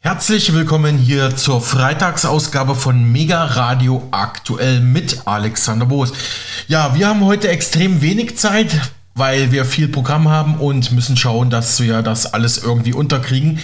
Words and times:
Herzlich 0.00 0.52
willkommen 0.54 0.96
hier 0.96 1.34
zur 1.34 1.60
Freitagsausgabe 1.60 2.76
von 2.76 3.10
Mega 3.10 3.44
Radio 3.44 4.06
aktuell 4.12 4.78
mit 4.78 5.26
Alexander 5.26 5.86
Boos. 5.86 6.12
Ja, 6.68 6.94
wir 6.94 7.08
haben 7.08 7.24
heute 7.24 7.48
extrem 7.48 8.00
wenig 8.00 8.38
Zeit, 8.38 8.92
weil 9.16 9.50
wir 9.50 9.64
viel 9.64 9.88
Programm 9.88 10.28
haben 10.28 10.54
und 10.54 10.92
müssen 10.92 11.16
schauen, 11.16 11.50
dass 11.50 11.80
wir 11.80 12.02
das 12.02 12.32
alles 12.32 12.58
irgendwie 12.58 12.92
unterkriegen. 12.92 13.58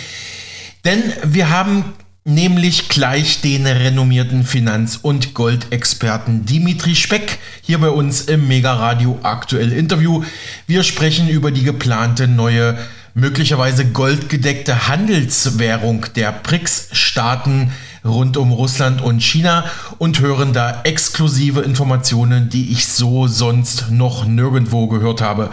Denn 0.84 1.04
wir 1.22 1.50
haben 1.50 1.94
nämlich 2.24 2.88
gleich 2.88 3.40
den 3.40 3.64
renommierten 3.64 4.42
Finanz- 4.42 4.98
und 5.00 5.34
Goldexperten 5.34 6.46
Dimitri 6.46 6.96
Speck 6.96 7.38
hier 7.62 7.78
bei 7.78 7.90
uns 7.90 8.22
im 8.22 8.48
Mega 8.48 8.74
Radio 8.74 9.20
aktuell 9.22 9.70
Interview. 9.70 10.24
Wir 10.66 10.82
sprechen 10.82 11.28
über 11.28 11.52
die 11.52 11.62
geplante 11.62 12.26
neue 12.26 12.76
möglicherweise 13.14 13.86
goldgedeckte 13.86 14.88
Handelswährung 14.88 16.06
der 16.16 16.32
BRICS-Staaten 16.32 17.72
rund 18.04 18.36
um 18.36 18.52
Russland 18.52 19.00
und 19.00 19.20
China 19.20 19.64
und 19.98 20.20
hören 20.20 20.52
da 20.52 20.82
exklusive 20.82 21.60
Informationen, 21.60 22.50
die 22.50 22.72
ich 22.72 22.86
so 22.86 23.28
sonst 23.28 23.90
noch 23.90 24.26
nirgendwo 24.26 24.88
gehört 24.88 25.22
habe. 25.22 25.50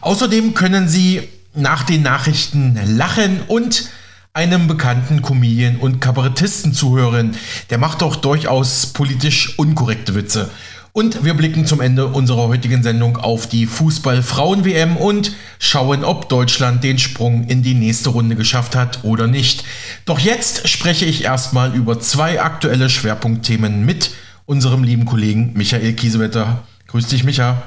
Außerdem 0.00 0.54
können 0.54 0.88
Sie 0.88 1.28
nach 1.54 1.82
den 1.84 2.02
Nachrichten 2.02 2.78
lachen 2.96 3.40
und 3.46 3.90
einem 4.34 4.66
bekannten 4.66 5.20
Comedian 5.20 5.76
und 5.76 6.00
Kabarettisten 6.00 6.72
zuhören. 6.72 7.36
Der 7.68 7.76
macht 7.76 8.00
doch 8.00 8.16
durchaus 8.16 8.86
politisch 8.86 9.58
unkorrekte 9.58 10.14
Witze. 10.14 10.50
Und 10.94 11.24
wir 11.24 11.32
blicken 11.32 11.64
zum 11.64 11.80
Ende 11.80 12.06
unserer 12.06 12.48
heutigen 12.48 12.82
Sendung 12.82 13.16
auf 13.16 13.46
die 13.46 13.64
Fußball-Frauen-WM 13.64 14.98
und 14.98 15.32
schauen, 15.58 16.04
ob 16.04 16.28
Deutschland 16.28 16.84
den 16.84 16.98
Sprung 16.98 17.44
in 17.44 17.62
die 17.62 17.72
nächste 17.72 18.10
Runde 18.10 18.36
geschafft 18.36 18.76
hat 18.76 19.02
oder 19.02 19.26
nicht. 19.26 19.64
Doch 20.04 20.18
jetzt 20.18 20.68
spreche 20.68 21.06
ich 21.06 21.24
erstmal 21.24 21.74
über 21.74 21.98
zwei 21.98 22.42
aktuelle 22.42 22.90
Schwerpunktthemen 22.90 23.86
mit 23.86 24.10
unserem 24.44 24.84
lieben 24.84 25.06
Kollegen 25.06 25.54
Michael 25.54 25.94
Kiesewetter. 25.94 26.64
Grüß 26.88 27.06
dich, 27.06 27.24
Micha. 27.24 27.62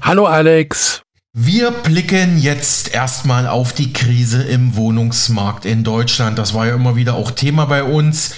Hallo, 0.00 0.26
Alex. 0.26 1.02
Wir 1.32 1.72
blicken 1.72 2.38
jetzt 2.38 2.94
erstmal 2.94 3.48
auf 3.48 3.72
die 3.72 3.92
Krise 3.92 4.44
im 4.44 4.76
Wohnungsmarkt 4.76 5.64
in 5.64 5.82
Deutschland. 5.82 6.38
Das 6.38 6.54
war 6.54 6.68
ja 6.68 6.76
immer 6.76 6.94
wieder 6.94 7.14
auch 7.14 7.32
Thema 7.32 7.64
bei 7.64 7.82
uns. 7.82 8.34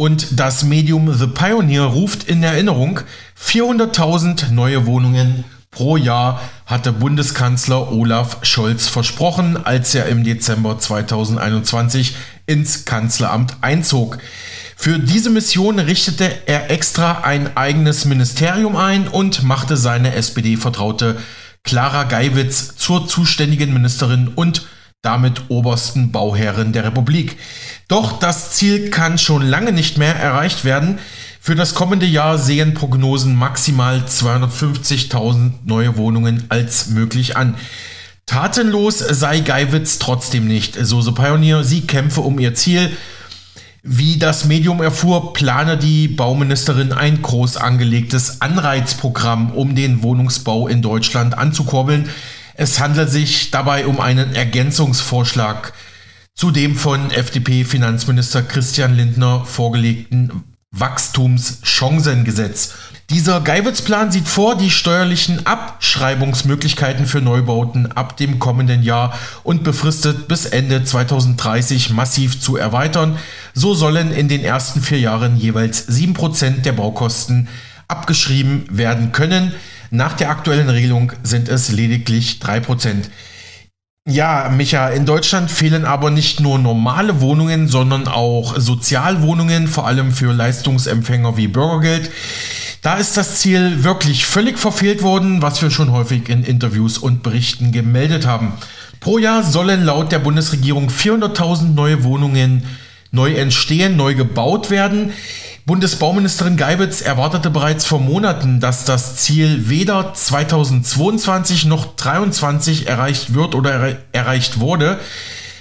Und 0.00 0.38
das 0.38 0.62
Medium 0.62 1.12
The 1.12 1.26
Pioneer 1.26 1.82
ruft 1.82 2.22
in 2.22 2.40
Erinnerung, 2.44 3.00
400.000 3.36 4.52
neue 4.52 4.86
Wohnungen 4.86 5.42
pro 5.72 5.96
Jahr 5.96 6.40
hatte 6.66 6.92
Bundeskanzler 6.92 7.90
Olaf 7.90 8.36
Scholz 8.42 8.86
versprochen, 8.86 9.56
als 9.56 9.96
er 9.96 10.06
im 10.06 10.22
Dezember 10.22 10.78
2021 10.78 12.14
ins 12.46 12.84
Kanzleramt 12.84 13.56
einzog. 13.60 14.18
Für 14.76 15.00
diese 15.00 15.30
Mission 15.30 15.80
richtete 15.80 16.46
er 16.46 16.70
extra 16.70 17.22
ein 17.22 17.56
eigenes 17.56 18.04
Ministerium 18.04 18.76
ein 18.76 19.08
und 19.08 19.42
machte 19.42 19.76
seine 19.76 20.14
SPD-Vertraute 20.14 21.18
Clara 21.64 22.04
Geiwitz 22.04 22.76
zur 22.76 23.08
zuständigen 23.08 23.72
Ministerin 23.72 24.28
und 24.28 24.64
damit 25.08 25.48
obersten 25.48 26.12
Bauherrin 26.12 26.74
der 26.74 26.84
Republik. 26.84 27.38
Doch 27.88 28.18
das 28.18 28.50
Ziel 28.52 28.90
kann 28.90 29.16
schon 29.16 29.40
lange 29.40 29.72
nicht 29.72 29.96
mehr 29.96 30.14
erreicht 30.14 30.66
werden. 30.66 30.98
Für 31.40 31.54
das 31.54 31.72
kommende 31.72 32.04
Jahr 32.04 32.36
sehen 32.36 32.74
Prognosen 32.74 33.34
maximal 33.34 34.02
250.000 34.06 35.52
neue 35.64 35.96
Wohnungen 35.96 36.44
als 36.50 36.88
möglich 36.88 37.38
an. 37.38 37.54
Tatenlos 38.26 38.98
sei 38.98 39.40
Geiwitz 39.40 39.98
trotzdem 39.98 40.46
nicht, 40.46 40.76
so 40.78 41.00
The 41.00 41.12
Pioneer. 41.12 41.64
Sie 41.64 41.86
kämpfe 41.86 42.20
um 42.20 42.38
ihr 42.38 42.54
Ziel. 42.54 42.94
Wie 43.82 44.18
das 44.18 44.44
Medium 44.44 44.82
erfuhr, 44.82 45.32
plane 45.32 45.78
die 45.78 46.08
Bauministerin 46.08 46.92
ein 46.92 47.22
groß 47.22 47.56
angelegtes 47.56 48.42
Anreizprogramm, 48.42 49.52
um 49.52 49.74
den 49.74 50.02
Wohnungsbau 50.02 50.68
in 50.68 50.82
Deutschland 50.82 51.38
anzukurbeln. 51.38 52.10
Es 52.60 52.80
handelt 52.80 53.08
sich 53.08 53.52
dabei 53.52 53.86
um 53.86 54.00
einen 54.00 54.34
Ergänzungsvorschlag 54.34 55.72
zu 56.34 56.50
dem 56.50 56.74
von 56.74 57.12
FDP-Finanzminister 57.12 58.42
Christian 58.42 58.96
Lindner 58.96 59.44
vorgelegten 59.44 60.42
Wachstumschancengesetz. 60.72 62.74
Dieser 63.10 63.42
Geiwitz-Plan 63.42 64.10
sieht 64.10 64.26
vor, 64.26 64.58
die 64.58 64.72
steuerlichen 64.72 65.46
Abschreibungsmöglichkeiten 65.46 67.06
für 67.06 67.20
Neubauten 67.20 67.92
ab 67.92 68.16
dem 68.16 68.40
kommenden 68.40 68.82
Jahr 68.82 69.16
und 69.44 69.62
befristet 69.62 70.26
bis 70.26 70.44
Ende 70.44 70.82
2030 70.82 71.90
massiv 71.90 72.40
zu 72.40 72.56
erweitern. 72.56 73.20
So 73.54 73.74
sollen 73.74 74.10
in 74.10 74.26
den 74.26 74.42
ersten 74.42 74.82
vier 74.82 74.98
Jahren 74.98 75.36
jeweils 75.36 75.88
7% 75.88 76.62
der 76.62 76.72
Baukosten 76.72 77.46
abgeschrieben 77.86 78.66
werden 78.68 79.12
können. 79.12 79.54
Nach 79.90 80.14
der 80.14 80.30
aktuellen 80.30 80.68
Regelung 80.68 81.12
sind 81.22 81.48
es 81.48 81.70
lediglich 81.70 82.40
3%. 82.42 83.04
Ja, 84.06 84.48
Micha, 84.48 84.88
in 84.88 85.04
Deutschland 85.04 85.50
fehlen 85.50 85.84
aber 85.84 86.10
nicht 86.10 86.40
nur 86.40 86.58
normale 86.58 87.20
Wohnungen, 87.20 87.68
sondern 87.68 88.08
auch 88.08 88.58
Sozialwohnungen, 88.58 89.68
vor 89.68 89.86
allem 89.86 90.12
für 90.12 90.32
Leistungsempfänger 90.32 91.36
wie 91.36 91.48
Bürgergeld. 91.48 92.10
Da 92.80 92.96
ist 92.96 93.16
das 93.16 93.40
Ziel 93.40 93.84
wirklich 93.84 94.24
völlig 94.24 94.58
verfehlt 94.58 95.02
worden, 95.02 95.42
was 95.42 95.60
wir 95.60 95.70
schon 95.70 95.92
häufig 95.92 96.28
in 96.28 96.44
Interviews 96.44 96.96
und 96.96 97.22
Berichten 97.22 97.70
gemeldet 97.70 98.26
haben. 98.26 98.52
Pro 99.00 99.18
Jahr 99.18 99.42
sollen 99.42 99.84
laut 99.84 100.10
der 100.10 100.20
Bundesregierung 100.20 100.88
400.000 100.88 101.74
neue 101.74 102.02
Wohnungen 102.04 102.62
neu 103.10 103.34
entstehen, 103.34 103.96
neu 103.96 104.14
gebaut 104.14 104.70
werden. 104.70 105.12
Bundesbauministerin 105.68 106.56
Geibitz 106.56 107.02
erwartete 107.02 107.50
bereits 107.50 107.84
vor 107.84 108.00
Monaten, 108.00 108.58
dass 108.58 108.86
das 108.86 109.16
Ziel 109.16 109.68
weder 109.68 110.14
2022 110.14 111.66
noch 111.66 111.94
2023 111.94 112.86
erreicht 112.88 113.34
wird 113.34 113.54
oder 113.54 113.72
er 113.74 113.96
erreicht 114.12 114.60
wurde. 114.60 114.98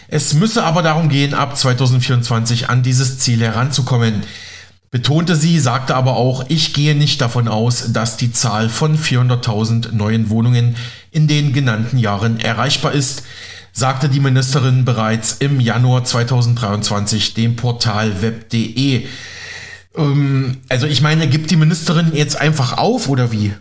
Es 0.08 0.34
müsse 0.34 0.64
aber 0.64 0.82
darum 0.82 1.10
gehen, 1.10 1.34
ab 1.34 1.58
2024 1.58 2.70
an 2.70 2.84
dieses 2.84 3.20
Ziel 3.20 3.42
heranzukommen. 3.42 4.24
Betonte 4.92 5.36
sie, 5.36 5.60
sagte 5.60 5.94
aber 5.94 6.16
auch, 6.16 6.46
ich 6.48 6.72
gehe 6.72 6.96
nicht 6.96 7.20
davon 7.20 7.50
aus, 7.50 7.92
dass 7.92 8.16
die 8.16 8.32
Zahl 8.32 8.70
von 8.70 8.98
400.000 8.98 9.92
neuen 9.92 10.30
Wohnungen 10.30 10.78
in 11.12 11.28
den 11.28 11.52
genannten 11.52 11.98
Jahren 11.98 12.40
erreichbar 12.40 12.94
ist, 12.94 13.24
sagte 13.74 14.08
die 14.08 14.22
Ministerin 14.22 14.86
bereits 14.86 15.36
im 15.40 15.60
Januar 15.60 16.06
2023 16.06 17.34
dem 17.34 17.58
Portal 17.58 18.22
web.de. 18.22 19.06
Ähm, 19.98 20.58
also 20.70 20.88
ich 20.88 21.02
meine, 21.02 21.28
gibt 21.28 21.52
die 21.52 21.56
Ministerin 21.56 22.12
jetzt 22.14 22.40
einfach 22.40 22.78
auf 22.78 23.10
oder 23.10 23.32
wie? 23.32 23.54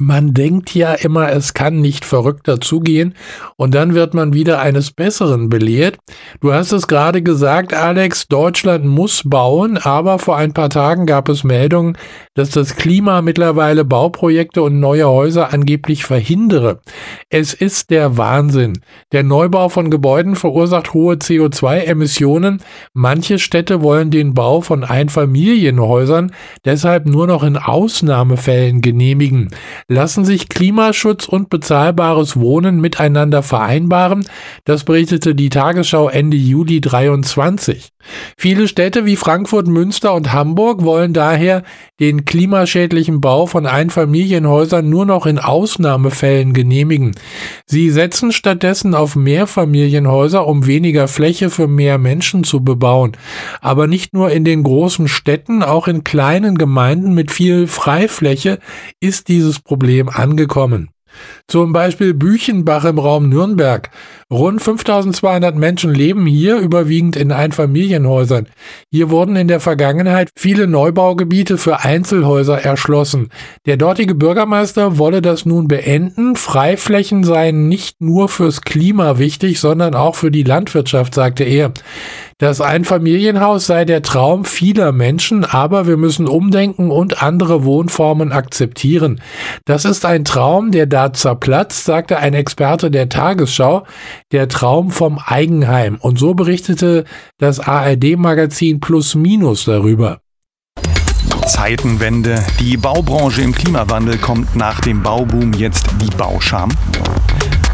Man 0.00 0.32
denkt 0.32 0.74
ja 0.74 0.94
immer, 0.94 1.30
es 1.30 1.52
kann 1.52 1.82
nicht 1.82 2.06
verrückter 2.06 2.58
zugehen 2.58 3.14
und 3.56 3.74
dann 3.74 3.94
wird 3.94 4.14
man 4.14 4.32
wieder 4.32 4.58
eines 4.58 4.92
Besseren 4.92 5.50
belehrt. 5.50 5.98
Du 6.40 6.54
hast 6.54 6.72
es 6.72 6.88
gerade 6.88 7.22
gesagt, 7.22 7.74
Alex, 7.74 8.26
Deutschland 8.26 8.86
muss 8.86 9.22
bauen, 9.26 9.76
aber 9.76 10.18
vor 10.18 10.38
ein 10.38 10.54
paar 10.54 10.70
Tagen 10.70 11.04
gab 11.04 11.28
es 11.28 11.44
Meldungen, 11.44 11.98
dass 12.34 12.48
das 12.48 12.76
Klima 12.76 13.20
mittlerweile 13.20 13.84
Bauprojekte 13.84 14.62
und 14.62 14.80
neue 14.80 15.06
Häuser 15.06 15.52
angeblich 15.52 16.06
verhindere. 16.06 16.80
Es 17.28 17.52
ist 17.52 17.90
der 17.90 18.16
Wahnsinn. 18.16 18.80
Der 19.12 19.22
Neubau 19.22 19.68
von 19.68 19.90
Gebäuden 19.90 20.34
verursacht 20.34 20.94
hohe 20.94 21.16
CO2-Emissionen. 21.16 22.62
Manche 22.94 23.38
Städte 23.38 23.82
wollen 23.82 24.10
den 24.10 24.32
Bau 24.32 24.62
von 24.62 24.82
Einfamilienhäusern 24.82 26.32
deshalb 26.64 27.04
nur 27.04 27.26
noch 27.26 27.42
in 27.42 27.58
Ausnahmefällen 27.58 28.80
genehmigen. 28.80 29.50
Lassen 29.92 30.24
sich 30.24 30.48
Klimaschutz 30.48 31.26
und 31.26 31.50
bezahlbares 31.50 32.38
Wohnen 32.38 32.80
miteinander 32.80 33.42
vereinbaren? 33.42 34.24
Das 34.64 34.84
berichtete 34.84 35.34
die 35.34 35.48
Tagesschau 35.48 36.08
Ende 36.08 36.36
Juli 36.36 36.80
23. 36.80 37.88
Viele 38.36 38.68
Städte 38.68 39.04
wie 39.04 39.16
Frankfurt, 39.16 39.66
Münster 39.66 40.14
und 40.14 40.32
Hamburg 40.32 40.84
wollen 40.84 41.12
daher 41.12 41.62
den 42.00 42.24
klimaschädlichen 42.24 43.20
Bau 43.20 43.46
von 43.46 43.66
Einfamilienhäusern 43.66 44.88
nur 44.88 45.04
noch 45.04 45.26
in 45.26 45.38
Ausnahmefällen 45.38 46.54
genehmigen. 46.54 47.14
Sie 47.66 47.90
setzen 47.90 48.32
stattdessen 48.32 48.94
auf 48.94 49.16
Mehrfamilienhäuser, 49.16 50.46
um 50.46 50.66
weniger 50.66 51.08
Fläche 51.08 51.50
für 51.50 51.68
mehr 51.68 51.98
Menschen 51.98 52.44
zu 52.44 52.64
bebauen. 52.64 53.12
Aber 53.60 53.86
nicht 53.86 54.14
nur 54.14 54.30
in 54.30 54.44
den 54.44 54.62
großen 54.62 55.08
Städten, 55.08 55.62
auch 55.62 55.86
in 55.88 56.04
kleinen 56.04 56.56
Gemeinden 56.56 57.12
mit 57.12 57.30
viel 57.30 57.66
Freifläche 57.66 58.58
ist 59.00 59.28
dieses 59.28 59.60
Problem 59.60 60.08
angekommen. 60.08 60.90
Zum 61.46 61.72
Beispiel 61.72 62.14
Büchenbach 62.14 62.84
im 62.84 62.98
Raum 62.98 63.28
Nürnberg. 63.28 63.90
Rund 64.30 64.62
5200 64.62 65.56
Menschen 65.56 65.92
leben 65.92 66.24
hier, 66.26 66.58
überwiegend 66.58 67.16
in 67.16 67.32
Einfamilienhäusern. 67.32 68.46
Hier 68.90 69.10
wurden 69.10 69.34
in 69.34 69.48
der 69.48 69.58
Vergangenheit 69.58 70.30
viele 70.36 70.68
Neubaugebiete 70.68 71.58
für 71.58 71.80
Einzelhäuser 71.80 72.62
erschlossen. 72.62 73.30
Der 73.66 73.76
dortige 73.76 74.14
Bürgermeister 74.14 74.98
wolle 74.98 75.20
das 75.20 75.46
nun 75.46 75.66
beenden. 75.66 76.36
Freiflächen 76.36 77.24
seien 77.24 77.68
nicht 77.68 78.00
nur 78.00 78.28
fürs 78.28 78.60
Klima 78.60 79.18
wichtig, 79.18 79.58
sondern 79.58 79.94
auch 79.96 80.14
für 80.14 80.30
die 80.30 80.44
Landwirtschaft, 80.44 81.14
sagte 81.14 81.42
er. 81.42 81.72
Das 82.40 82.62
Einfamilienhaus 82.62 83.66
sei 83.66 83.84
der 83.84 84.00
Traum 84.00 84.46
vieler 84.46 84.92
Menschen, 84.92 85.44
aber 85.44 85.86
wir 85.86 85.98
müssen 85.98 86.26
umdenken 86.26 86.90
und 86.90 87.22
andere 87.22 87.64
Wohnformen 87.64 88.32
akzeptieren. 88.32 89.20
Das 89.66 89.84
ist 89.84 90.06
ein 90.06 90.24
Traum, 90.24 90.70
der 90.70 90.86
da 90.86 91.12
zerplatzt, 91.12 91.84
sagte 91.84 92.16
ein 92.16 92.32
Experte 92.32 92.90
der 92.90 93.10
Tagesschau, 93.10 93.84
der 94.32 94.48
Traum 94.48 94.90
vom 94.90 95.18
Eigenheim. 95.18 95.98
Und 96.00 96.18
so 96.18 96.32
berichtete 96.32 97.04
das 97.36 97.60
ARD-Magazin 97.60 98.80
Plus 98.80 99.14
Minus 99.14 99.66
darüber. 99.66 100.22
Zeitenwende. 101.46 102.42
Die 102.58 102.78
Baubranche 102.78 103.42
im 103.42 103.54
Klimawandel 103.54 104.16
kommt 104.16 104.56
nach 104.56 104.80
dem 104.80 105.02
Bauboom 105.02 105.52
jetzt 105.52 105.88
die 106.00 106.16
Bauscham. 106.16 106.70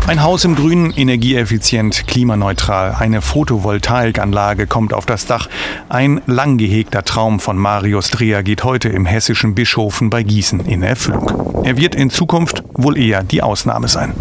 Ein 0.08 0.22
Haus 0.22 0.44
im 0.44 0.54
Grünen, 0.54 0.92
energieeffizient, 0.92 2.06
klimaneutral. 2.06 2.94
Eine 2.96 3.20
Photovoltaikanlage 3.20 4.68
kommt 4.68 4.94
auf 4.94 5.04
das 5.04 5.26
Dach. 5.26 5.48
Ein 5.88 6.22
lang 6.26 6.58
gehegter 6.58 7.02
Traum 7.02 7.40
von 7.40 7.56
Marius 7.56 8.12
Dreher 8.12 8.44
geht 8.44 8.62
heute 8.62 8.88
im 8.88 9.04
hessischen 9.04 9.56
Bischhofen 9.56 10.08
bei 10.08 10.22
Gießen 10.22 10.60
in 10.60 10.84
Erfüllung. 10.84 11.64
Er 11.64 11.76
wird 11.76 11.96
in 11.96 12.10
Zukunft 12.10 12.62
wohl 12.74 12.96
eher 12.96 13.24
die 13.24 13.42
Ausnahme 13.42 13.88
sein. 13.88 14.14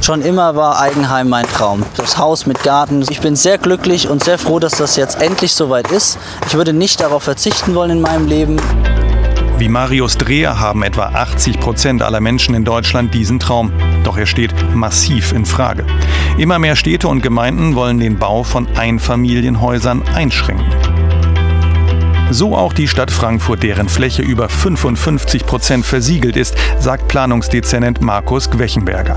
Schon 0.00 0.22
immer 0.22 0.54
war 0.54 0.80
Eigenheim 0.80 1.28
mein 1.28 1.46
Traum. 1.46 1.82
Das 1.96 2.18
Haus 2.18 2.46
mit 2.46 2.62
Garten. 2.62 3.04
Ich 3.10 3.20
bin 3.20 3.34
sehr 3.34 3.58
glücklich 3.58 4.08
und 4.08 4.22
sehr 4.22 4.38
froh, 4.38 4.60
dass 4.60 4.76
das 4.76 4.94
jetzt 4.94 5.20
endlich 5.20 5.54
soweit 5.54 5.90
ist. 5.90 6.18
Ich 6.46 6.54
würde 6.54 6.72
nicht 6.72 7.00
darauf 7.00 7.24
verzichten 7.24 7.74
wollen 7.74 7.90
in 7.90 8.00
meinem 8.00 8.28
Leben. 8.28 8.60
Wie 9.58 9.70
Marius 9.70 10.18
Dreher 10.18 10.60
haben 10.60 10.82
etwa 10.82 11.06
80 11.06 11.58
Prozent 11.58 12.02
aller 12.02 12.20
Menschen 12.20 12.54
in 12.54 12.64
Deutschland 12.64 13.14
diesen 13.14 13.40
Traum. 13.40 13.72
Doch 14.04 14.18
er 14.18 14.26
steht 14.26 14.52
massiv 14.74 15.32
in 15.32 15.46
Frage. 15.46 15.86
Immer 16.36 16.58
mehr 16.58 16.76
Städte 16.76 17.08
und 17.08 17.22
Gemeinden 17.22 17.74
wollen 17.74 17.98
den 17.98 18.18
Bau 18.18 18.42
von 18.42 18.68
Einfamilienhäusern 18.76 20.02
einschränken. 20.14 20.66
So 22.30 22.54
auch 22.54 22.74
die 22.74 22.86
Stadt 22.86 23.10
Frankfurt, 23.10 23.62
deren 23.62 23.88
Fläche 23.88 24.20
über 24.20 24.50
55 24.50 25.46
Prozent 25.46 25.86
versiegelt 25.86 26.36
ist, 26.36 26.54
sagt 26.78 27.08
Planungsdezernent 27.08 28.02
Markus 28.02 28.50
Gwechenberger. 28.50 29.16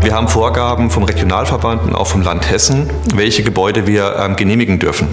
Wir 0.00 0.14
haben 0.14 0.28
Vorgaben 0.28 0.90
vom 0.90 1.02
Regionalverband 1.02 1.82
und 1.82 1.94
auch 1.94 2.06
vom 2.06 2.22
Land 2.22 2.48
Hessen, 2.48 2.88
welche 3.14 3.42
Gebäude 3.42 3.86
wir 3.86 4.16
ähm, 4.18 4.36
genehmigen 4.36 4.78
dürfen. 4.78 5.08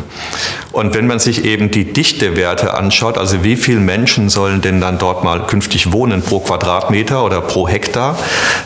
Und 0.71 0.93
wenn 0.93 1.07
man 1.07 1.19
sich 1.19 1.43
eben 1.43 1.71
die 1.71 1.91
Dichtewerte 1.91 2.73
anschaut, 2.73 3.17
also 3.17 3.43
wie 3.43 3.55
viele 3.55 3.79
Menschen 3.79 4.29
sollen 4.29 4.61
denn 4.61 4.79
dann 4.81 4.97
dort 4.97 5.23
mal 5.23 5.47
künftig 5.47 5.91
wohnen 5.91 6.21
pro 6.21 6.39
Quadratmeter 6.39 7.23
oder 7.25 7.41
pro 7.41 7.67
Hektar, 7.67 8.17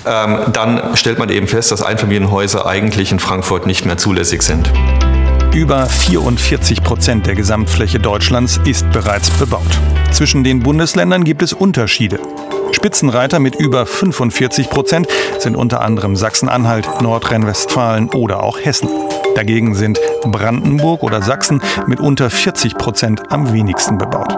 ähm, 0.06 0.40
dann 0.52 0.96
stellt 0.96 1.20
man 1.20 1.30
eben 1.30 1.48
fest, 1.48 1.72
dass 1.72 1.82
Einfamilienhäuser 1.82 2.66
eigentlich 2.66 3.12
in 3.12 3.20
Frankfurt 3.20 3.66
nicht 3.66 3.86
mehr 3.86 3.98
zulässig 3.98 4.42
sind. 4.42 4.70
Über 5.54 5.88
44 5.88 6.84
Prozent 6.84 7.26
der 7.26 7.36
Gesamtfläche 7.36 8.00
Deutschlands 8.00 8.60
ist 8.66 8.90
bereits 8.92 9.32
bebaut. 9.32 9.80
Zwischen 10.12 10.44
den 10.44 10.60
Bundesländern 10.60 11.24
gibt 11.24 11.42
es 11.42 11.54
Unterschiede. 11.54 12.20
Spitzenreiter 12.72 13.40
mit 13.40 13.56
über 13.56 13.86
45 13.86 14.70
Prozent 14.70 15.08
sind 15.40 15.56
unter 15.56 15.82
anderem 15.82 16.16
Sachsen-Anhalt, 16.16 17.02
Nordrhein-Westfalen 17.02 18.10
oder 18.10 18.44
auch 18.44 18.60
Hessen. 18.60 18.90
Dagegen 19.36 19.76
sind 19.76 20.00
Brandenburg 20.24 21.04
oder 21.04 21.22
Sachsen 21.22 21.62
mit 21.88 22.00
unter 22.00 22.30
40 22.30 22.76
Prozent 22.76 23.32
am 23.32 23.54
wenigsten 23.54 23.98
bebaut. 23.98 24.34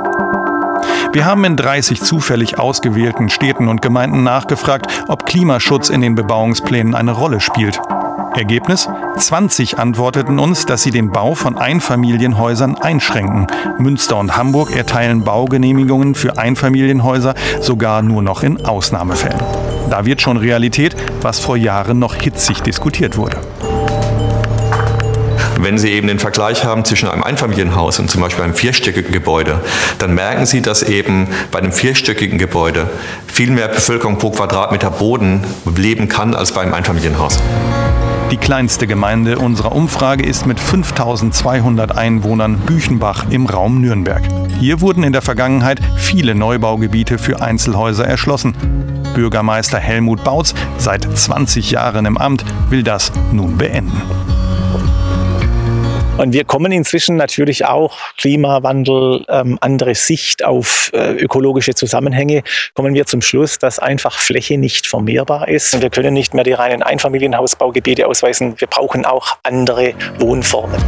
Wir 1.13 1.25
haben 1.25 1.43
in 1.43 1.57
30 1.57 2.01
zufällig 2.01 2.57
ausgewählten 2.57 3.29
Städten 3.29 3.67
und 3.67 3.81
Gemeinden 3.81 4.23
nachgefragt, 4.23 4.87
ob 5.07 5.25
Klimaschutz 5.25 5.89
in 5.89 6.01
den 6.01 6.15
Bebauungsplänen 6.15 6.95
eine 6.95 7.11
Rolle 7.11 7.41
spielt. 7.41 7.79
Ergebnis? 8.35 8.87
20 9.17 9.77
antworteten 9.79 10.39
uns, 10.39 10.65
dass 10.65 10.83
sie 10.83 10.91
den 10.91 11.11
Bau 11.11 11.35
von 11.35 11.57
Einfamilienhäusern 11.57 12.75
einschränken. 12.75 13.47
Münster 13.77 14.17
und 14.17 14.37
Hamburg 14.37 14.75
erteilen 14.75 15.23
Baugenehmigungen 15.23 16.15
für 16.15 16.37
Einfamilienhäuser 16.37 17.35
sogar 17.59 18.01
nur 18.01 18.21
noch 18.21 18.43
in 18.43 18.65
Ausnahmefällen. 18.65 19.39
Da 19.89 20.05
wird 20.05 20.21
schon 20.21 20.37
Realität, 20.37 20.95
was 21.21 21.39
vor 21.39 21.57
Jahren 21.57 21.99
noch 21.99 22.15
hitzig 22.15 22.61
diskutiert 22.61 23.17
wurde. 23.17 23.37
Wenn 25.57 25.77
Sie 25.77 25.91
eben 25.91 26.07
den 26.07 26.17
Vergleich 26.17 26.63
haben 26.63 26.85
zwischen 26.85 27.07
einem 27.07 27.21
Einfamilienhaus 27.21 27.99
und 27.99 28.09
zum 28.09 28.21
Beispiel 28.21 28.43
einem 28.43 28.55
vierstöckigen 28.55 29.11
Gebäude, 29.11 29.61
dann 29.99 30.15
merken 30.15 30.47
Sie, 30.47 30.61
dass 30.61 30.81
eben 30.81 31.27
bei 31.51 31.59
einem 31.59 31.71
vierstöckigen 31.71 32.39
Gebäude 32.39 32.89
viel 33.27 33.51
mehr 33.51 33.67
Bevölkerung 33.67 34.17
pro 34.17 34.31
Quadratmeter 34.31 34.89
Boden 34.89 35.45
leben 35.75 36.07
kann 36.07 36.33
als 36.33 36.51
bei 36.51 36.61
einem 36.61 36.73
Einfamilienhaus. 36.73 37.37
Die 38.31 38.37
kleinste 38.37 38.87
Gemeinde 38.87 39.39
unserer 39.39 39.73
Umfrage 39.73 40.25
ist 40.25 40.45
mit 40.45 40.57
5200 40.57 41.97
Einwohnern 41.97 42.59
Büchenbach 42.59 43.25
im 43.29 43.45
Raum 43.45 43.81
Nürnberg. 43.81 44.23
Hier 44.57 44.79
wurden 44.79 45.03
in 45.03 45.11
der 45.11 45.21
Vergangenheit 45.21 45.81
viele 45.97 46.33
Neubaugebiete 46.33 47.17
für 47.17 47.41
Einzelhäuser 47.41 48.07
erschlossen. 48.07 48.55
Bürgermeister 49.13 49.79
Helmut 49.79 50.23
Bautz, 50.23 50.55
seit 50.77 51.03
20 51.03 51.71
Jahren 51.71 52.05
im 52.05 52.17
Amt, 52.17 52.45
will 52.69 52.83
das 52.83 53.11
nun 53.33 53.57
beenden. 53.57 54.01
Und 56.21 56.33
wir 56.33 56.43
kommen 56.43 56.71
inzwischen 56.71 57.15
natürlich 57.15 57.65
auch 57.65 57.97
Klimawandel, 58.19 59.25
ähm, 59.27 59.57
andere 59.59 59.95
Sicht 59.95 60.45
auf 60.45 60.91
äh, 60.93 61.13
ökologische 61.13 61.73
Zusammenhänge, 61.73 62.43
kommen 62.75 62.93
wir 62.93 63.07
zum 63.07 63.23
Schluss, 63.23 63.57
dass 63.57 63.79
einfach 63.79 64.19
Fläche 64.19 64.59
nicht 64.59 64.85
vermehrbar 64.85 65.47
ist. 65.47 65.73
Und 65.73 65.81
wir 65.81 65.89
können 65.89 66.13
nicht 66.13 66.35
mehr 66.35 66.43
die 66.43 66.53
reinen 66.53 66.83
Einfamilienhausbaugebiete 66.83 68.05
ausweisen. 68.05 68.53
Wir 68.59 68.67
brauchen 68.67 69.03
auch 69.03 69.37
andere 69.41 69.95
Wohnformen. 70.19 70.79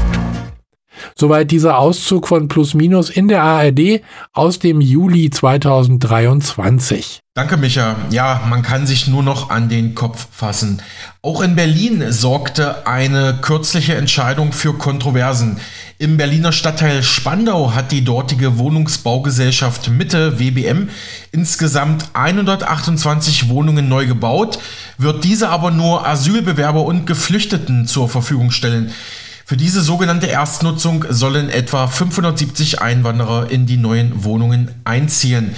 Soweit 1.16 1.51
dieser 1.51 1.78
Auszug 1.78 2.28
von 2.28 2.48
Plus 2.48 2.74
Minus 2.74 3.10
in 3.10 3.28
der 3.28 3.44
ARD 3.44 4.01
aus 4.34 4.60
dem 4.60 4.81
Juli 4.81 5.30
2023. 5.30 7.24
Danke, 7.36 7.57
Micha. 7.57 7.95
Ja, 8.12 8.44
man 8.48 8.62
kann 8.62 8.86
sich 8.86 9.07
nur 9.07 9.24
noch 9.24 9.50
an 9.50 9.68
den 9.68 9.95
Kopf 9.95 10.28
fassen. 10.31 10.84
Auch 11.24 11.42
in 11.42 11.56
Berlin 11.56 12.12
sorgte 12.12 12.86
eine 12.86 13.40
kürzliche 13.42 13.95
Entscheidung 13.95 14.51
für 14.51 14.74
Kontroversen. 14.74 15.60
Im 15.98 16.18
Berliner 16.18 16.51
Stadtteil 16.51 17.01
Spandau 17.01 17.74
hat 17.74 17.92
die 17.92 18.04
dortige 18.04 18.60
Wohnungsbaugesellschaft 18.60 19.90
Mitte 19.90 20.38
WBM 20.40 20.90
insgesamt 21.31 22.06
128 22.13 23.50
Wohnungen 23.50 23.88
neu 23.90 24.06
gebaut, 24.06 24.60
wird 25.00 25.24
diese 25.24 25.50
aber 25.50 25.72
nur 25.72 26.06
Asylbewerber 26.06 26.84
und 26.84 27.07
Geflüchteten 27.07 27.88
zur 27.88 28.10
Verfügung 28.10 28.51
stellen. 28.51 28.92
Für 29.54 29.58
diese 29.58 29.84
sogenannte 29.84 30.26
Erstnutzung 30.26 31.06
sollen 31.10 31.52
etwa 31.52 31.86
570 31.86 32.81
Einwanderer 32.81 33.52
in 33.52 33.68
die 33.68 33.78
neuen 33.78 34.24
Wohnungen 34.24 34.72
einziehen. 34.83 35.54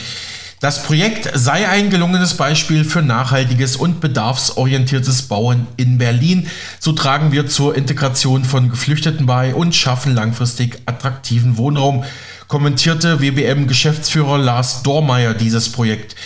Das 0.60 0.84
Projekt 0.84 1.32
sei 1.34 1.70
ein 1.70 1.90
gelungenes 1.90 2.34
Beispiel 2.34 2.84
für 2.84 3.02
nachhaltiges 3.02 3.78
und 3.78 4.02
bedarfsorientiertes 4.02 5.30
Bauen 5.30 5.68
in 5.78 5.98
Berlin. 5.98 6.50
So 6.78 6.92
tragen 6.92 7.32
wir 7.32 7.48
zur 7.48 7.74
Integration 7.78 8.44
von 8.44 8.70
Geflüchteten 8.70 9.28
bei 9.28 9.56
und 9.56 9.74
schaffen 9.74 10.14
langfristig 10.14 10.78
attraktiven 10.86 11.56
Wohnraum, 11.56 12.04
kommentierte 12.50 13.22
WBM-Geschäftsführer 13.22 14.38
Lars 14.38 14.84
Dormeyer 14.84 15.34
dieses 15.34 15.72
Projekt. 15.72 16.18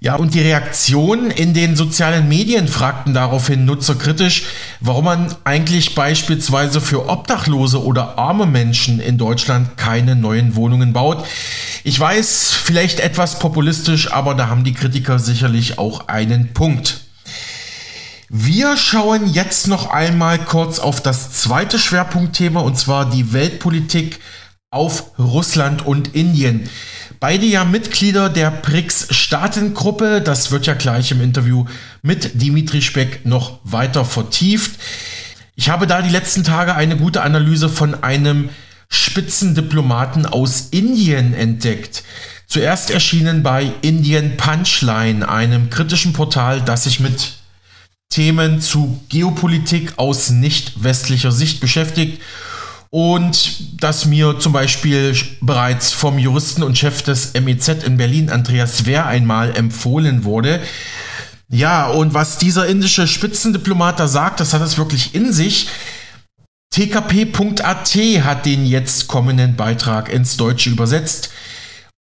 Ja, 0.00 0.14
und 0.14 0.34
die 0.34 0.40
Reaktionen 0.40 1.32
in 1.32 1.54
den 1.54 1.74
sozialen 1.74 2.28
Medien 2.28 2.68
fragten 2.68 3.14
daraufhin 3.14 3.64
Nutzer 3.64 3.96
kritisch, 3.96 4.44
warum 4.78 5.06
man 5.06 5.34
eigentlich 5.42 5.96
beispielsweise 5.96 6.80
für 6.80 7.08
Obdachlose 7.08 7.82
oder 7.82 8.16
arme 8.16 8.46
Menschen 8.46 9.00
in 9.00 9.18
Deutschland 9.18 9.76
keine 9.76 10.14
neuen 10.14 10.54
Wohnungen 10.54 10.92
baut. 10.92 11.26
Ich 11.82 11.98
weiß, 11.98 12.52
vielleicht 12.52 13.00
etwas 13.00 13.40
populistisch, 13.40 14.12
aber 14.12 14.36
da 14.36 14.48
haben 14.48 14.62
die 14.62 14.74
Kritiker 14.74 15.18
sicherlich 15.18 15.80
auch 15.80 16.06
einen 16.06 16.52
Punkt. 16.52 17.00
Wir 18.28 18.76
schauen 18.76 19.26
jetzt 19.26 19.66
noch 19.66 19.90
einmal 19.90 20.38
kurz 20.38 20.78
auf 20.78 21.00
das 21.00 21.32
zweite 21.32 21.80
Schwerpunktthema 21.80 22.60
und 22.60 22.78
zwar 22.78 23.10
die 23.10 23.32
Weltpolitik 23.32 24.20
auf 24.70 25.18
Russland 25.18 25.84
und 25.84 26.14
Indien. 26.14 26.68
Beide 27.20 27.46
ja 27.46 27.64
Mitglieder 27.64 28.28
der 28.28 28.50
BRICS-Staatengruppe. 28.52 30.20
Das 30.20 30.52
wird 30.52 30.66
ja 30.66 30.74
gleich 30.74 31.10
im 31.10 31.20
Interview 31.20 31.64
mit 32.00 32.40
Dimitri 32.40 32.80
Speck 32.80 33.26
noch 33.26 33.58
weiter 33.64 34.04
vertieft. 34.04 34.78
Ich 35.56 35.68
habe 35.68 35.88
da 35.88 36.00
die 36.00 36.10
letzten 36.10 36.44
Tage 36.44 36.76
eine 36.76 36.96
gute 36.96 37.22
Analyse 37.22 37.68
von 37.68 38.04
einem 38.04 38.50
Spitzendiplomaten 38.88 40.26
aus 40.26 40.68
Indien 40.70 41.34
entdeckt. 41.34 42.04
Zuerst 42.46 42.90
erschienen 42.90 43.42
bei 43.42 43.72
Indian 43.82 44.36
Punchline, 44.36 45.28
einem 45.28 45.70
kritischen 45.70 46.12
Portal, 46.12 46.62
das 46.62 46.84
sich 46.84 47.00
mit 47.00 47.32
Themen 48.10 48.60
zu 48.60 49.02
Geopolitik 49.08 49.94
aus 49.96 50.30
nicht 50.30 50.84
westlicher 50.84 51.32
Sicht 51.32 51.60
beschäftigt 51.60 52.22
und 52.90 53.82
das 53.82 54.06
mir 54.06 54.38
zum 54.38 54.52
Beispiel 54.52 55.14
bereits 55.40 55.92
vom 55.92 56.18
Juristen 56.18 56.62
und 56.62 56.78
Chef 56.78 57.02
des 57.02 57.34
MEZ 57.34 57.84
in 57.84 57.96
Berlin, 57.96 58.30
Andreas 58.30 58.86
Wehr, 58.86 59.06
einmal 59.06 59.54
empfohlen 59.56 60.24
wurde. 60.24 60.60
Ja, 61.50 61.88
und 61.88 62.14
was 62.14 62.38
dieser 62.38 62.66
indische 62.66 63.06
Spitzendiplomat 63.06 64.00
da 64.00 64.08
sagt, 64.08 64.40
das 64.40 64.52
hat 64.52 64.62
es 64.62 64.78
wirklich 64.78 65.14
in 65.14 65.32
sich. 65.32 65.68
tkp.at 66.74 67.94
hat 68.24 68.46
den 68.46 68.66
jetzt 68.66 69.08
kommenden 69.08 69.56
Beitrag 69.56 70.10
ins 70.12 70.36
Deutsche 70.36 70.70
übersetzt. 70.70 71.30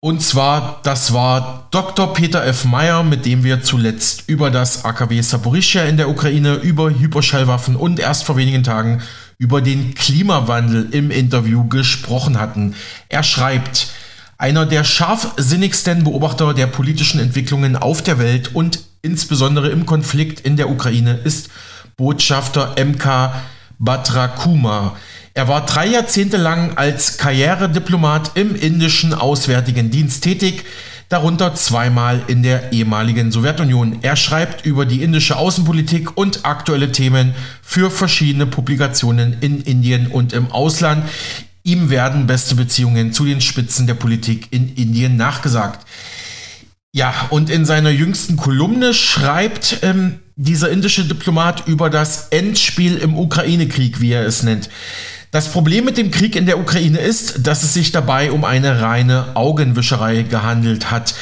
Und 0.01 0.22
zwar, 0.22 0.82
das 0.84 1.13
war 1.13 1.68
Dr. 1.72 2.13
Peter 2.13 2.46
F. 2.46 2.65
Meyer, 2.65 3.01
mit 3.01 3.25
dem 3.25 3.44
wir 3.44 3.63
zuletzt 3.63 4.25
über 4.27 4.51
das 4.51 4.86
AKW 4.86 5.20
Saporischia 5.22 5.84
in 5.86 5.98
der 5.98 6.10
Ukraine, 6.10 6.56
über 6.56 6.92
Hyperschallwaffen 6.92 7.75
und 7.75 8.00
erst 8.00 8.24
vor 8.24 8.38
wenigen 8.38 8.63
Tagen 8.63 9.01
über 9.38 9.62
den 9.62 9.94
Klimawandel 9.96 10.89
im 10.92 11.12
Interview 11.12 11.68
gesprochen 11.68 12.39
hatten. 12.39 12.75
Er 13.10 13.24
schreibt, 13.24 13.88
einer 14.38 14.65
der 14.65 14.84
scharfsinnigsten 14.84 16.04
Beobachter 16.04 16.54
der 16.54 16.68
politischen 16.68 17.20
Entwicklungen 17.20 17.75
auf 17.75 18.01
der 18.01 18.20
Welt 18.20 18.54
und 18.54 18.82
insbesondere 19.01 19.70
im 19.70 19.86
Konflikt 19.86 20.42
in 20.42 20.58
der 20.58 20.70
Ukraine 20.70 21.20
ist 21.24 21.50
Botschafter 21.96 22.75
MK 22.77 23.34
Batrakuma. 23.80 24.98
Er 25.34 25.48
war 25.48 25.65
drei 25.65 25.88
Jahrzehnte 25.88 26.38
lang 26.38 26.77
als 26.77 27.18
Karrierediplomat 27.18 28.32
im 28.36 28.56
indischen 28.56 29.13
Auswärtigen 29.13 29.92
Dienst 29.92 30.24
tätig, 30.24 30.65
darunter 31.10 31.54
zweimal 31.56 32.22
in 32.28 32.44
der 32.44 32.72
ehemaligen 32.74 33.32
Sowjetunion. 33.32 34.00
Er 34.02 34.16
schreibt 34.16 34.66
über 34.66 34.86
die 34.86 35.04
indische 35.04 35.38
Außenpolitik 35.38 36.18
und 36.18 36.46
aktuelle 36.46 36.92
Themen 36.92 37.34
für 37.62 37.92
verschiedene 37.92 38.46
Publikationen 38.46 39.38
in 39.42 39.62
Indien 39.62 40.08
und 40.08 40.34
im 40.34 40.52
Ausland. 40.52 41.06
Ihm 41.64 41.90
werden 41.90 42.28
beste 42.28 42.56
Beziehungen 42.56 43.14
zu 43.14 43.26
den 43.26 43.42
Spitzen 43.42 43.88
der 43.88 43.96
Politik 43.96 44.48
in 44.52 44.76
Indien 44.76 45.18
nachgesagt. 45.18 45.86
Ja, 46.94 47.14
und 47.30 47.50
in 47.50 47.66
seiner 47.66 47.90
jüngsten 47.90 48.38
Kolumne 48.38 48.94
schreibt 48.94 49.80
ähm, 49.82 50.20
dieser 50.38 50.70
indische 50.70 51.04
Diplomat 51.04 51.68
über 51.68 51.90
das 51.90 52.30
Endspiel 52.30 52.98
im 52.98 53.18
Ukraine-Krieg, 53.18 54.00
wie 54.00 54.14
er 54.14 54.26
es 54.26 54.44
nennt. 54.44 54.70
Das 55.36 55.50
Problem 55.50 55.84
mit 55.84 55.98
dem 55.98 56.12
Krieg 56.12 56.38
in 56.38 56.46
der 56.46 56.58
Ukraine 56.58 56.98
ist, 56.98 57.46
dass 57.46 57.62
es 57.62 57.74
sich 57.74 57.92
dabei 57.92 58.32
um 58.32 58.46
eine 58.46 58.80
reine 58.80 59.36
Augenwischerei 59.36 60.22
gehandelt 60.22 60.92
hat. 60.92 61.13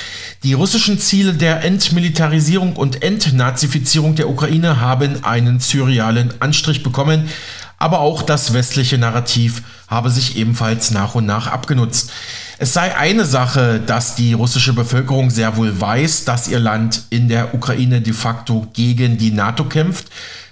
Die 0.43 0.53
russischen 0.53 1.00
Ziele 1.00 1.34
der 1.34 1.63
Entmilitarisierung 1.63 2.75
und 2.75 3.01
Entnazifizierung 3.01 4.13
der 4.13 4.29
Ukraine 4.29 4.79
haben 4.79 5.24
einen 5.24 5.60
surrealen 5.60 6.32
Anstrich 6.41 6.84
bekommen, 6.84 7.27
aber 7.79 8.01
auch 8.01 8.22
das 8.22 8.53
westliche 8.53 9.00
Narrativ 9.00 9.63
habe 9.88 10.12
sich 10.12 10.38
ebenfalls 10.38 10.91
nach 10.91 11.15
und 11.15 11.25
nach 11.25 11.48
abgenutzt. 11.48 12.12
Es 12.60 12.72
sei 12.72 12.96
eine 12.96 13.25
Sache, 13.25 13.82
dass 13.84 14.13
die 14.13 14.34
russische 14.34 14.74
Bevölkerung 14.74 15.32
sehr 15.32 15.58
wohl 15.58 15.82
weiß, 15.82 16.25
dass 16.25 16.48
ihr 16.48 16.60
Land 16.60 17.01
in 17.10 17.29
der 17.29 17.55
Ukraine 17.55 18.00
de 18.00 18.13
facto 18.13 18.67
gegen 18.74 19.17
die 19.17 19.32
NATO 19.32 19.63
kämpft, 19.63 20.05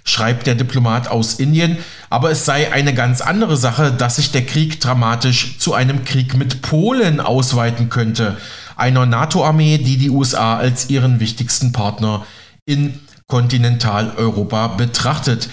schreibt 0.03 0.47
der 0.47 0.55
Diplomat 0.55 1.07
aus 1.07 1.35
Indien, 1.35 1.77
aber 2.09 2.31
es 2.31 2.45
sei 2.45 2.71
eine 2.71 2.93
ganz 2.93 3.21
andere 3.21 3.57
Sache, 3.57 3.91
dass 3.91 4.15
sich 4.15 4.31
der 4.31 4.45
Krieg 4.45 4.79
dramatisch 4.79 5.57
zu 5.59 5.73
einem 5.73 6.03
Krieg 6.05 6.35
mit 6.35 6.61
Polen 6.61 7.19
ausweiten 7.19 7.89
könnte, 7.89 8.37
einer 8.75 9.05
NATO-Armee, 9.05 9.77
die 9.77 9.97
die 9.97 10.09
USA 10.09 10.57
als 10.57 10.89
ihren 10.89 11.19
wichtigsten 11.19 11.71
Partner 11.71 12.25
in 12.65 12.99
Kontinentaleuropa 13.27 14.67
betrachtet. 14.69 15.49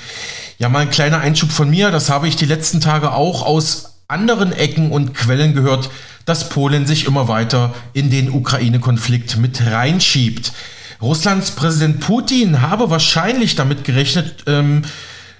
Ja, 0.58 0.68
mal 0.68 0.80
ein 0.80 0.90
kleiner 0.90 1.20
Einschub 1.20 1.52
von 1.52 1.70
mir, 1.70 1.90
das 1.90 2.10
habe 2.10 2.26
ich 2.26 2.36
die 2.36 2.46
letzten 2.46 2.80
Tage 2.80 3.12
auch 3.12 3.44
aus 3.44 4.00
anderen 4.08 4.52
Ecken 4.52 4.90
und 4.90 5.14
Quellen 5.14 5.54
gehört, 5.54 5.90
dass 6.24 6.48
Polen 6.48 6.86
sich 6.86 7.06
immer 7.06 7.28
weiter 7.28 7.74
in 7.92 8.10
den 8.10 8.30
Ukraine-Konflikt 8.30 9.36
mit 9.36 9.64
reinschiebt. 9.64 10.52
Russlands 11.00 11.52
Präsident 11.52 12.00
Putin 12.00 12.60
habe 12.60 12.90
wahrscheinlich 12.90 13.54
damit 13.54 13.84
gerechnet, 13.84 14.44
ähm, 14.46 14.82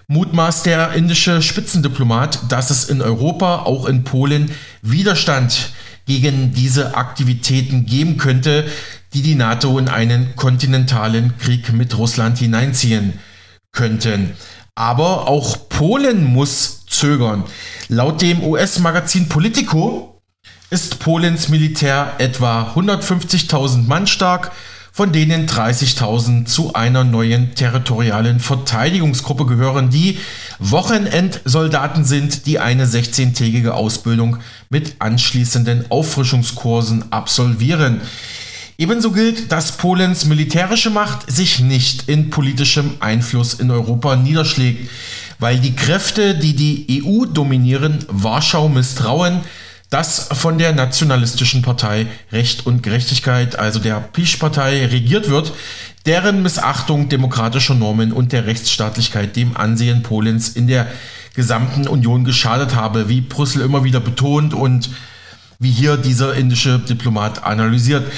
mutmaßt 0.07 0.67
der 0.67 0.93
indische 0.93 1.43
Spitzendiplomat, 1.43 2.51
dass 2.51 2.71
es 2.71 2.89
in 2.89 3.03
Europa, 3.03 3.63
auch 3.63 3.87
in 3.87 4.05
Polen, 4.05 4.51
Widerstand 4.83 5.71
gegen 6.07 6.53
diese 6.53 6.97
Aktivitäten 6.97 7.85
geben 7.85 8.17
könnte, 8.17 8.65
die 9.13 9.23
die 9.23 9.35
NATO 9.35 9.79
in 9.79 9.89
einen 9.89 10.35
kontinentalen 10.37 11.37
Krieg 11.39 11.73
mit 11.73 11.97
Russland 11.99 12.39
hineinziehen 12.39 13.19
könnten. 13.73 14.33
Aber 14.75 15.29
auch 15.29 15.69
Polen 15.69 16.25
muss 16.25 16.87
zögern. 16.87 17.45
Laut 17.89 18.23
dem 18.23 18.43
US-Magazin 18.43 19.29
Politico 19.29 20.23
ist 20.71 21.01
Polens 21.01 21.49
Militär 21.49 22.15
etwa 22.19 22.73
150.000 22.75 23.87
Mann 23.87 24.07
stark, 24.07 24.53
von 24.99 25.13
denen 25.13 25.47
30.000 25.47 26.47
zu 26.47 26.75
einer 26.75 27.05
neuen 27.05 27.55
territorialen 27.55 28.41
Verteidigungsgruppe 28.41 29.47
gehören, 29.47 29.91
die 29.91 30.19
Wochenendsoldaten 30.59 32.05
sind, 32.05 32.47
die 32.47 32.59
eine 32.59 32.85
16-tägige 32.85 33.75
Ausbildung 33.75 34.39
mit 34.71 34.97
anschließenden 34.99 35.93
Auffrischungskursen 35.93 37.13
absolvieren. 37.13 38.01
Ebenso 38.77 39.13
gilt, 39.13 39.53
dass 39.53 39.77
Polens 39.77 40.25
militärische 40.25 40.91
Macht 40.91 41.31
sich 41.31 41.61
nicht 41.61 42.09
in 42.09 42.31
politischem 42.31 42.95
Einfluss 42.99 43.55
in 43.55 43.71
Europa 43.71 44.17
niederschlägt, 44.17 44.91
weil 45.39 45.61
die 45.61 45.77
Kräfte, 45.77 46.35
die 46.35 46.57
die 46.57 47.05
EU 47.05 47.25
dominieren, 47.25 48.05
Warschau 48.09 48.69
misstrauen, 48.69 49.43
das 49.91 50.29
von 50.33 50.59
der 50.59 50.73
nationalistischen 50.73 51.63
Partei 51.63 52.07
Recht 52.31 52.67
und 52.67 52.83
Gerechtigkeit, 52.83 53.59
also 53.59 53.79
der 53.79 54.01
PiS-Partei, 54.01 54.87
regiert 54.87 55.31
wird, 55.31 55.53
deren 56.05 56.43
Missachtung 56.43 57.09
demokratischer 57.09 57.75
Normen 57.75 58.13
und 58.13 58.33
der 58.33 58.47
Rechtsstaatlichkeit 58.47 59.37
dem 59.37 59.57
Ansehen 59.57 60.03
Polens 60.03 60.51
in 60.51 60.67
der 60.67 60.87
gesamten 61.35 61.87
Union 61.87 62.25
geschadet 62.25 62.75
habe, 62.75 63.09
wie 63.09 63.21
Brüssel 63.21 63.63
immer 63.63 63.85
wieder 63.85 64.01
betont 64.01 64.55
und 64.55 64.91
wie 65.61 65.71
hier 65.71 65.97
dieser 65.97 66.35
indische 66.35 66.79
Diplomat 66.79 67.43
analysiert. 67.43 68.13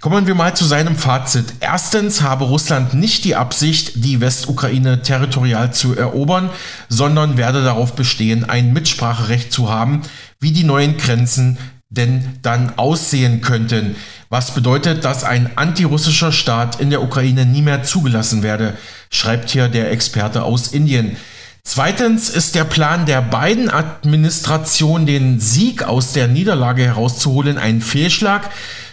Kommen 0.00 0.26
wir 0.26 0.34
mal 0.34 0.54
zu 0.54 0.66
seinem 0.66 0.96
Fazit. 0.96 1.46
Erstens 1.60 2.20
habe 2.20 2.44
Russland 2.44 2.92
nicht 2.92 3.24
die 3.24 3.34
Absicht, 3.34 4.04
die 4.04 4.20
Westukraine 4.20 5.00
territorial 5.00 5.72
zu 5.72 5.96
erobern, 5.96 6.50
sondern 6.90 7.38
werde 7.38 7.64
darauf 7.64 7.94
bestehen, 7.94 8.44
ein 8.48 8.74
Mitspracherecht 8.74 9.52
zu 9.52 9.70
haben, 9.70 10.02
wie 10.42 10.50
die 10.50 10.64
neuen 10.64 10.96
Grenzen 10.98 11.56
denn 11.88 12.38
dann 12.42 12.72
aussehen 12.78 13.42
könnten. 13.42 13.96
Was 14.28 14.54
bedeutet, 14.54 15.04
dass 15.04 15.24
ein 15.24 15.50
antirussischer 15.56 16.32
Staat 16.32 16.80
in 16.80 16.90
der 16.90 17.02
Ukraine 17.02 17.46
nie 17.46 17.62
mehr 17.62 17.84
zugelassen 17.84 18.42
werde, 18.42 18.76
schreibt 19.10 19.50
hier 19.50 19.68
der 19.68 19.90
Experte 19.90 20.42
aus 20.42 20.68
Indien. 20.68 21.16
Zweitens 21.64 22.28
ist 22.28 22.56
der 22.56 22.64
Plan 22.64 23.06
der 23.06 23.22
beiden 23.22 23.70
Administration, 23.70 25.06
den 25.06 25.38
Sieg 25.38 25.84
aus 25.84 26.12
der 26.12 26.26
Niederlage 26.26 26.82
herauszuholen, 26.82 27.56
ein 27.56 27.80
Fehlschlag, 27.80 28.50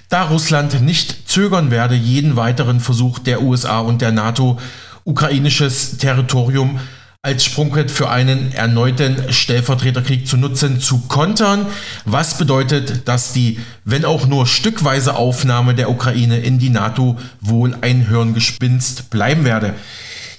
da 0.10 0.24
Russland 0.24 0.82
nicht 0.82 1.28
zögern 1.30 1.72
werde, 1.72 1.96
jeden 1.96 2.36
weiteren 2.36 2.80
Versuch 2.80 3.18
der 3.18 3.42
USA 3.42 3.80
und 3.80 4.02
der 4.02 4.12
NATO, 4.12 4.60
ukrainisches 5.04 5.98
Territorium 5.98 6.80
als 7.22 7.44
Sprungbrett 7.44 7.92
für 7.92 8.10
einen 8.10 8.54
erneuten 8.54 9.34
Stellvertreterkrieg 9.34 10.26
zu 10.26 10.38
nutzen, 10.38 10.80
zu 10.80 11.00
kontern, 11.10 11.66
was 12.06 12.38
bedeutet, 12.38 13.10
dass 13.10 13.34
die, 13.34 13.60
wenn 13.84 14.06
auch 14.06 14.26
nur 14.26 14.48
stückweise 14.48 15.16
Aufnahme 15.16 15.76
der 15.76 15.90
Ukraine 15.90 16.40
in 16.40 16.60
die 16.60 16.70
NATO 16.70 17.18
wohl 17.42 17.76
ein 17.82 18.08
Hirngespinst 18.08 19.10
bleiben 19.10 19.44
werde. 19.44 19.74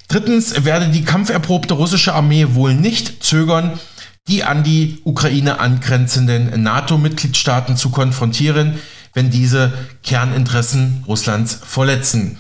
Drittens 0.09 0.65
werde 0.65 0.89
die 0.89 1.05
kampferprobte 1.05 1.75
russische 1.75 2.15
Armee 2.15 2.47
wohl 2.53 2.75
nicht 2.75 3.23
zögern, 3.23 3.79
die 4.27 4.45
an 4.45 4.65
die 4.65 5.01
Ukraine 5.05 5.61
angrenzenden 5.61 6.63
NATO-Mitgliedstaaten 6.63 7.77
zu 7.77 7.91
konfrontieren, 7.91 8.79
wenn 9.13 9.31
diese 9.31 9.71
Kerninteressen 10.03 11.05
Russlands 11.07 11.59
verletzen. 11.63 12.39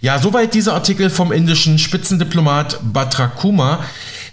Ja, 0.00 0.20
soweit 0.20 0.54
dieser 0.54 0.74
Artikel 0.74 1.10
vom 1.10 1.32
indischen 1.32 1.78
Spitzendiplomat 1.78 2.78
Batrakuma. 2.92 3.84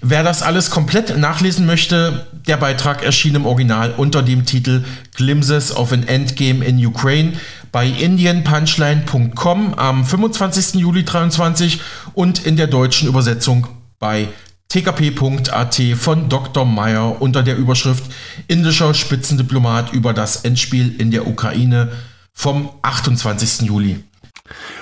Wer 0.01 0.21
das 0.21 0.43
alles 0.43 0.69
komplett 0.69 1.17
nachlesen 1.17 1.65
möchte, 1.65 2.27
der 2.47 2.57
Beitrag 2.57 3.03
erschien 3.03 3.33
im 3.33 3.47
Original 3.47 3.91
unter 3.97 4.21
dem 4.21 4.45
Titel 4.45 4.83
Glimpses 5.15 5.75
of 5.75 5.91
an 5.91 6.07
Endgame 6.07 6.63
in 6.63 6.85
Ukraine 6.85 7.33
bei 7.71 7.87
indianpunchline.com 7.87 9.73
am 9.73 10.05
25. 10.05 10.75
Juli 10.75 11.03
2023 11.03 11.81
und 12.13 12.45
in 12.45 12.57
der 12.57 12.67
deutschen 12.67 13.09
Übersetzung 13.09 13.65
bei 13.97 14.27
tkp.at 14.69 15.81
von 15.97 16.29
Dr. 16.29 16.65
Meyer 16.65 17.19
unter 17.19 17.41
der 17.41 17.57
Überschrift 17.57 18.03
Indischer 18.47 18.93
Spitzendiplomat 18.93 19.93
über 19.93 20.13
das 20.13 20.45
Endspiel 20.45 20.95
in 21.01 21.09
der 21.09 21.25
Ukraine 21.25 21.91
vom 22.33 22.69
28. 22.83 23.61
Juli. 23.61 24.03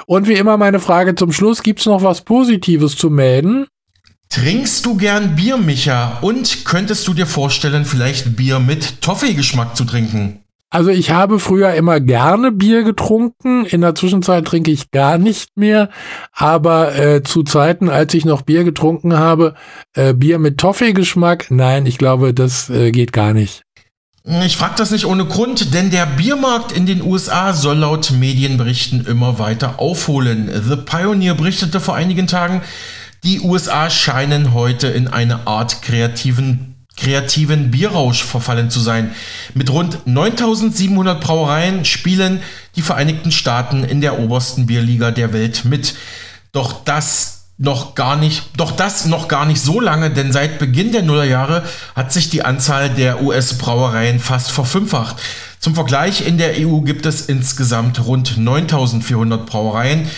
Und 0.05 0.27
wie 0.27 0.33
immer 0.33 0.57
meine 0.57 0.79
Frage 0.79 1.15
zum 1.15 1.31
Schluss, 1.31 1.63
gibt 1.63 1.79
es 1.79 1.85
noch 1.85 2.03
was 2.03 2.21
Positives 2.21 2.95
zu 2.95 3.09
melden? 3.09 3.67
Trinkst 4.29 4.85
du 4.85 4.97
gern 4.97 5.35
Bier, 5.35 5.57
Micha? 5.57 6.17
Und 6.21 6.65
könntest 6.65 7.07
du 7.07 7.13
dir 7.13 7.27
vorstellen, 7.27 7.85
vielleicht 7.85 8.35
Bier 8.35 8.59
mit 8.59 9.01
Toffee-Geschmack 9.01 9.75
zu 9.75 9.85
trinken? 9.85 10.39
Also 10.73 10.89
ich 10.89 11.11
habe 11.11 11.37
früher 11.37 11.75
immer 11.75 11.99
gerne 11.99 12.51
Bier 12.51 12.81
getrunken. 12.81 13.63
In 13.65 13.81
der 13.81 13.93
Zwischenzeit 13.93 14.45
trinke 14.45 14.71
ich 14.71 14.89
gar 14.89 15.19
nicht 15.19 15.55
mehr. 15.55 15.89
Aber 16.31 16.95
äh, 16.97 17.21
zu 17.21 17.43
Zeiten, 17.43 17.89
als 17.89 18.15
ich 18.15 18.25
noch 18.25 18.41
Bier 18.41 18.63
getrunken 18.63 19.15
habe, 19.15 19.53
äh, 19.93 20.15
Bier 20.15 20.39
mit 20.39 20.57
Toffee-Geschmack, 20.57 21.51
nein, 21.51 21.85
ich 21.85 21.99
glaube, 21.99 22.33
das 22.33 22.71
äh, 22.71 22.89
geht 22.89 23.13
gar 23.13 23.33
nicht. 23.33 23.61
Ich 24.25 24.55
frage 24.55 24.75
das 24.77 24.91
nicht 24.91 25.05
ohne 25.05 25.25
Grund, 25.25 25.73
denn 25.73 25.91
der 25.91 26.05
Biermarkt 26.05 26.71
in 26.71 26.85
den 26.85 27.01
USA 27.01 27.53
soll 27.53 27.79
laut 27.79 28.11
Medienberichten 28.11 29.05
immer 29.05 29.37
weiter 29.37 29.79
aufholen. 29.79 30.49
The 30.65 30.77
Pioneer 30.77 31.33
berichtete 31.33 31.81
vor 31.81 31.95
einigen 31.95 32.25
Tagen, 32.25 32.61
die 33.25 33.41
USA 33.41 33.89
scheinen 33.89 34.53
heute 34.53 34.87
in 34.87 35.09
eine 35.09 35.45
Art 35.45 35.81
kreativen 35.81 36.69
kreativen 36.95 37.71
Bierrausch 37.71 38.23
verfallen 38.23 38.69
zu 38.69 38.79
sein. 38.79 39.13
Mit 39.55 39.71
rund 39.71 40.05
9700 40.05 41.19
Brauereien 41.19 41.85
spielen 41.85 42.41
die 42.75 42.81
Vereinigten 42.81 43.31
Staaten 43.31 43.83
in 43.83 43.99
der 43.99 44.19
obersten 44.19 44.67
Bierliga 44.67 45.11
der 45.11 45.33
Welt 45.33 45.65
mit. 45.65 45.95
Doch 46.51 46.83
das 46.85 47.32
noch 47.57 47.95
gar 47.95 48.15
nicht, 48.15 48.43
doch 48.57 48.71
das 48.71 49.05
noch 49.05 49.27
gar 49.27 49.45
nicht 49.45 49.61
so 49.61 49.79
lange, 49.79 50.09
denn 50.09 50.31
seit 50.31 50.59
Beginn 50.59 50.91
der 50.91 51.03
Nullerjahre 51.03 51.63
hat 51.95 52.11
sich 52.11 52.29
die 52.29 52.43
Anzahl 52.43 52.89
der 52.89 53.21
US-Brauereien 53.21 54.19
fast 54.19 54.51
verfünffacht. 54.51 55.17
Zum 55.59 55.75
Vergleich, 55.75 56.27
in 56.27 56.37
der 56.37 56.55
EU 56.57 56.81
gibt 56.81 57.05
es 57.05 57.21
insgesamt 57.21 58.05
rund 58.05 58.37
9400 58.37 59.45
Brauereien. 59.45 60.09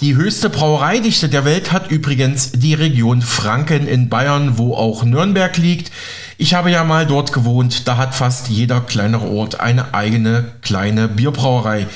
Die 0.00 0.14
höchste 0.14 0.50
Brauereidichte 0.50 1.28
der 1.28 1.44
Welt 1.44 1.72
hat 1.72 1.90
übrigens 1.90 2.52
die 2.52 2.74
Region 2.74 3.22
Franken 3.22 3.86
in 3.86 4.08
Bayern, 4.08 4.58
wo 4.58 4.74
auch 4.74 5.04
Nürnberg 5.04 5.56
liegt. 5.58 5.92
Ich 6.38 6.54
habe 6.54 6.70
ja 6.70 6.84
mal 6.84 7.06
dort 7.06 7.32
gewohnt, 7.32 7.86
da 7.86 7.98
hat 7.98 8.14
fast 8.14 8.48
jeder 8.48 8.80
kleinere 8.80 9.28
Ort 9.28 9.60
eine 9.60 9.94
eigene 9.94 10.52
kleine 10.62 11.06
Bierbrauerei. 11.06 11.86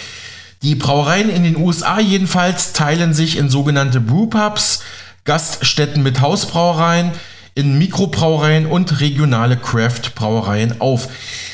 Die 0.64 0.76
Brauereien 0.76 1.28
in 1.28 1.44
den 1.44 1.59
USA 1.59 2.00
jedenfalls 2.00 2.73
teilen 2.73 3.12
sich 3.12 3.37
in 3.37 3.50
sogenannte 3.50 4.00
Brewpubs, 4.00 4.80
Gaststätten 5.25 6.02
mit 6.02 6.23
Hausbrauereien, 6.23 7.11
in 7.54 7.76
Mikrobrauereien 7.76 8.64
und 8.64 8.99
regionale 9.00 9.59
Craft-Brauereien 9.59 10.80
auf. 10.80 11.09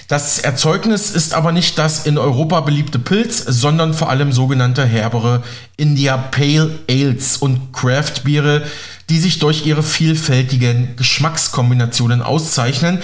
Das 0.07 0.38
Erzeugnis 0.38 1.11
ist 1.11 1.35
aber 1.35 1.50
nicht 1.50 1.76
das 1.76 2.07
in 2.07 2.19
Europa 2.19 2.61
beliebte 2.61 3.00
Pilz, 3.00 3.45
sondern 3.45 3.95
vor 3.95 4.11
allem 4.11 4.31
sogenannte 4.31 4.87
herbere 4.87 5.43
India 5.76 6.17
Pale 6.17 6.79
Ales 6.88 7.37
und 7.37 7.73
Craft-Biere, 7.73 8.62
die 9.11 9.19
sich 9.19 9.40
durch 9.40 9.67
ihre 9.67 9.83
vielfältigen 9.83 10.95
Geschmackskombinationen 10.97 12.23
auszeichnen. 12.23 13.00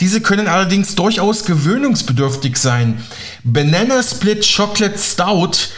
Diese 0.00 0.20
können 0.20 0.48
allerdings 0.48 0.96
durchaus 0.96 1.44
gewöhnungsbedürftig 1.44 2.56
sein. 2.56 3.02
Banana 3.44 4.02
Split 4.02 4.44
Chocolate 4.44 4.98
Stout 4.98 5.70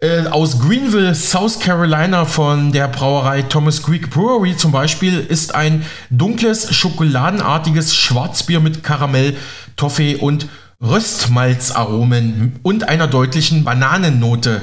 äh, 0.00 0.26
aus 0.28 0.60
Greenville, 0.60 1.14
South 1.16 1.58
Carolina 1.58 2.24
von 2.24 2.70
der 2.70 2.86
Brauerei 2.86 3.42
Thomas 3.42 3.82
Creek 3.82 4.08
Brewery 4.10 4.56
zum 4.56 4.70
Beispiel 4.70 5.18
ist 5.18 5.56
ein 5.56 5.84
dunkles, 6.10 6.72
schokoladenartiges 6.72 7.96
Schwarzbier 7.96 8.60
mit 8.60 8.84
Karamell, 8.84 9.36
Toffee 9.74 10.14
und 10.14 10.46
Röstmalzaromen 10.80 12.60
und 12.62 12.88
einer 12.88 13.08
deutlichen 13.08 13.64
Bananennote. 13.64 14.60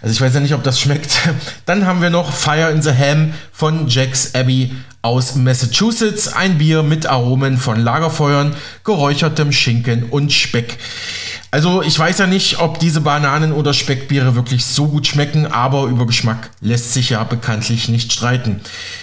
Also 0.00 0.12
ich 0.12 0.20
weiß 0.20 0.34
ja 0.34 0.40
nicht, 0.40 0.54
ob 0.54 0.62
das 0.62 0.78
schmeckt. 0.78 1.18
Dann 1.66 1.84
haben 1.84 2.00
wir 2.00 2.10
noch 2.10 2.32
Fire 2.32 2.70
in 2.70 2.80
the 2.80 2.92
Ham 2.92 3.34
von 3.52 3.88
Jack's 3.88 4.36
Abbey 4.36 4.72
aus 5.02 5.34
Massachusetts. 5.34 6.28
Ein 6.28 6.58
Bier 6.58 6.84
mit 6.84 7.06
Aromen 7.06 7.58
von 7.58 7.80
Lagerfeuern, 7.80 8.54
geräuchertem 8.84 9.50
Schinken 9.50 10.04
und 10.04 10.32
Speck. 10.32 10.78
Also 11.50 11.82
ich 11.82 11.98
weiß 11.98 12.18
ja 12.18 12.28
nicht, 12.28 12.60
ob 12.60 12.78
diese 12.78 13.00
Bananen- 13.00 13.52
oder 13.52 13.74
Speckbiere 13.74 14.36
wirklich 14.36 14.64
so 14.64 14.86
gut 14.86 15.08
schmecken, 15.08 15.46
aber 15.46 15.86
über 15.86 16.06
Geschmack 16.06 16.50
lässt 16.60 16.92
sich 16.94 17.10
ja 17.10 17.24
bekanntlich 17.24 17.88
nicht 17.88 18.12
streiten. 18.12 18.60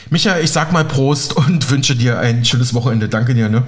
Michael, 0.10 0.42
ich 0.42 0.52
sag 0.52 0.72
mal 0.72 0.86
Prost 0.86 1.36
und 1.36 1.70
wünsche 1.70 1.98
dir 1.98 2.18
ein 2.20 2.46
schönes 2.46 2.74
Wochenende. 2.74 3.10
Danke 3.10 3.34
dir, 3.34 3.50
ne? 3.50 3.64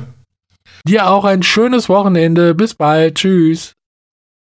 Dir 0.87 1.09
auch 1.09 1.25
ein 1.25 1.43
schönes 1.43 1.89
Wochenende. 1.89 2.55
Bis 2.55 2.73
bald. 2.73 3.15
Tschüss. 3.15 3.73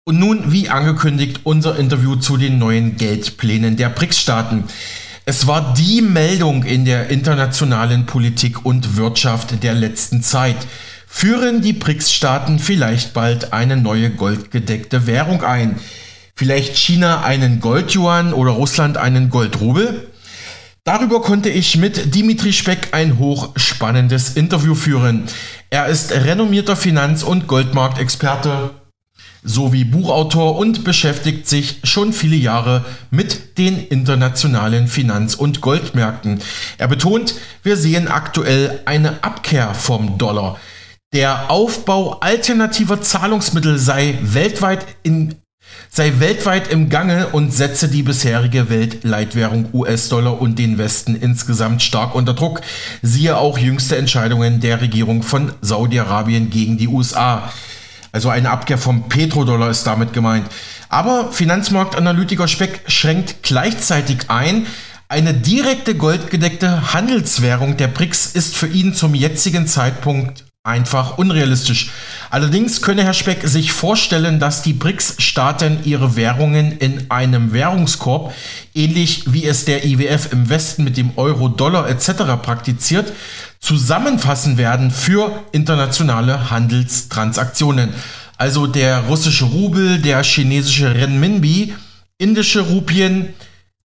Und 0.05 0.18
nun, 0.18 0.53
wie 0.53 0.68
angekündigt, 0.68 1.40
unser 1.44 1.79
Interview 1.79 2.16
zu 2.16 2.37
den 2.37 2.59
neuen 2.59 2.96
Geldplänen 2.96 3.77
der 3.77 3.88
BRICS-Staaten. 3.88 4.64
Es 5.25 5.46
war 5.46 5.75
die 5.75 6.03
Meldung 6.03 6.62
in 6.62 6.85
der 6.85 7.09
internationalen 7.09 8.07
Politik 8.07 8.64
und 8.64 8.96
Wirtschaft 8.96 9.62
der 9.64 9.75
letzten 9.75 10.22
Zeit. 10.22 10.57
Führen 11.09 11.62
die 11.62 11.72
BRICS-Staaten 11.72 12.59
vielleicht 12.59 13.14
bald 13.14 13.53
eine 13.53 13.77
neue 13.77 14.11
goldgedeckte 14.11 15.07
Währung 15.07 15.42
ein? 15.42 15.81
Vielleicht 16.35 16.77
China 16.77 17.22
einen 17.22 17.61
Goldjuan 17.61 18.35
oder 18.35 18.53
Russland 18.53 18.99
einen 18.99 19.31
Goldrubel? 19.31 20.07
Darüber 20.87 21.20
konnte 21.20 21.49
ich 21.49 21.77
mit 21.77 22.14
Dimitri 22.14 22.53
Speck 22.53 22.90
ein 22.92 23.18
hochspannendes 23.18 24.37
Interview 24.37 24.77
führen. 24.77 25.25
Er 25.68 25.87
ist 25.88 26.12
renommierter 26.12 26.77
Finanz- 26.77 27.25
und 27.25 27.49
Goldmarktexperte 27.49 28.70
sowie 29.42 29.83
Buchautor 29.83 30.57
und 30.57 30.85
beschäftigt 30.85 31.49
sich 31.49 31.81
schon 31.83 32.12
viele 32.12 32.37
Jahre 32.37 32.85
mit 33.11 33.59
den 33.59 33.85
internationalen 33.85 34.87
Finanz- 34.87 35.35
und 35.35 35.61
Goldmärkten. 35.61 36.40
Er 36.79 36.87
betont, 36.87 37.35
wir 37.64 37.77
sehen 37.77 38.07
aktuell 38.07 38.81
eine 38.85 39.25
Abkehr 39.25 39.75
vom 39.75 40.18
Dollar. 40.18 40.57
Der 41.12 41.51
Aufbau 41.51 42.20
alternativer 42.20 43.01
Zahlungsmittel 43.01 43.77
sei 43.79 44.18
weltweit 44.22 44.87
in 45.03 45.35
sei 45.90 46.14
weltweit 46.18 46.68
im 46.68 46.88
Gange 46.88 47.29
und 47.29 47.52
setze 47.52 47.88
die 47.88 48.02
bisherige 48.02 48.68
Weltleitwährung 48.68 49.68
US-Dollar 49.72 50.40
und 50.40 50.59
den 50.59 50.79
Westen 50.79 51.16
insgesamt 51.16 51.83
stark 51.83 52.14
unter 52.14 52.35
Druck. 52.35 52.61
Siehe 53.02 53.37
auch 53.37 53.59
jüngste 53.59 53.96
Entscheidungen 53.96 54.61
der 54.61 54.81
Regierung 54.81 55.22
von 55.22 55.52
Saudi-Arabien 55.62 56.50
gegen 56.50 56.76
die 56.76 56.88
USA. 56.88 57.50
Also 58.12 58.31
eine 58.31 58.50
Abkehr 58.50 58.79
vom 58.79 59.09
Petrodollar 59.09 59.70
ist 59.70 59.87
damit 59.87 60.12
gemeint. 60.12 60.46
Aber 60.88 61.33
Finanzmarktanalytiker 61.33 62.48
Speck 62.48 62.81
schränkt 62.87 63.42
gleichzeitig 63.42 64.29
ein, 64.29 64.66
eine 65.09 65.35
direkte 65.35 65.94
goldgedeckte 65.94 66.92
Handelswährung 66.92 67.76
der 67.76 67.88
BRICS 67.88 68.26
ist 68.35 68.57
für 68.57 68.66
ihn 68.66 68.94
zum 68.94 69.14
jetzigen 69.14 69.66
Zeitpunkt 69.66 70.45
einfach 70.66 71.16
unrealistisch. 71.16 71.90
Allerdings 72.31 72.83
könne 72.83 73.05
Herr 73.05 73.14
Speck 73.14 73.46
sich 73.46 73.72
vorstellen, 73.72 74.40
dass 74.40 74.62
die 74.62 74.72
BRICS-Staaten 74.72 75.81
ihre 75.85 76.16
Währungen 76.16 76.72
in 76.79 77.11
einem 77.11 77.52
Währungskorb, 77.52 78.35
ähnlich 78.74 79.33
wie 79.33 79.46
es 79.46 79.64
der 79.64 79.85
IWF 79.85 80.33
im 80.33 80.48
Westen 80.48 80.85
mit 80.85 80.96
dem 80.96 81.12
Euro, 81.16 81.48
Dollar 81.48 81.88
etc. 81.88 82.11
praktiziert, 82.42 83.12
zusammenfassen 83.61 84.59
werden 84.59 84.90
für 84.90 85.44
internationale 85.52 86.50
Handelstransaktionen. 86.50 87.90
Also 88.37 88.66
der 88.66 89.00
russische 89.00 89.46
Rubel, 89.46 89.98
der 89.98 90.22
chinesische 90.22 90.94
Renminbi, 90.94 91.74
indische 92.18 92.61
Rupien, 92.61 93.35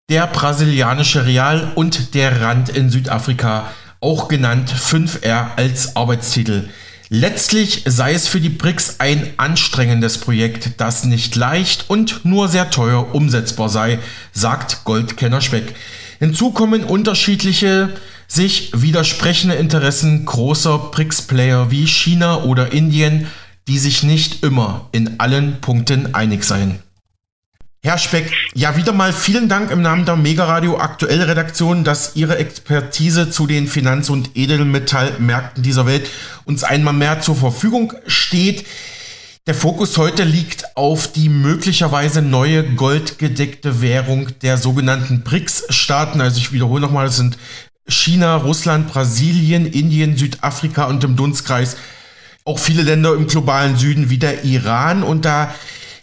der 0.09 0.27
brasilianische 0.27 1.25
Real 1.25 1.71
und 1.77 2.15
der 2.15 2.41
Rand 2.41 2.69
in 2.69 2.91
Südafrika 2.91 3.71
auch 4.01 4.29
genannt 4.29 4.73
5R 4.73 5.57
als 5.57 5.97
Arbeitstitel. 5.97 6.69
Letztlich 7.13 7.83
sei 7.87 8.13
es 8.13 8.29
für 8.29 8.41
die 8.41 8.51
BRICS 8.51 9.01
ein 9.01 9.33
anstrengendes 9.37 10.19
Projekt, 10.19 10.81
das 10.81 11.05
nicht 11.05 11.35
leicht 11.35 11.87
und 11.89 12.25
nur 12.25 12.49
sehr 12.49 12.71
teuer 12.71 13.15
umsetzbar 13.15 13.69
sei, 13.69 13.99
sagt 14.33 14.85
Goldkenner 14.85 15.41
Speck. 15.41 15.75
Hinzu 16.21 16.53
kommen 16.53 16.85
unterschiedliche, 16.85 17.95
sich 18.29 18.71
widersprechende 18.75 19.57
Interessen 19.57 20.25
großer 20.25 20.79
BRICS-Player 20.93 21.73
wie 21.73 21.87
China 21.87 22.45
oder 22.45 22.73
Indien, 22.73 23.27
die 23.67 23.79
sich 23.79 24.05
nicht 24.05 24.45
immer 24.45 24.89
in 24.93 25.19
allen 25.19 25.61
Punkten 25.61 26.15
einig 26.15 26.45
seien. 26.45 26.79
Herr 27.83 27.97
Speck, 27.97 28.31
ja 28.55 28.77
wieder 28.77 28.93
mal 28.93 29.11
vielen 29.11 29.49
Dank 29.49 29.71
im 29.71 29.81
Namen 29.81 30.05
der 30.05 30.15
Mega 30.15 30.45
Radio 30.45 30.79
Aktuelle 30.79 31.27
Redaktion, 31.27 31.83
dass 31.83 32.15
Ihre 32.15 32.37
Expertise 32.37 33.31
zu 33.31 33.47
den 33.47 33.67
Finanz- 33.67 34.11
und 34.11 34.37
Edelmetallmärkten 34.37 35.63
dieser 35.63 35.87
Welt 35.87 36.11
uns 36.45 36.63
einmal 36.63 36.93
mehr 36.93 37.23
zur 37.23 37.37
Verfügung 37.37 37.95
steht. 38.07 38.67
Der 39.47 39.55
Fokus 39.55 39.97
heute 39.97 40.25
liegt 40.25 40.77
auf 40.77 41.11
die 41.11 41.31
möglicherweise 41.31 42.21
neue 42.21 42.65
goldgedeckte 42.65 43.81
Währung 43.81 44.29
der 44.43 44.59
sogenannten 44.59 45.23
BRICS-Staaten. 45.23 46.21
Also 46.21 46.37
ich 46.37 46.53
wiederhole 46.53 46.83
nochmal, 46.83 47.07
das 47.07 47.17
sind 47.17 47.39
China, 47.89 48.37
Russland, 48.37 48.89
Brasilien, 48.89 49.65
Indien, 49.65 50.19
Südafrika 50.19 50.85
und 50.85 51.03
im 51.03 51.17
Dunstkreis 51.17 51.79
auch 52.45 52.59
viele 52.59 52.83
Länder 52.83 53.15
im 53.15 53.27
globalen 53.27 53.79
Süden 53.79 54.11
wie 54.11 54.19
der 54.19 54.45
Iran. 54.45 55.03
Und 55.03 55.25
da 55.25 55.55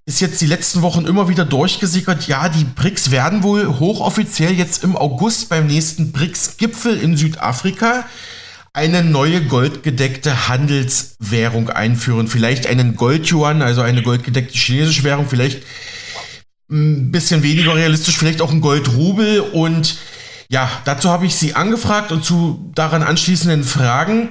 ist 0.07 0.21
jetzt 0.21 0.39
die 0.39 0.47
letzten 0.47 0.81
Wochen 0.81 1.05
immer 1.05 1.27
wieder 1.27 1.43
durchgesickert, 1.43 2.27
ja, 2.27 2.47
die 2.47 2.63
BRICS 2.63 3.11
werden 3.11 3.43
wohl 3.43 3.67
hochoffiziell 3.67 4.53
jetzt 4.53 4.85
im 4.85 4.95
August 4.95 5.49
beim 5.49 5.67
nächsten 5.67 6.13
BRICS-Gipfel 6.13 6.97
in 6.97 7.17
Südafrika 7.17 8.05
eine 8.71 9.03
neue 9.03 9.41
goldgedeckte 9.43 10.47
Handelswährung 10.47 11.69
einführen. 11.69 12.29
Vielleicht 12.29 12.67
einen 12.67 12.95
Goldjuan, 12.95 13.61
also 13.61 13.81
eine 13.81 14.01
goldgedeckte 14.01 14.57
chinesische 14.57 15.03
Währung, 15.03 15.27
vielleicht 15.27 15.63
ein 16.71 17.11
bisschen 17.11 17.43
weniger 17.43 17.75
realistisch, 17.75 18.17
vielleicht 18.17 18.41
auch 18.41 18.51
ein 18.51 18.61
Goldrubel. 18.61 19.41
Und 19.41 19.97
ja, 20.47 20.71
dazu 20.85 21.09
habe 21.09 21.25
ich 21.25 21.35
Sie 21.35 21.53
angefragt 21.53 22.13
und 22.13 22.23
zu 22.23 22.71
daran 22.75 23.03
anschließenden 23.03 23.65
Fragen. 23.65 24.29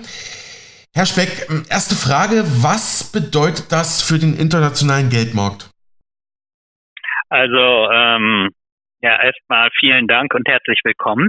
Herr 0.97 1.05
Speck, 1.05 1.45
erste 1.69 1.95
Frage, 1.95 2.41
was 2.65 3.13
bedeutet 3.13 3.71
das 3.71 4.01
für 4.01 4.19
den 4.19 4.33
internationalen 4.33 5.11
Geldmarkt? 5.11 5.69
Also, 7.29 7.91
ähm, 7.93 8.49
ja, 9.03 9.21
erstmal 9.23 9.69
vielen 9.79 10.07
Dank 10.07 10.33
und 10.33 10.49
herzlich 10.49 10.81
willkommen. 10.85 11.29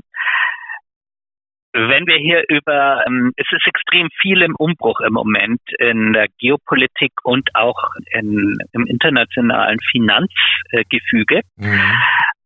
Wenn 1.74 2.08
wir 2.08 2.16
hier 2.16 2.44
über, 2.48 3.04
ähm, 3.08 3.34
es 3.36 3.46
ist 3.52 3.68
extrem 3.68 4.08
viel 4.22 4.42
im 4.42 4.56
Umbruch 4.56 5.02
im 5.02 5.12
Moment 5.12 5.60
in 5.80 6.14
der 6.14 6.28
Geopolitik 6.40 7.12
und 7.24 7.50
auch 7.54 7.92
in, 8.14 8.56
im 8.72 8.88
internationalen 8.88 9.80
Finanzgefüge. 9.92 11.42
Mhm. 11.58 11.92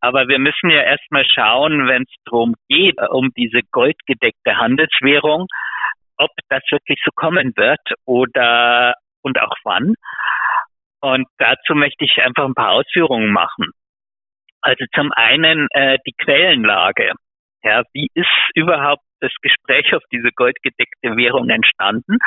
Aber 0.00 0.26
wir 0.26 0.40
müssen 0.40 0.70
ja 0.70 0.82
erstmal 0.82 1.24
schauen, 1.24 1.86
wenn 1.86 2.02
es 2.02 2.14
darum 2.24 2.56
geht, 2.68 2.96
um 3.10 3.30
diese 3.36 3.60
goldgedeckte 3.70 4.56
Handelswährung, 4.56 5.46
ob 6.22 6.30
das 6.48 6.62
wirklich 6.70 7.00
so 7.04 7.10
kommen 7.14 7.52
wird 7.56 7.80
oder 8.04 8.94
und 9.22 9.40
auch 9.40 9.54
wann. 9.64 9.94
Und 11.00 11.26
dazu 11.38 11.74
möchte 11.74 12.04
ich 12.04 12.18
einfach 12.22 12.44
ein 12.44 12.54
paar 12.54 12.72
Ausführungen 12.72 13.32
machen. 13.32 13.70
Also 14.60 14.84
zum 14.94 15.10
einen 15.12 15.66
äh, 15.72 15.98
die 16.06 16.14
Quellenlage. 16.16 17.12
Ja, 17.64 17.82
wie 17.92 18.08
ist 18.14 18.28
überhaupt 18.54 19.02
das 19.20 19.32
Gespräch 19.40 19.94
auf 19.94 20.02
diese 20.12 20.30
goldgedeckte 20.34 21.16
Währung 21.16 21.48
entstanden? 21.48 22.18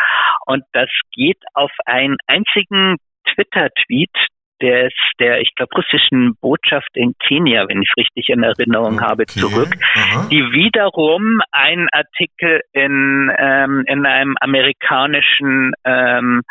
Und 0.46 0.64
das 0.74 0.90
geht 1.14 1.42
auf 1.54 1.72
einen 1.86 2.18
einzigen 2.28 2.98
Twitter-Tweet 3.34 4.12
des, 4.62 4.94
der, 5.20 5.42
ich 5.42 5.54
glaube, 5.56 5.76
russischen 5.76 6.36
Botschaft 6.42 6.90
in 6.94 7.14
Kenia, 7.20 7.68
wenn 7.68 7.82
ich 7.82 7.92
richtig 7.98 8.30
in 8.30 8.44
Erinnerung 8.44 9.02
habe, 9.02 9.24
okay. 9.24 9.40
zurück, 9.40 9.76
Aha. 9.96 10.28
die 10.30 10.42
wiederum 10.52 11.42
einen 11.52 11.90
Artikel 11.92 12.62
in, 12.74 13.32
ähm, 13.38 13.84
in 13.88 14.06
einem 14.06 14.36
amerikanischen 14.40 15.74
ähm, 15.84 16.42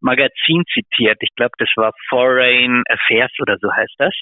Magazin 0.00 0.64
zitiert. 0.72 1.18
Ich 1.20 1.34
glaube, 1.36 1.52
das 1.58 1.68
war 1.76 1.92
Foreign 2.08 2.82
Affairs 2.88 3.32
oder 3.40 3.56
so 3.60 3.70
heißt 3.72 3.94
das. 3.98 4.14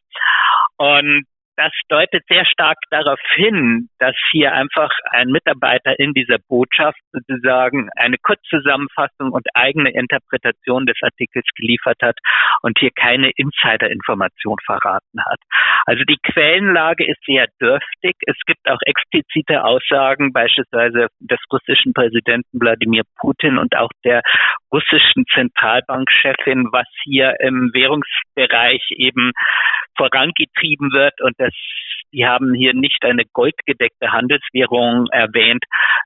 Und 0.77 1.25
das 1.59 1.73
deutet 1.89 2.23
sehr 2.29 2.47
stark 2.47 2.79
darauf 2.91 3.19
hin, 3.35 3.89
dass 3.99 4.15
hier 4.31 4.53
einfach 4.53 4.91
ein 5.11 5.29
Mitarbeiter 5.29 5.99
in 5.99 6.13
dieser 6.13 6.39
Botschaft 6.49 7.01
sozusagen 7.13 7.91
eine 7.97 8.17
Kurzzusammenfassung 8.23 9.33
und 9.33 9.45
eigene 9.55 9.91
Interpretation 9.91 10.87
des 10.87 10.97
Artikels 11.03 11.47
geliefert 11.57 11.99
hat 12.01 12.17
und 12.63 12.79
hier 12.79 12.91
keine 12.95 13.31
Insider-Information 13.35 14.57
verraten 14.65 15.19
hat. 15.27 15.41
Also 15.87 16.05
die 16.05 16.19
Quellenlage 16.23 17.05
ist 17.05 17.19
sehr 17.27 17.49
dürftig. 17.61 18.15
Es 18.27 18.37
gibt 18.47 18.71
auch 18.71 18.79
explizite 18.87 19.65
Aussagen, 19.65 20.33
beispielsweise 20.33 21.09
des 21.19 21.41
russischen 21.53 21.93
Präsidenten 21.93 22.61
Wladimir 22.61 23.03
Putin 23.17 23.59
und 23.59 23.77
auch 23.77 23.91
der 24.05 24.23
russischen 24.73 25.25
Zentralbankchefin, 25.33 26.69
was 26.73 26.87
hier 27.05 27.35
im 27.41 27.71
Währungsbereich 27.73 28.83
eben 28.91 29.33
vorangetrieben 29.97 30.93
wird 30.93 31.21
und 31.21 31.35
das 31.39 31.53
die 32.13 32.27
haben 32.27 32.55
hier 32.55 32.75
nicht 32.75 33.05
eine 33.05 33.25
goldgedeckte 33.33 34.13
Handelswährung 34.13 35.09
erwähnt, 35.13 35.65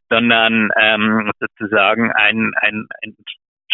sondern 0.09 0.70
ähm, 0.81 1.31
sozusagen 1.38 2.11
ein, 2.12 2.53
ein, 2.61 2.87
ein 3.03 3.14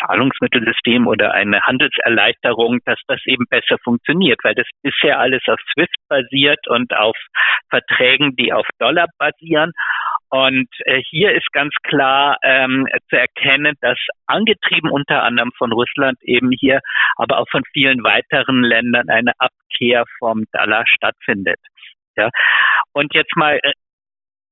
Zahlungsmittelsystem 0.00 1.06
oder 1.06 1.32
eine 1.32 1.60
Handelserleichterung, 1.62 2.78
dass 2.84 3.00
das 3.08 3.20
eben 3.26 3.44
besser 3.50 3.78
funktioniert, 3.82 4.38
weil 4.44 4.54
das 4.54 4.66
bisher 4.82 5.18
alles 5.18 5.42
auf 5.48 5.58
SWIFT 5.72 5.96
basiert 6.08 6.68
und 6.68 6.94
auf 6.94 7.16
Verträgen, 7.70 8.36
die 8.36 8.52
auf 8.52 8.66
Dollar 8.78 9.06
basieren. 9.18 9.72
Und 10.30 10.68
äh, 10.84 11.00
hier 11.08 11.32
ist 11.32 11.50
ganz 11.52 11.72
klar 11.84 12.36
ähm, 12.42 12.86
zu 13.08 13.16
erkennen, 13.16 13.74
dass 13.80 13.98
angetrieben 14.26 14.90
unter 14.90 15.22
anderem 15.22 15.52
von 15.56 15.72
Russland 15.72 16.18
eben 16.22 16.50
hier, 16.50 16.80
aber 17.16 17.38
auch 17.38 17.48
von 17.50 17.62
vielen 17.72 18.04
weiteren 18.04 18.62
Ländern 18.62 19.08
eine 19.08 19.32
Abkehr 19.38 20.04
vom 20.18 20.44
Dollar 20.52 20.84
stattfindet. 20.86 21.60
Ja. 22.16 22.28
Und 22.92 23.14
jetzt 23.14 23.36
mal 23.36 23.58
äh, 23.62 23.72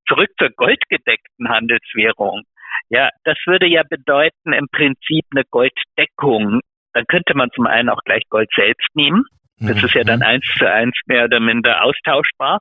zurück 0.08 0.30
zur 0.38 0.50
goldgedeckten 0.50 1.48
Handelswährung. 1.48 2.42
Ja, 2.88 3.10
das 3.24 3.36
würde 3.46 3.66
ja 3.66 3.82
bedeuten 3.88 4.52
im 4.52 4.68
Prinzip 4.70 5.24
eine 5.34 5.44
Golddeckung. 5.50 6.60
Dann 6.94 7.06
könnte 7.06 7.34
man 7.34 7.50
zum 7.54 7.66
einen 7.66 7.90
auch 7.90 8.00
gleich 8.04 8.22
Gold 8.30 8.48
selbst 8.54 8.88
nehmen. 8.94 9.24
Das 9.58 9.82
ist 9.82 9.94
ja 9.94 10.04
dann 10.04 10.20
mhm. 10.20 10.26
eins 10.26 10.46
zu 10.58 10.70
eins 10.70 10.94
mehr 11.06 11.24
oder 11.24 11.40
minder 11.40 11.82
austauschbar. 11.82 12.60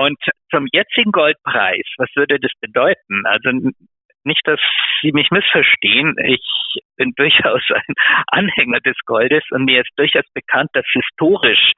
Und 0.00 0.16
zum 0.50 0.66
jetzigen 0.72 1.12
Goldpreis, 1.12 1.84
was 1.98 2.08
würde 2.16 2.40
das 2.40 2.52
bedeuten? 2.62 3.26
Also 3.26 3.50
nicht, 4.24 4.40
dass 4.44 4.58
Sie 5.02 5.12
mich 5.12 5.30
missverstehen. 5.30 6.14
Ich 6.24 6.42
bin 6.96 7.12
durchaus 7.16 7.62
ein 7.70 7.94
Anhänger 8.28 8.80
des 8.80 8.96
Goldes 9.04 9.42
und 9.50 9.66
mir 9.66 9.82
ist 9.82 9.90
durchaus 9.96 10.24
bekannt, 10.32 10.70
dass 10.72 10.86
historisch 10.90 11.72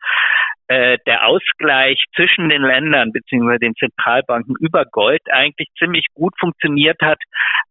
äh, 0.68 0.98
der 1.04 1.26
Ausgleich 1.26 2.00
zwischen 2.14 2.48
den 2.48 2.62
Ländern 2.62 3.10
bzw. 3.10 3.58
den 3.58 3.74
Zentralbanken 3.74 4.54
über 4.60 4.84
Gold 4.84 5.22
eigentlich 5.32 5.68
ziemlich 5.76 6.06
gut 6.14 6.34
funktioniert 6.38 7.00
hat, 7.02 7.18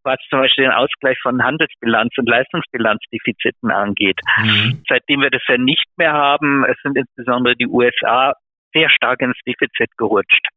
was 0.03 0.17
zum 0.29 0.39
Beispiel 0.39 0.65
den 0.65 0.73
Ausgleich 0.73 1.17
von 1.21 1.41
Handelsbilanz 1.41 2.11
und 2.17 2.27
Leistungsbilanzdefiziten 2.27 3.71
angeht. 3.71 4.19
Mhm. 4.37 4.83
Seitdem 4.89 5.21
wir 5.21 5.29
das 5.29 5.43
ja 5.47 5.57
nicht 5.57 5.87
mehr 5.95 6.11
haben, 6.11 6.65
es 6.65 6.77
sind 6.83 6.97
insbesondere 6.97 7.55
die 7.55 7.67
USA 7.67 8.33
sehr 8.73 8.89
stark 8.89 9.21
ins 9.21 9.37
Defizit 9.45 9.89
gerutscht. 9.97 10.47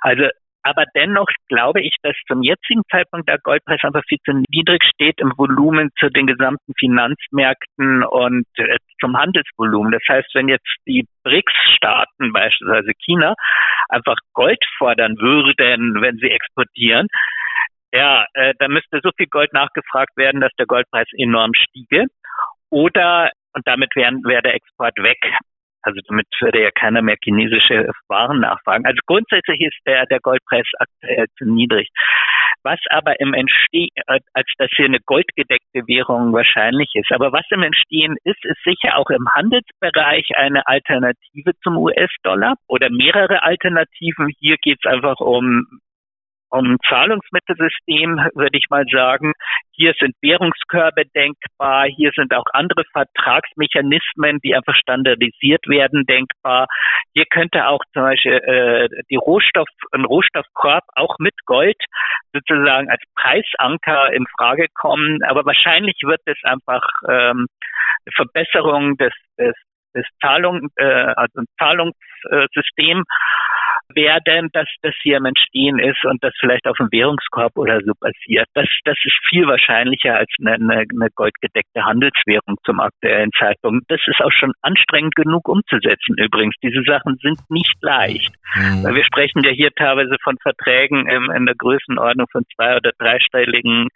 Also 0.00 0.28
aber 0.66 0.84
dennoch 0.96 1.28
glaube 1.48 1.80
ich, 1.80 1.94
dass 2.02 2.16
zum 2.26 2.42
jetzigen 2.42 2.82
Zeitpunkt 2.90 3.28
der 3.28 3.38
Goldpreis 3.38 3.78
einfach 3.84 4.02
viel 4.08 4.18
zu 4.24 4.32
niedrig 4.50 4.82
steht 4.82 5.20
im 5.20 5.32
Volumen 5.36 5.90
zu 5.96 6.08
den 6.08 6.26
gesamten 6.26 6.72
Finanzmärkten 6.76 8.02
und 8.02 8.46
äh, 8.56 8.76
zum 8.98 9.16
Handelsvolumen. 9.16 9.92
Das 9.92 10.02
heißt, 10.08 10.28
wenn 10.34 10.48
jetzt 10.48 10.66
die 10.88 11.06
BRICS-Staaten, 11.22 12.32
beispielsweise 12.32 12.90
China, 12.98 13.34
einfach 13.90 14.16
Gold 14.32 14.58
fordern 14.76 15.14
würden, 15.18 16.02
wenn 16.02 16.16
sie 16.16 16.30
exportieren, 16.30 17.06
ja, 17.92 18.26
äh, 18.34 18.52
dann 18.58 18.72
müsste 18.72 18.98
so 19.04 19.10
viel 19.16 19.28
Gold 19.28 19.52
nachgefragt 19.52 20.16
werden, 20.16 20.40
dass 20.40 20.52
der 20.58 20.66
Goldpreis 20.66 21.06
enorm 21.16 21.52
stiege. 21.54 22.06
Oder, 22.70 23.30
und 23.52 23.64
damit 23.68 23.94
wäre 23.94 24.12
wär 24.24 24.42
der 24.42 24.54
Export 24.54 24.96
weg. 24.98 25.18
Also 25.86 26.00
damit 26.08 26.26
würde 26.40 26.62
ja 26.62 26.70
keiner 26.72 27.00
mehr 27.00 27.16
chinesische 27.22 27.88
Waren 28.08 28.40
nachfragen. 28.40 28.84
Also 28.86 28.98
grundsätzlich 29.06 29.60
ist 29.60 29.78
der, 29.86 30.04
der 30.06 30.18
Goldpreis 30.18 30.66
aktuell 30.80 31.26
zu 31.38 31.44
niedrig. 31.44 31.88
Was 32.64 32.80
aber 32.90 33.20
im 33.20 33.32
Entstehen, 33.34 33.90
als 34.06 34.48
dass 34.58 34.68
hier 34.74 34.86
eine 34.86 34.98
goldgedeckte 34.98 35.86
Währung 35.86 36.32
wahrscheinlich 36.32 36.90
ist. 36.94 37.12
Aber 37.12 37.32
was 37.32 37.44
im 37.50 37.62
Entstehen 37.62 38.16
ist, 38.24 38.44
ist 38.44 38.60
sicher 38.64 38.96
auch 38.96 39.08
im 39.10 39.24
Handelsbereich 39.32 40.30
eine 40.34 40.66
Alternative 40.66 41.52
zum 41.62 41.76
US-Dollar 41.76 42.54
oder 42.66 42.90
mehrere 42.90 43.44
Alternativen. 43.44 44.32
Hier 44.40 44.56
geht 44.60 44.78
es 44.82 44.90
einfach 44.90 45.20
um 45.20 45.66
um 46.50 46.76
Zahlungsmittelsystem 46.88 48.16
würde 48.34 48.58
ich 48.58 48.66
mal 48.70 48.84
sagen, 48.90 49.32
hier 49.72 49.94
sind 49.98 50.14
Währungskörbe 50.22 51.04
denkbar, 51.14 51.86
hier 51.86 52.10
sind 52.14 52.34
auch 52.34 52.46
andere 52.52 52.84
Vertragsmechanismen, 52.92 54.38
die 54.42 54.54
einfach 54.54 54.74
standardisiert 54.74 55.66
werden, 55.66 56.04
denkbar. 56.06 56.66
Hier 57.14 57.24
könnte 57.26 57.66
auch 57.68 57.80
zum 57.92 58.02
Beispiel 58.02 58.32
äh, 58.32 58.88
die 59.10 59.16
Rohstoff, 59.16 59.68
ein 59.92 60.04
Rohstoffkorb 60.04 60.84
auch 60.94 61.16
mit 61.18 61.34
Gold 61.44 61.76
sozusagen 62.32 62.88
als 62.88 63.02
Preisanker 63.16 64.12
in 64.12 64.26
Frage 64.38 64.66
kommen. 64.74 65.22
Aber 65.24 65.44
wahrscheinlich 65.44 65.96
wird 66.04 66.20
es 66.26 66.38
einfach 66.44 66.82
ähm, 67.08 67.46
Verbesserung 68.14 68.96
des, 68.96 69.12
des, 69.38 69.54
des 69.96 70.06
Zahlung, 70.20 70.68
äh, 70.76 70.84
also 70.84 71.40
ein 71.40 71.46
Zahlungssystem 71.58 73.04
werden, 73.94 74.48
dass 74.52 74.68
das 74.82 74.94
hier 75.02 75.18
im 75.18 75.24
Entstehen 75.26 75.78
ist 75.78 76.04
und 76.04 76.22
das 76.22 76.32
vielleicht 76.40 76.66
auf 76.66 76.76
dem 76.76 76.88
Währungskorb 76.90 77.56
oder 77.56 77.80
so 77.84 77.92
passiert. 77.98 78.46
Das, 78.54 78.66
das 78.84 78.96
ist 79.04 79.16
viel 79.28 79.46
wahrscheinlicher 79.46 80.16
als 80.16 80.30
eine, 80.40 80.54
eine, 80.54 80.84
eine 80.90 81.08
goldgedeckte 81.14 81.84
Handelswährung 81.84 82.56
zum 82.64 82.80
aktuellen 82.80 83.30
Zeitpunkt. 83.38 83.84
Das 83.88 84.00
ist 84.06 84.20
auch 84.22 84.32
schon 84.32 84.52
anstrengend 84.62 85.14
genug 85.14 85.48
umzusetzen 85.48 86.16
übrigens. 86.18 86.54
Diese 86.62 86.82
Sachen 86.82 87.16
sind 87.22 87.38
nicht 87.48 87.76
leicht. 87.80 88.34
Mhm. 88.54 88.94
Wir 88.94 89.04
sprechen 89.04 89.42
ja 89.44 89.50
hier 89.50 89.70
teilweise 89.72 90.16
von 90.22 90.36
Verträgen 90.42 91.08
in, 91.08 91.30
in 91.30 91.46
der 91.46 91.54
Größenordnung 91.54 92.26
von 92.30 92.44
zwei- 92.54 92.76
oder 92.76 92.92
dreistelligen 92.98 93.88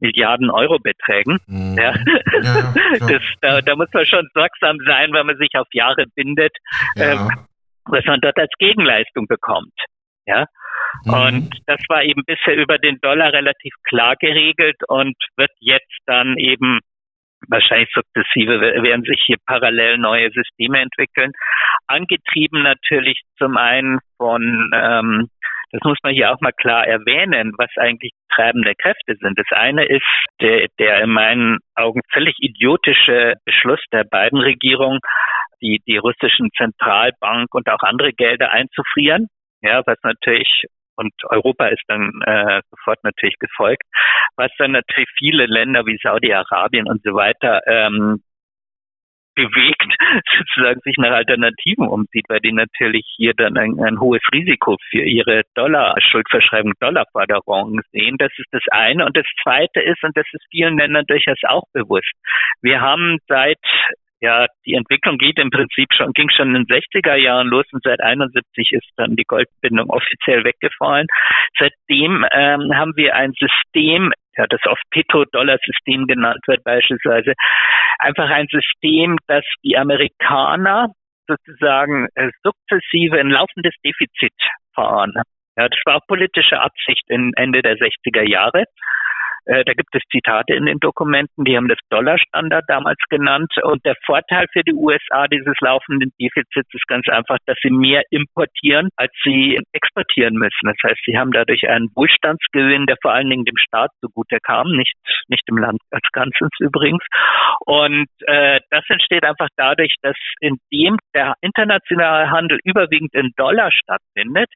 Milliarden 0.00 0.50
Euro 0.50 0.78
Beträgen. 0.78 1.38
Mhm. 1.46 1.76
Ja. 1.78 1.94
ja 2.42 2.74
das, 2.98 3.22
da, 3.40 3.60
da, 3.60 3.76
muss 3.76 3.88
man 3.92 4.06
schon 4.06 4.28
sorgsam 4.34 4.78
sein, 4.86 5.12
wenn 5.12 5.26
man 5.26 5.36
sich 5.36 5.50
auf 5.54 5.68
Jahre 5.72 6.06
bindet. 6.14 6.56
Ähm, 6.96 7.28
was 7.86 8.04
man 8.04 8.20
dort 8.20 8.38
als 8.38 8.52
Gegenleistung 8.58 9.26
bekommt. 9.26 9.74
Ja. 10.26 10.46
Mhm. 11.04 11.12
Und 11.12 11.60
das 11.66 11.80
war 11.88 12.02
eben 12.02 12.22
bisher 12.24 12.56
über 12.56 12.78
den 12.78 12.98
Dollar 13.00 13.32
relativ 13.32 13.72
klar 13.84 14.16
geregelt 14.16 14.76
und 14.88 15.16
wird 15.36 15.50
jetzt 15.60 15.98
dann 16.06 16.36
eben 16.36 16.80
wahrscheinlich 17.48 17.88
sukzessive 17.94 18.60
werden 18.60 19.04
sich 19.04 19.22
hier 19.24 19.38
parallel 19.46 19.98
neue 19.98 20.30
Systeme 20.30 20.80
entwickeln. 20.80 21.32
Angetrieben 21.86 22.62
natürlich 22.62 23.20
zum 23.38 23.56
einen 23.56 23.98
von, 24.18 24.70
ähm, 24.74 25.28
das 25.72 25.80
muss 25.84 25.98
man 26.02 26.12
hier 26.12 26.32
auch 26.32 26.40
mal 26.40 26.52
klar 26.52 26.86
erwähnen, 26.86 27.52
was 27.56 27.70
eigentlich 27.76 28.12
treibende 28.34 28.74
Kräfte 28.74 29.16
sind. 29.20 29.38
Das 29.38 29.46
eine 29.50 29.84
ist 29.84 30.02
der, 30.40 30.66
der 30.78 31.02
in 31.02 31.10
meinen 31.10 31.58
Augen 31.74 32.00
völlig 32.12 32.34
idiotische 32.38 33.34
Beschluss 33.44 33.80
der 33.92 34.04
beiden 34.04 34.40
Regierungen, 34.40 35.00
die, 35.62 35.80
die 35.86 35.98
russischen 35.98 36.50
Zentralbank 36.56 37.54
und 37.54 37.68
auch 37.68 37.82
andere 37.82 38.12
Gelder 38.12 38.50
einzufrieren. 38.50 39.28
Ja, 39.62 39.82
was 39.84 39.98
natürlich 40.02 40.64
und 40.96 41.12
Europa 41.30 41.66
ist 41.68 41.82
dann 41.88 42.10
äh, 42.26 42.60
sofort 42.70 43.02
natürlich 43.04 43.38
gefolgt, 43.38 43.84
was 44.36 44.50
dann 44.58 44.72
natürlich 44.72 45.08
viele 45.18 45.46
Länder 45.46 45.86
wie 45.86 45.98
Saudi-Arabien 46.02 46.86
und 46.86 47.02
so 47.02 47.14
weiter 47.14 47.60
ähm, 47.66 48.22
bewegt, 49.40 49.92
sozusagen 50.38 50.80
sich 50.84 50.96
nach 50.98 51.12
Alternativen 51.12 51.86
umsieht, 51.88 52.26
weil 52.28 52.40
die 52.40 52.52
natürlich 52.52 53.06
hier 53.16 53.32
dann 53.34 53.56
ein, 53.56 53.78
ein 53.80 54.00
hohes 54.00 54.22
Risiko 54.32 54.76
für 54.90 55.02
ihre 55.02 55.42
Dollar-Schuldverschreibung, 55.54 56.72
Dollarforderungen 56.80 57.80
sehen. 57.92 58.16
Das 58.18 58.32
ist 58.36 58.48
das 58.52 58.64
eine. 58.70 59.06
Und 59.06 59.16
das 59.16 59.26
zweite 59.42 59.80
ist, 59.80 60.02
und 60.02 60.16
das 60.16 60.26
ist 60.32 60.44
vielen 60.50 60.78
Ländern 60.78 61.04
durchaus 61.06 61.38
auch 61.46 61.64
bewusst, 61.72 62.12
wir 62.62 62.80
haben 62.80 63.18
seit 63.28 63.58
ja, 64.22 64.46
die 64.66 64.74
Entwicklung 64.74 65.16
geht 65.16 65.38
im 65.38 65.50
Prinzip 65.50 65.88
schon, 65.96 66.12
ging 66.12 66.28
schon 66.28 66.54
in 66.54 66.66
den 66.66 66.66
60er 66.66 67.14
Jahren 67.14 67.48
los 67.48 67.64
und 67.72 67.82
seit 67.82 68.00
71 68.00 68.72
ist 68.72 68.90
dann 68.96 69.16
die 69.16 69.24
Goldbindung 69.24 69.88
offiziell 69.88 70.44
weggefallen. 70.44 71.06
Seitdem 71.58 72.26
ähm, 72.32 72.76
haben 72.76 72.92
wir 72.96 73.16
ein 73.16 73.32
System, 73.32 74.12
ja, 74.40 74.46
das 74.48 74.60
oft 74.66 74.82
Petrodollar-System 74.90 76.06
genannt 76.06 76.40
wird 76.46 76.64
beispielsweise, 76.64 77.34
einfach 77.98 78.30
ein 78.30 78.46
System, 78.50 79.18
das 79.26 79.44
die 79.62 79.76
Amerikaner 79.76 80.88
sozusagen 81.28 82.08
äh, 82.14 82.30
sukzessive 82.42 83.20
ein 83.20 83.30
laufendes 83.30 83.74
Defizit 83.84 84.32
fahren. 84.74 85.12
Ja, 85.56 85.68
das 85.68 85.78
war 85.84 85.96
auch 85.96 86.06
politische 86.06 86.58
Absicht 86.58 87.04
in 87.08 87.32
Ende 87.36 87.60
der 87.60 87.76
60er 87.76 88.26
Jahre. 88.26 88.64
Äh, 89.50 89.64
da 89.64 89.72
gibt 89.72 89.92
es 89.96 90.02
Zitate 90.12 90.54
in 90.54 90.66
den 90.66 90.78
Dokumenten, 90.78 91.44
die 91.44 91.56
haben 91.56 91.66
das 91.66 91.78
Dollarstandard 91.90 92.64
damals 92.68 92.98
genannt. 93.08 93.52
Und 93.64 93.84
der 93.84 93.96
Vorteil 94.06 94.46
für 94.52 94.62
die 94.62 94.74
USA 94.74 95.26
dieses 95.26 95.56
laufenden 95.60 96.12
Defizits 96.20 96.72
ist 96.72 96.86
ganz 96.86 97.08
einfach, 97.08 97.36
dass 97.46 97.56
sie 97.60 97.70
mehr 97.70 98.02
importieren, 98.10 98.90
als 98.94 99.10
sie 99.24 99.58
exportieren 99.72 100.34
müssen. 100.34 100.66
Das 100.66 100.76
heißt, 100.84 101.00
sie 101.04 101.18
haben 101.18 101.32
dadurch 101.32 101.68
einen 101.68 101.88
Wohlstandsgewinn, 101.96 102.86
der 102.86 102.96
vor 103.02 103.12
allen 103.12 103.28
Dingen 103.28 103.44
dem 103.44 103.56
Staat 103.56 103.90
zugute 104.00 104.38
kam, 104.40 104.70
nicht, 104.70 104.94
nicht 105.26 105.42
dem 105.48 105.58
Land 105.58 105.80
als 105.90 106.06
Ganzes 106.12 106.50
übrigens. 106.60 107.04
Und 107.66 108.06
äh, 108.26 108.60
das 108.70 108.84
entsteht 108.88 109.24
einfach 109.24 109.48
dadurch, 109.56 109.96
dass 110.02 110.16
indem 110.38 110.96
der 111.12 111.34
internationale 111.40 112.30
Handel 112.30 112.60
überwiegend 112.62 113.12
in 113.14 113.32
Dollar 113.36 113.72
stattfindet, 113.72 114.48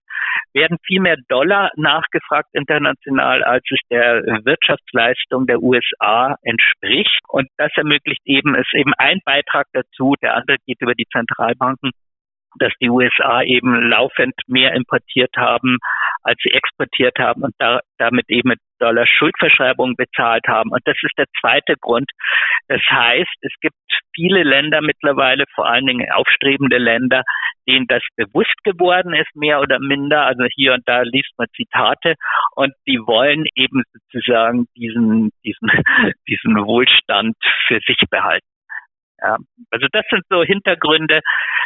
werden 0.52 0.78
viel 0.86 1.00
mehr 1.00 1.16
Dollar 1.28 1.70
nachgefragt 1.76 2.48
international, 2.52 3.42
als 3.42 3.64
es 3.70 3.80
der 3.90 4.22
Wirtschaft 4.44 4.83
Wirtschaftsleistung 4.92 5.46
der 5.46 5.62
USA 5.62 6.36
entspricht. 6.42 7.20
Und 7.28 7.48
das 7.56 7.70
ermöglicht 7.76 8.22
eben, 8.24 8.54
ist 8.54 8.74
eben 8.74 8.92
ein 8.98 9.20
Beitrag 9.24 9.66
dazu. 9.72 10.14
Der 10.22 10.34
andere 10.34 10.56
geht 10.66 10.80
über 10.80 10.94
die 10.94 11.06
Zentralbanken 11.12 11.90
dass 12.56 12.72
die 12.80 12.88
USA 12.88 13.42
eben 13.42 13.88
laufend 13.90 14.34
mehr 14.46 14.74
importiert 14.74 15.34
haben, 15.36 15.78
als 16.22 16.38
sie 16.42 16.50
exportiert 16.50 17.18
haben 17.18 17.42
und 17.42 17.52
da, 17.58 17.80
damit 17.98 18.30
eben 18.30 18.52
Dollar 18.84 19.06
Schuldverschreibungen 19.06 19.96
bezahlt 19.96 20.46
haben. 20.46 20.70
Und 20.70 20.82
das 20.84 20.96
ist 21.02 21.16
der 21.16 21.24
zweite 21.40 21.74
Grund. 21.80 22.10
Das 22.68 22.82
heißt, 22.90 23.34
es 23.40 23.52
gibt 23.62 23.76
viele 24.14 24.42
Länder 24.42 24.82
mittlerweile, 24.82 25.44
vor 25.54 25.66
allen 25.66 25.86
Dingen 25.86 26.10
aufstrebende 26.12 26.76
Länder, 26.76 27.22
denen 27.66 27.86
das 27.86 28.02
bewusst 28.16 28.56
geworden 28.62 29.14
ist, 29.14 29.34
mehr 29.34 29.60
oder 29.60 29.78
minder. 29.78 30.26
Also 30.26 30.44
hier 30.54 30.74
und 30.74 30.82
da 30.86 31.00
liest 31.02 31.32
man 31.38 31.46
Zitate 31.56 32.14
und 32.56 32.74
die 32.86 32.98
wollen 32.98 33.46
eben 33.54 33.82
sozusagen 33.92 34.66
diesen, 34.76 35.30
diesen, 35.44 35.70
diesen 36.28 36.56
Wohlstand 36.66 37.36
für 37.66 37.80
sich 37.86 37.98
behalten. 38.10 38.46
Ja, 39.22 39.38
also 39.70 39.86
das 39.92 40.04
sind 40.10 40.24
so 40.28 40.42
Hintergründe. 40.42 41.20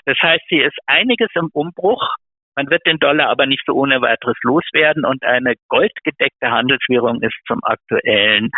Das 0.05 0.19
heißt, 0.23 0.45
hier 0.49 0.67
ist 0.67 0.79
einiges 0.87 1.29
im 1.35 1.49
Umbruch. 1.53 2.15
Man 2.59 2.71
wird 2.71 2.85
den 2.87 2.99
Dollar 2.99 3.29
aber 3.29 3.47
nicht 3.47 3.63
so 3.67 3.73
ohne 3.73 4.01
weiteres 4.01 4.35
loswerden 4.43 5.05
und 5.05 5.23
eine 5.23 5.55
goldgedeckte 5.69 6.51
Handelswährung 6.51 7.23
ist 7.23 7.37
zum 7.47 7.61
aktuellen 7.63 8.51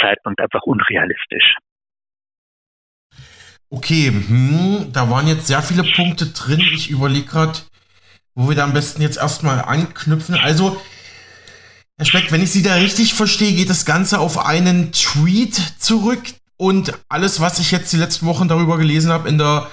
Zeitpunkt 0.00 0.40
einfach 0.40 0.62
unrealistisch. 0.62 1.56
Okay, 3.68 4.06
hm, 4.06 4.92
da 4.94 5.10
waren 5.10 5.28
jetzt 5.28 5.46
sehr 5.46 5.60
viele 5.60 5.82
Punkte 5.82 6.32
drin. 6.32 6.60
Ich 6.72 6.88
überlege 6.88 7.26
gerade, 7.26 7.58
wo 8.34 8.48
wir 8.48 8.56
da 8.56 8.64
am 8.64 8.72
besten 8.72 9.02
jetzt 9.02 9.18
erstmal 9.18 9.60
anknüpfen. 9.60 10.34
Also, 10.42 10.80
Herr 11.98 12.06
Speck, 12.06 12.32
wenn 12.32 12.42
ich 12.42 12.50
Sie 12.50 12.62
da 12.62 12.76
richtig 12.76 13.12
verstehe, 13.12 13.52
geht 13.52 13.68
das 13.68 13.84
Ganze 13.84 14.20
auf 14.20 14.38
einen 14.38 14.92
Tweet 14.92 15.54
zurück, 15.54 16.22
und 16.62 16.92
alles, 17.08 17.40
was 17.40 17.58
ich 17.58 17.72
jetzt 17.72 17.92
die 17.92 17.96
letzten 17.96 18.24
Wochen 18.26 18.46
darüber 18.46 18.78
gelesen 18.78 19.10
habe 19.10 19.28
in 19.28 19.36
der 19.36 19.66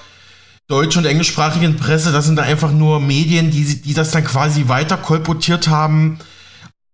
deutsch- 0.69 0.97
und 0.97 1.05
englischsprachigen 1.05 1.77
Presse, 1.77 2.13
das 2.13 2.25
sind 2.25 2.37
da 2.37 2.43
einfach 2.43 2.71
nur 2.71 2.99
Medien, 2.99 3.51
die, 3.51 3.81
die 3.81 3.93
das 3.93 4.11
dann 4.11 4.23
quasi 4.23 4.69
weiter 4.69 4.97
kolportiert 4.97 5.67
haben, 5.67 6.19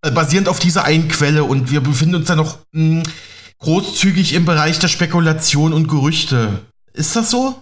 äh, 0.02 0.12
basierend 0.12 0.48
auf 0.48 0.60
dieser 0.60 0.86
einen 0.86 1.10
Quelle. 1.10 1.44
Und 1.44 1.72
wir 1.72 1.82
befinden 1.82 2.16
uns 2.16 2.28
da 2.28 2.36
noch 2.36 2.58
mh, 2.72 3.04
hm, 3.04 3.04
großzügig 3.60 4.34
im 4.34 4.46
Bereich 4.46 4.80
der 4.80 4.88
Spekulation 4.88 5.74
und 5.74 5.88
Gerüchte. 5.88 6.66
Ist 6.94 7.16
das 7.16 7.30
so? 7.30 7.62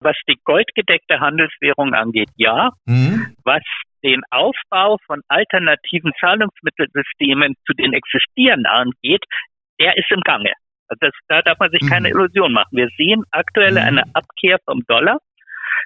Was 0.00 0.16
die 0.28 0.38
goldgedeckte 0.44 1.18
Handelswährung 1.18 1.94
angeht, 1.94 2.28
ja. 2.36 2.70
Mhm. 2.84 3.34
Was 3.42 3.62
den 4.04 4.20
Aufbau 4.30 4.98
von 5.06 5.22
alternativen 5.28 6.12
Zahlungsmittelsystemen 6.20 7.54
zu 7.66 7.72
den 7.72 7.94
existierenden 7.94 8.66
angeht, 8.66 9.24
der 9.80 9.96
ist 9.96 10.10
im 10.10 10.20
Gange. 10.20 10.52
Also 10.88 10.98
das, 11.00 11.12
da 11.28 11.42
darf 11.42 11.58
man 11.58 11.70
sich 11.70 11.82
mhm. 11.82 11.88
keine 11.88 12.08
Illusion 12.08 12.52
machen. 12.52 12.76
Wir 12.76 12.88
sehen 12.96 13.24
aktuell 13.30 13.72
mhm. 13.72 13.78
eine 13.78 14.02
Abkehr 14.14 14.58
vom 14.64 14.82
Dollar. 14.86 15.18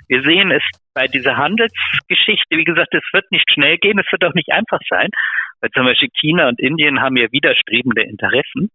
Wir 0.08 0.22
sehen 0.22 0.50
es 0.50 0.62
bei 0.94 1.06
dieser 1.06 1.37
Handelsgeschichte, 1.37 2.56
wie 2.56 2.64
gesagt, 2.64 2.94
es 2.94 3.02
wird 3.12 3.30
nicht 3.30 3.50
schnell 3.52 3.78
gehen, 3.78 3.98
es 3.98 4.11
wird 4.12 4.24
auch 4.24 4.34
nicht 4.34 4.50
einfach 4.52 4.80
sein, 4.88 5.08
weil 5.61 5.70
zum 5.70 5.84
Beispiel 5.84 6.08
China 6.20 6.48
und 6.48 6.61
Indien 6.61 7.00
haben 7.00 7.16
ja 7.16 7.26
widerstrebende 7.32 8.02
Interessen. 8.02 8.70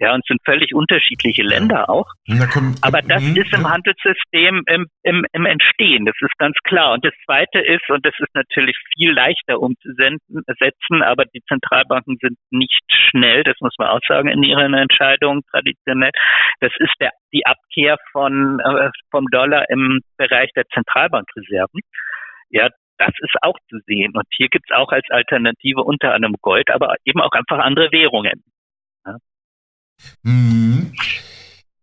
Ja, 0.00 0.14
und 0.14 0.24
sind 0.26 0.40
völlig 0.44 0.74
unterschiedliche 0.74 1.42
Länder 1.42 1.90
auch. 1.90 2.06
Kommt, 2.52 2.78
Aber 2.82 3.02
das 3.02 3.20
mh, 3.20 3.40
ist 3.40 3.52
im 3.52 3.62
ja. 3.62 3.70
Handelssystem 3.70 4.62
im, 4.66 4.86
im, 5.02 5.26
im 5.32 5.46
Entstehen, 5.46 6.06
das 6.06 6.14
ist 6.20 6.38
ganz 6.38 6.56
klar. 6.62 6.92
Und 6.92 7.04
das 7.04 7.14
Zweite 7.24 7.58
ist, 7.58 7.88
und 7.90 8.06
das 8.06 8.14
ist 8.18 8.32
natürlich 8.34 8.76
viel 8.96 9.10
leichter 9.10 9.60
umzusetzen, 9.60 11.02
aber 11.02 11.24
die 11.24 11.42
Zentralbanken 11.48 12.16
sind 12.20 12.38
nicht 12.50 12.84
schnell, 13.10 13.42
das 13.42 13.56
muss 13.60 13.74
man 13.78 13.88
auch 13.88 14.00
sagen, 14.06 14.28
in 14.28 14.44
ihren 14.44 14.74
Entscheidungen 14.74 15.42
traditionell. 15.50 16.12
Das 16.60 16.72
ist 16.78 16.94
der, 17.00 17.10
die 17.32 17.44
Abkehr 17.44 17.96
von, 18.12 18.60
äh, 18.60 18.90
vom 19.10 19.26
Dollar 19.32 19.68
im 19.68 20.00
Bereich 20.16 20.50
der 20.54 20.66
Zentralbankreserven. 20.72 21.80
Ja, 22.50 22.68
das 22.98 23.14
ist 23.20 23.34
auch 23.42 23.56
zu 23.68 23.78
sehen. 23.86 24.12
Und 24.14 24.26
hier 24.30 24.48
gibt 24.48 24.66
es 24.70 24.76
auch 24.76 24.90
als 24.90 25.08
Alternative 25.10 25.82
unter 25.82 26.14
anderem 26.14 26.34
Gold, 26.40 26.70
aber 26.70 26.96
eben 27.04 27.20
auch 27.20 27.32
einfach 27.32 27.58
andere 27.58 27.90
Währungen. 27.92 28.42
Mhm. 30.22 30.92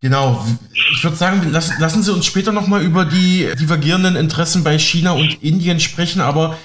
Genau. 0.02 0.46
Ich 0.94 1.04
würde 1.04 1.18
sagen, 1.18 1.52
lassen, 1.52 1.76
lassen 1.80 2.04
Sie 2.04 2.14
uns 2.14 2.26
später 2.26 2.52
nochmal 2.52 2.84
über 2.84 3.06
die 3.06 3.50
divergierenden 3.60 4.16
Interessen 4.16 4.64
bei 4.64 4.78
China 4.78 5.12
und 5.14 5.42
Indien 5.42 5.80
sprechen, 5.80 6.22
aber 6.22 6.58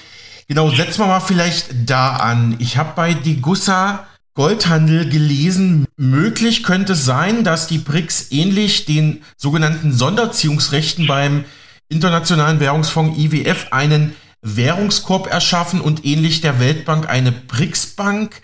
genau, 0.47 0.69
setzen 0.69 0.99
wir 0.99 1.07
mal 1.07 1.21
vielleicht 1.21 1.89
da 1.89 2.17
an. 2.17 2.55
Ich 2.59 2.77
habe 2.77 2.93
bei 2.95 3.15
Degussa 3.15 4.05
Goldhandel 4.33 5.09
gelesen, 5.09 5.85
möglich 5.97 6.63
könnte 6.63 6.93
es 6.93 7.03
sein, 7.03 7.43
dass 7.43 7.67
die 7.67 7.79
BRICS 7.79 8.31
ähnlich 8.31 8.85
den 8.85 9.23
sogenannten 9.35 9.91
Sonderziehungsrechten 9.91 11.07
beim 11.07 11.43
Internationalen 11.89 12.59
Währungsfonds 12.59 13.17
IWF 13.19 13.67
einen 13.71 14.15
Währungskorb 14.41 15.27
erschaffen 15.27 15.81
und 15.81 16.05
ähnlich 16.05 16.41
der 16.41 16.59
Weltbank 16.59 17.09
eine 17.09 17.31
BRICS-Bank 17.31 18.41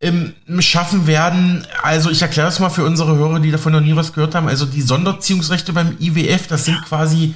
ähm, 0.00 0.34
schaffen 0.60 1.06
werden. 1.06 1.66
Also 1.82 2.10
ich 2.10 2.22
erkläre 2.22 2.48
es 2.48 2.58
mal 2.58 2.70
für 2.70 2.84
unsere 2.84 3.16
Hörer, 3.16 3.40
die 3.40 3.50
davon 3.50 3.72
noch 3.72 3.80
nie 3.80 3.96
was 3.96 4.12
gehört 4.12 4.34
haben. 4.34 4.48
Also 4.48 4.66
die 4.66 4.82
Sonderziehungsrechte 4.82 5.72
beim 5.72 5.96
IWF, 6.00 6.46
das 6.46 6.64
sind 6.64 6.82
quasi 6.82 7.34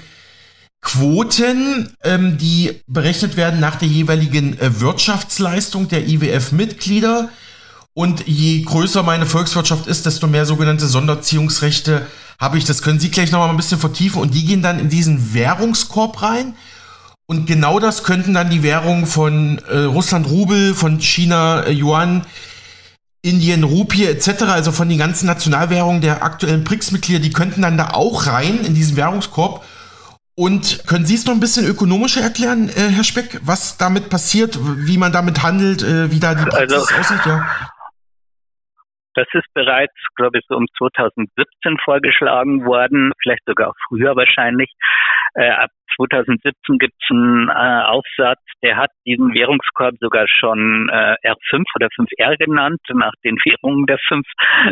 Quoten, 0.81 1.95
ähm, 2.03 2.37
die 2.39 2.83
berechnet 2.87 3.37
werden 3.37 3.59
nach 3.61 3.77
der 3.77 3.89
jeweiligen 3.89 4.59
äh, 4.59 4.81
Wirtschaftsleistung 4.81 5.89
der 5.89 6.07
IWF-Mitglieder. 6.07 7.31
Und 7.95 8.27
je 8.27 8.63
größer 8.63 9.03
meine 9.03 9.25
Volkswirtschaft 9.25 9.87
ist, 9.87 10.05
desto 10.05 10.27
mehr 10.27 10.47
sogenannte 10.47 10.87
Sonderziehungsrechte 10.87 12.07
habe 12.41 12.59
ich. 12.59 12.65
Das 12.65 12.83
können 12.83 12.99
Sie 12.99 13.11
gleich 13.11 13.31
noch 13.31 13.39
mal 13.39 13.49
ein 13.49 13.57
bisschen 13.57 13.79
vertiefen. 13.79 14.21
Und 14.21 14.35
die 14.35 14.45
gehen 14.45 14.63
dann 14.63 14.79
in 14.79 14.89
diesen 14.89 15.33
Währungskorb 15.33 16.21
rein. 16.21 16.55
Und 17.27 17.47
genau 17.47 17.79
das 17.79 18.03
könnten 18.03 18.35
dann 18.35 18.51
die 18.51 18.63
Währungen 18.63 19.07
von 19.07 19.59
äh, 19.71 19.79
Russland 19.85 20.29
Rubel, 20.29 20.75
von 20.75 21.01
China 21.01 21.63
äh, 21.63 21.73
Yuan, 21.73 22.27
Indien 23.25 23.65
Rupie 23.65 24.07
etc., 24.07 24.43
also 24.45 24.71
von 24.71 24.89
den 24.89 24.99
ganzen 24.99 25.27
Nationalwährungen 25.27 26.03
der 26.03 26.23
aktuellen 26.23 26.63
BRICS-Mitglieder, 26.63 27.21
die 27.21 27.33
könnten 27.33 27.63
dann 27.63 27.79
da 27.79 27.91
auch 27.95 28.27
rein 28.27 28.61
in 28.67 28.75
diesen 28.75 28.97
Währungskorb. 28.97 29.65
Und 30.37 30.85
können 30.89 31.07
Sie 31.07 31.15
es 31.15 31.27
noch 31.27 31.33
ein 31.33 31.41
bisschen 31.41 31.65
ökonomischer 31.65 32.21
erklären, 32.21 32.69
äh, 32.69 32.91
Herr 32.91 33.05
Speck, 33.05 33.41
was 33.43 33.79
damit 33.79 34.11
passiert, 34.11 34.59
wie 34.61 34.99
man 34.99 35.13
damit 35.13 35.43
handelt, 35.43 35.83
äh, 35.83 36.11
wie 36.11 36.21
da 36.21 36.35
die 36.35 36.45
Praxis 36.45 36.91
also, 36.91 37.01
aussieht? 37.01 37.25
Ja. 37.25 37.47
Das 39.15 39.29
ist 39.33 39.47
bereits, 39.55 39.95
glaube 40.17 40.39
ich, 40.39 40.45
so 40.49 40.57
um 40.57 40.67
2017 40.77 41.79
vorgeschlagen 41.85 42.65
worden, 42.67 43.13
vielleicht 43.23 43.45
sogar 43.47 43.69
auch 43.69 43.77
früher 43.89 44.17
wahrscheinlich. 44.17 44.71
Äh, 45.35 45.51
ab 45.51 45.71
2017 45.97 46.79
gibt 46.79 46.95
es 47.01 47.11
einen 47.11 47.49
äh, 47.49 47.85
Aufsatz, 47.85 48.41
der 48.63 48.77
hat 48.77 48.91
diesen 49.07 49.35
Währungskorb 49.35 49.95
sogar 50.01 50.27
schon 50.29 50.89
äh, 50.91 51.17
R5 51.23 51.65
oder 51.77 51.89
5R 51.89 52.37
genannt, 52.39 52.81
nach 52.93 53.13
den 53.25 53.37
Währungen 53.45 53.87
der 53.87 53.99
fünf 54.09 54.27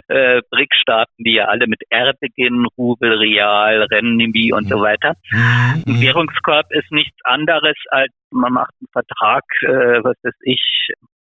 äh, 0.09 0.41
BRIC-Staaten, 0.51 1.25
die 1.25 1.35
ja 1.35 1.47
alle 1.47 1.67
mit 1.67 1.81
R 1.91 2.13
beginnen, 2.21 2.67
Rubel, 2.77 3.19
Real, 3.19 3.83
Renminbi 3.85 4.53
und 4.53 4.69
so 4.69 4.81
weiter. 4.81 5.15
Mhm. 5.31 5.85
Ein 5.87 6.01
Währungskorb 6.01 6.67
ist 6.71 6.91
nichts 6.91 7.19
anderes 7.25 7.77
als, 7.91 8.13
man 8.31 8.53
macht 8.53 8.73
einen 8.81 8.89
Vertrag, 8.93 9.45
äh, 9.63 10.03
was 10.05 10.17
weiß 10.23 10.37
ich, 10.43 10.93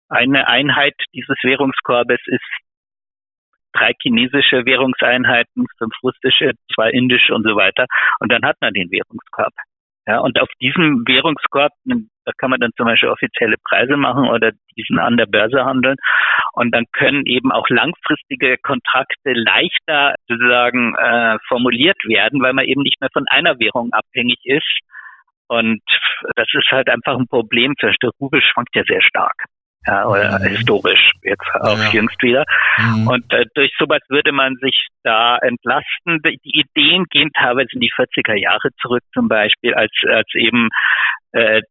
eine 0.09 0.47
Einheit 0.47 0.95
dieses 1.13 1.37
Währungskorbes 1.43 2.19
ist 2.27 2.41
drei 3.73 3.93
chinesische 4.01 4.65
Währungseinheiten, 4.65 5.65
fünf 5.77 5.93
russische, 6.03 6.53
zwei 6.73 6.89
indische 6.89 7.33
und 7.33 7.43
so 7.43 7.55
weiter. 7.55 7.85
Und 8.19 8.31
dann 8.31 8.43
hat 8.43 8.57
man 8.61 8.73
den 8.73 8.89
Währungskorb. 8.91 9.53
Ja, 10.07 10.19
und 10.19 10.39
auf 10.39 10.47
diesem 10.61 11.03
Währungskorb, 11.05 11.73
da 11.83 12.31
kann 12.37 12.49
man 12.49 12.61
dann 12.61 12.71
zum 12.77 12.85
Beispiel 12.85 13.09
offizielle 13.09 13.57
Preise 13.61 13.97
machen 13.97 14.29
oder 14.29 14.51
diesen 14.77 14.99
an 14.99 15.17
der 15.17 15.25
Börse 15.25 15.65
handeln. 15.65 15.97
Und 16.53 16.73
dann 16.73 16.85
können 16.93 17.25
eben 17.25 17.51
auch 17.51 17.67
langfristige 17.67 18.57
Kontrakte 18.57 19.33
leichter 19.33 20.15
sozusagen 20.27 20.95
äh, 20.95 21.37
formuliert 21.49 21.97
werden, 22.05 22.41
weil 22.41 22.53
man 22.53 22.65
eben 22.65 22.83
nicht 22.83 23.01
mehr 23.01 23.09
von 23.11 23.25
einer 23.29 23.59
Währung 23.59 23.91
abhängig 23.91 24.39
ist. 24.45 24.79
Und 25.49 25.81
das 26.35 26.47
ist 26.53 26.71
halt 26.71 26.89
einfach 26.89 27.17
ein 27.17 27.27
Problem. 27.27 27.73
Der 27.81 27.93
Rubel 28.21 28.41
schwankt 28.41 28.75
ja 28.75 28.83
sehr 28.87 29.01
stark 29.01 29.45
ja, 29.87 30.05
oder 30.05 30.39
mhm. 30.39 30.45
historisch 30.45 31.11
jetzt 31.23 31.47
auch 31.61 31.77
ja. 31.77 31.89
jüngst 31.91 32.21
wieder. 32.21 32.45
Mhm. 32.77 33.07
Und 33.07 33.33
äh, 33.33 33.45
durch 33.55 33.71
sowas 33.79 34.01
würde 34.09 34.31
man 34.31 34.55
sich 34.61 34.87
da 35.03 35.37
entlasten. 35.37 36.21
Die 36.23 36.59
Ideen 36.59 37.05
gehen 37.09 37.31
teilweise 37.33 37.69
in 37.73 37.79
die 37.79 37.91
40er 37.91 38.35
Jahre 38.35 38.69
zurück, 38.81 39.03
zum 39.13 39.27
Beispiel, 39.27 39.73
als, 39.73 39.91
als 40.07 40.27
eben 40.35 40.69
äh, 41.31 41.61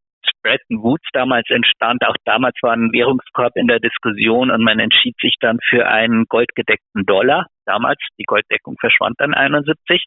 Bretton 0.43 0.83
Woods 0.83 1.07
damals 1.13 1.49
entstand. 1.51 2.05
Auch 2.07 2.17
damals 2.25 2.55
war 2.63 2.73
ein 2.73 2.93
Währungskorb 2.93 3.57
in 3.57 3.67
der 3.67 3.81
Diskussion 3.81 4.51
und 4.51 4.63
man 4.63 4.79
entschied 4.79 5.17
sich 5.21 5.35
dann 5.41 5.59
für 5.69 5.87
einen 5.87 6.25
goldgedeckten 6.29 7.05
Dollar. 7.05 7.47
Damals, 7.65 7.99
die 8.19 8.25
Golddeckung 8.25 8.77
verschwand 8.81 9.17
dann 9.19 9.35
71. 9.35 10.05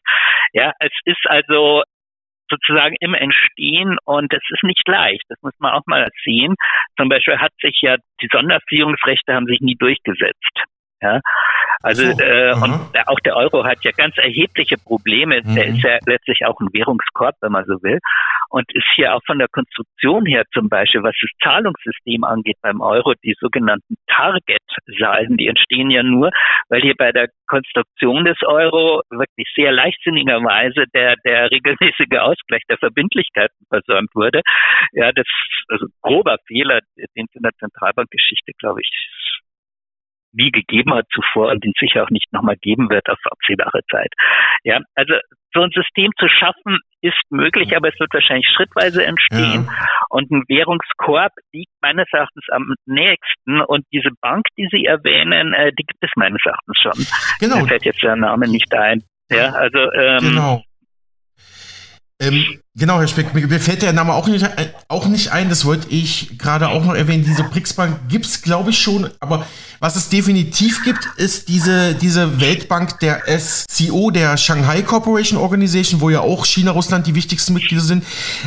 Ja, 0.52 0.72
es 0.80 0.92
ist 1.04 1.26
also 1.26 1.82
sozusagen 2.50 2.96
im 3.00 3.14
Entstehen 3.14 3.96
und 4.04 4.32
es 4.32 4.42
ist 4.50 4.64
nicht 4.64 4.86
leicht. 4.86 5.24
Das 5.28 5.38
muss 5.42 5.54
man 5.58 5.72
auch 5.72 5.86
mal 5.86 6.08
sehen. 6.24 6.54
Zum 6.98 7.08
Beispiel 7.08 7.38
hat 7.38 7.52
sich 7.62 7.78
ja 7.80 7.96
die 8.20 8.28
Sonderführungsrechte 8.30 9.32
haben 9.34 9.46
sich 9.46 9.60
nie 9.60 9.76
durchgesetzt. 9.76 10.64
Ja, 11.02 11.20
also 11.82 12.02
so, 12.02 12.20
äh, 12.20 12.52
und 12.52 12.74
auch 13.06 13.20
der 13.20 13.36
Euro 13.36 13.64
hat 13.64 13.78
ja 13.82 13.90
ganz 13.92 14.16
erhebliche 14.18 14.76
Probleme. 14.76 15.40
Mhm. 15.42 15.54
Der 15.54 15.66
ist 15.66 15.82
ja 15.82 15.98
letztlich 16.06 16.44
auch 16.44 16.58
ein 16.60 16.68
Währungskorb, 16.72 17.36
wenn 17.40 17.52
man 17.52 17.64
so 17.64 17.82
will, 17.82 17.98
und 18.50 18.66
ist 18.74 18.86
hier 18.96 19.14
auch 19.14 19.20
von 19.26 19.38
der 19.38 19.48
Konstruktion 19.48 20.26
her 20.26 20.44
zum 20.52 20.68
Beispiel, 20.68 21.02
was 21.02 21.14
das 21.20 21.30
Zahlungssystem 21.42 22.24
angeht 22.24 22.56
beim 22.62 22.80
Euro, 22.80 23.14
die 23.24 23.34
sogenannten 23.40 23.94
Target-Salden, 24.08 25.36
die 25.36 25.46
entstehen 25.46 25.90
ja 25.90 26.02
nur, 26.02 26.30
weil 26.68 26.82
hier 26.82 26.94
bei 26.98 27.12
der 27.12 27.28
Konstruktion 27.46 28.24
des 28.24 28.38
Euro 28.44 29.02
wirklich 29.10 29.48
sehr 29.54 29.72
leichtsinnigerweise 29.72 30.84
der 30.94 31.16
der 31.24 31.50
regelmäßige 31.50 32.18
Ausgleich 32.18 32.62
der 32.68 32.78
Verbindlichkeiten 32.78 33.56
versäumt 33.68 34.10
wurde. 34.14 34.42
Ja, 34.92 35.12
das 35.12 35.26
ist 35.26 35.70
also 35.70 35.86
grober 36.02 36.36
Fehler, 36.46 36.80
den 36.96 37.26
es 37.28 37.34
in 37.34 37.42
der 37.42 37.52
Zentralbankgeschichte, 37.58 38.52
glaube 38.58 38.80
ich, 38.80 38.88
nie 40.32 40.50
gegeben 40.50 40.94
hat 40.94 41.06
zuvor 41.12 41.50
und 41.50 41.64
den 41.64 41.72
sicher 41.78 42.04
auch 42.04 42.10
nicht 42.10 42.32
nochmal 42.32 42.56
geben 42.56 42.90
wird 42.90 43.08
auf 43.08 43.18
absehbare 43.24 43.80
Zeit. 43.90 44.12
Ja, 44.64 44.80
also 44.94 45.14
so 45.52 45.62
ein 45.62 45.70
System 45.74 46.10
zu 46.18 46.28
schaffen 46.28 46.78
ist 47.02 47.18
möglich, 47.30 47.76
aber 47.76 47.88
es 47.88 47.98
wird 47.98 48.12
wahrscheinlich 48.12 48.46
schrittweise 48.54 49.04
entstehen. 49.04 49.66
Ja. 49.66 49.86
Und 50.10 50.30
ein 50.30 50.44
Währungskorb 50.48 51.32
liegt 51.52 51.72
meines 51.82 52.06
Erachtens 52.12 52.44
am 52.50 52.74
nächsten. 52.86 53.60
Und 53.62 53.84
diese 53.92 54.10
Bank, 54.20 54.44
die 54.56 54.68
Sie 54.70 54.84
erwähnen, 54.84 55.52
äh, 55.54 55.72
die 55.78 55.84
gibt 55.84 56.02
es 56.02 56.10
meines 56.14 56.40
Erachtens 56.44 56.78
schon. 56.80 57.06
Genau. 57.40 57.62
Mir 57.62 57.68
fällt 57.68 57.84
jetzt 57.84 58.02
der 58.02 58.16
Name 58.16 58.48
nicht 58.48 58.72
ein. 58.74 59.02
Ja, 59.30 59.50
also 59.50 59.78
ähm, 59.92 60.18
genau. 60.18 60.62
Ähm, 62.22 62.44
genau, 62.74 62.98
Herr 62.98 63.08
Speck, 63.08 63.32
mir, 63.32 63.60
fällt 63.60 63.80
der 63.80 63.94
Name 63.94 64.12
auch 64.12 64.26
nicht, 64.26 64.42
äh, 64.42 64.68
auch 64.88 65.06
nicht 65.06 65.32
ein, 65.32 65.48
das 65.48 65.64
wollte 65.64 65.88
ich 65.88 66.36
gerade 66.36 66.68
auch 66.68 66.84
noch 66.84 66.94
erwähnen. 66.94 67.24
Diese 67.24 67.44
BRICS-Bank 67.44 68.08
gibt 68.10 68.26
es, 68.26 68.42
glaube 68.42 68.70
ich, 68.70 68.78
schon, 68.78 69.08
aber 69.20 69.46
was 69.78 69.96
es 69.96 70.10
definitiv 70.10 70.84
gibt, 70.84 71.08
ist 71.16 71.48
diese, 71.48 71.94
diese 71.94 72.38
Weltbank 72.38 73.00
der 73.00 73.22
SCO, 73.38 74.10
der 74.10 74.36
Shanghai 74.36 74.82
Corporation 74.82 75.38
Organization, 75.38 76.02
wo 76.02 76.10
ja 76.10 76.20
auch 76.20 76.44
China, 76.44 76.72
Russland 76.72 77.06
die 77.06 77.14
wichtigsten 77.14 77.54
Mitglieder 77.54 77.82
sind. 77.82 78.04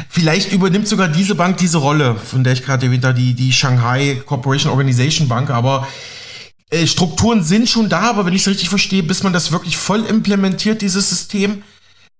Vielleicht 0.07 0.51
übernimmt 0.51 0.87
sogar 0.87 1.07
diese 1.07 1.33
Bank 1.33 1.57
diese 1.57 1.79
Rolle, 1.79 2.15
von 2.15 2.43
der 2.43 2.53
ich 2.53 2.63
gerade 2.63 2.85
erwähnt 2.85 3.03
habe, 3.05 3.15
die, 3.15 3.33
die 3.33 3.51
Shanghai 3.51 4.21
Corporation 4.23 4.71
Organization 4.71 5.27
Bank, 5.27 5.49
aber 5.49 5.87
äh, 6.69 6.85
Strukturen 6.85 7.43
sind 7.43 7.67
schon 7.67 7.89
da, 7.89 8.01
aber 8.01 8.27
wenn 8.27 8.35
ich 8.35 8.41
es 8.43 8.47
richtig 8.47 8.69
verstehe, 8.69 9.01
bis 9.01 9.23
man 9.23 9.33
das 9.33 9.51
wirklich 9.51 9.77
voll 9.77 10.05
implementiert, 10.05 10.83
dieses 10.83 11.09
System, 11.09 11.63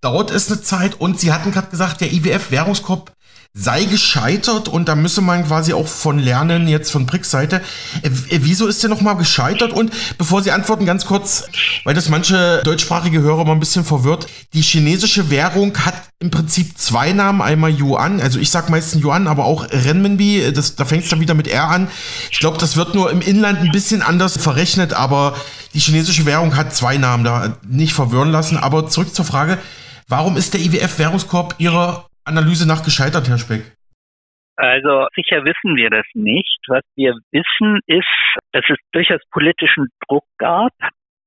dauert 0.04 0.32
es 0.32 0.52
eine 0.52 0.62
Zeit 0.62 1.00
und 1.00 1.20
sie 1.20 1.32
hatten 1.32 1.52
gerade 1.52 1.70
gesagt, 1.70 2.02
der 2.02 2.12
IWF-Währungskorb 2.12 3.14
sei 3.56 3.84
gescheitert 3.86 4.68
und 4.68 4.90
da 4.90 4.96
müsse 4.96 5.22
man 5.22 5.46
quasi 5.46 5.74
auch 5.74 5.88
von 5.88 6.18
lernen, 6.18 6.68
jetzt 6.68 6.92
von 6.92 7.06
Bricks 7.06 7.30
Seite. 7.30 7.62
Äh, 8.02 8.10
wieso 8.42 8.66
ist 8.66 8.82
der 8.82 8.90
nochmal 8.90 9.16
gescheitert? 9.16 9.72
Und 9.72 9.94
bevor 10.18 10.42
Sie 10.42 10.52
antworten, 10.52 10.88
ganz 10.88 11.06
kurz, 11.06 11.46
weil 11.84 11.94
das 11.94 12.10
manche 12.10 12.62
deutschsprachige 12.64 13.22
Hörer 13.22 13.46
mal 13.46 13.52
ein 13.52 13.60
bisschen 13.60 13.86
verwirrt. 13.86 14.26
Die 14.54 14.62
chinesische 14.62 15.30
Währung 15.30 15.78
hat 15.86 15.94
im 16.20 16.32
Prinzip 16.32 16.80
zwei 16.80 17.14
Namen. 17.14 17.44
Einmal 17.44 17.72
Yuan, 17.72 18.22
also 18.22 18.40
ich 18.40 18.50
sag 18.50 18.72
meistens 18.72 19.04
Yuan, 19.04 19.28
aber 19.28 19.46
auch 19.46 19.68
Renminbi. 19.70 20.52
Das, 20.52 20.76
da 20.76 20.84
fängt 20.84 21.04
es 21.04 21.12
dann 21.12 21.20
wieder 21.20 21.36
mit 21.36 21.48
R 21.48 21.70
an. 21.70 21.90
Ich 22.32 22.40
glaube, 22.40 22.58
das 22.58 22.76
wird 22.76 22.96
nur 22.96 23.12
im 23.12 23.22
Inland 23.22 23.60
ein 23.60 23.72
bisschen 23.72 24.02
anders 24.02 24.36
verrechnet, 24.36 24.94
aber 24.94 25.36
die 25.76 25.80
chinesische 25.80 26.26
Währung 26.26 26.56
hat 26.56 26.76
zwei 26.76 26.98
Namen, 26.98 27.24
da 27.24 27.56
nicht 27.62 27.94
verwirren 27.94 28.32
lassen. 28.32 28.58
Aber 28.58 28.90
zurück 28.90 29.14
zur 29.14 29.26
Frage, 29.26 29.60
Warum 30.08 30.38
ist 30.38 30.54
der 30.54 30.62
IWF-Währungskorb 30.62 31.56
Ihrer 31.60 32.08
Analyse 32.26 32.68
nach 32.68 32.84
gescheitert, 32.84 33.28
Herr 33.30 33.38
Speck? 33.38 33.76
Also 34.56 35.08
sicher 35.16 35.44
wissen 35.46 35.76
wir 35.76 35.90
das 35.90 36.06
nicht. 36.14 36.60
Was 36.68 36.84
wir 36.96 37.16
wissen 37.32 37.80
ist, 37.88 38.06
dass 38.52 38.64
es 38.70 38.78
durchaus 38.92 39.20
politischen 39.32 39.88
Druck 40.08 40.26
gab 40.38 40.74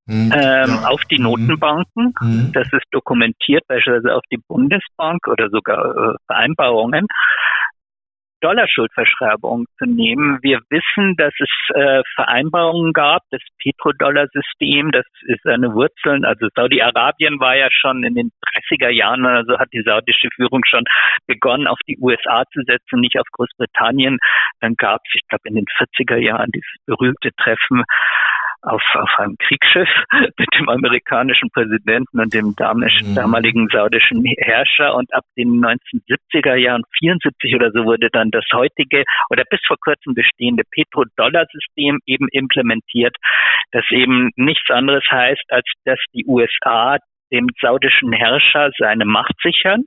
hm, 0.09 0.33
ähm, 0.33 0.71
ja. 0.71 0.89
auf 0.89 1.03
die 1.11 1.17
hm. 1.17 1.25
Notenbanken. 1.25 2.15
Hm. 2.21 2.53
Das 2.53 2.69
ist 2.73 2.85
dokumentiert, 2.93 3.65
beispielsweise 3.67 4.15
auf 4.15 4.23
die 4.31 4.41
Bundesbank 4.49 5.27
oder 5.27 5.49
sogar 5.51 5.91
äh, 5.91 6.15
Vereinbarungen. 6.27 7.07
Dollarschuldverschreibung 8.47 9.65
zu 9.77 9.87
nehmen. 9.87 10.39
Wir 10.41 10.61
wissen, 10.71 11.17
dass 11.17 11.35
es 11.41 11.51
äh, 11.75 12.03
Vereinbarungen 12.15 12.93
gab, 12.93 13.23
das 13.33 13.41
Petrodollar-System, 13.59 14.93
das 14.93 15.05
ist 15.23 15.41
seine 15.43 15.75
Wurzeln, 15.75 16.25
also 16.25 16.47
Saudi-Arabien 16.55 17.41
war 17.41 17.57
ja 17.57 17.67
schon 17.73 18.05
in 18.05 18.15
den 18.15 18.31
30er 18.71 18.91
Jahren, 18.91 19.27
also 19.27 19.59
hat 19.59 19.69
die 19.73 19.83
saudische 19.83 20.29
Führung 20.37 20.61
schon 20.65 20.85
begonnen, 21.27 21.67
auf 21.67 21.79
die 21.89 21.99
USA 22.01 22.45
zu 22.53 22.63
setzen, 22.63 23.01
nicht 23.01 23.19
auf 23.19 23.27
Großbritannien. 23.33 24.19
Dann 24.61 24.75
gab 24.77 25.01
es, 25.07 25.15
ich 25.17 25.27
glaube, 25.29 25.49
in 25.49 25.57
den 25.57 25.67
40er 25.67 26.17
Jahren 26.17 26.51
dieses 26.55 26.77
berühmte 26.87 27.31
Treffen 27.37 27.83
auf, 28.67 28.83
auf 28.95 29.11
einem 29.19 29.37
Kriegsschiff 29.39 29.89
mit 30.39 30.49
dem 30.59 30.69
amerikanischen 30.69 31.51
Präsidenten 31.51 32.21
und 32.21 32.35
dem 32.35 32.55
damaligen, 32.57 33.11
mhm. 33.11 33.15
damaligen 33.15 33.69
saudischen 33.69 34.25
Herrscher. 34.39 34.95
Und 34.95 35.13
ab 35.15 35.25
den 35.37 35.65
1970er 35.65 36.57
Jahren, 36.57 36.83
74 36.99 37.55
oder 37.55 37.71
so, 37.71 37.85
wurde 37.85 38.09
dann 38.13 38.31
das 38.31 38.45
heutige 38.53 39.05
oder 39.31 39.45
bis 39.49 39.61
vor 39.67 39.77
kurzem 39.81 40.15
bestehende 40.15 40.65
Petrodollar-System 40.71 42.01
eben 42.07 42.29
implementiert, 42.33 43.17
das 43.73 43.85
eben 43.91 44.31
nichts 44.37 44.71
anderes 44.71 45.05
heißt, 45.11 45.45
als 45.49 45.67
dass 45.85 45.99
die 46.13 46.25
USA 46.27 46.99
dem 47.33 47.49
saudischen 47.61 48.13
Herrscher 48.13 48.71
seine 48.79 49.05
Macht 49.05 49.35
sichern 49.43 49.85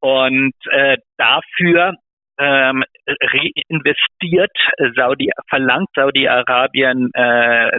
und 0.00 0.54
äh, 0.70 0.98
dafür 1.16 1.94
ähm, 2.38 2.84
reinvestiert 3.06 4.56
Saudi, 4.96 5.30
verlangt 5.48 5.88
Saudi-Arabien 5.94 7.10
äh, 7.14 7.78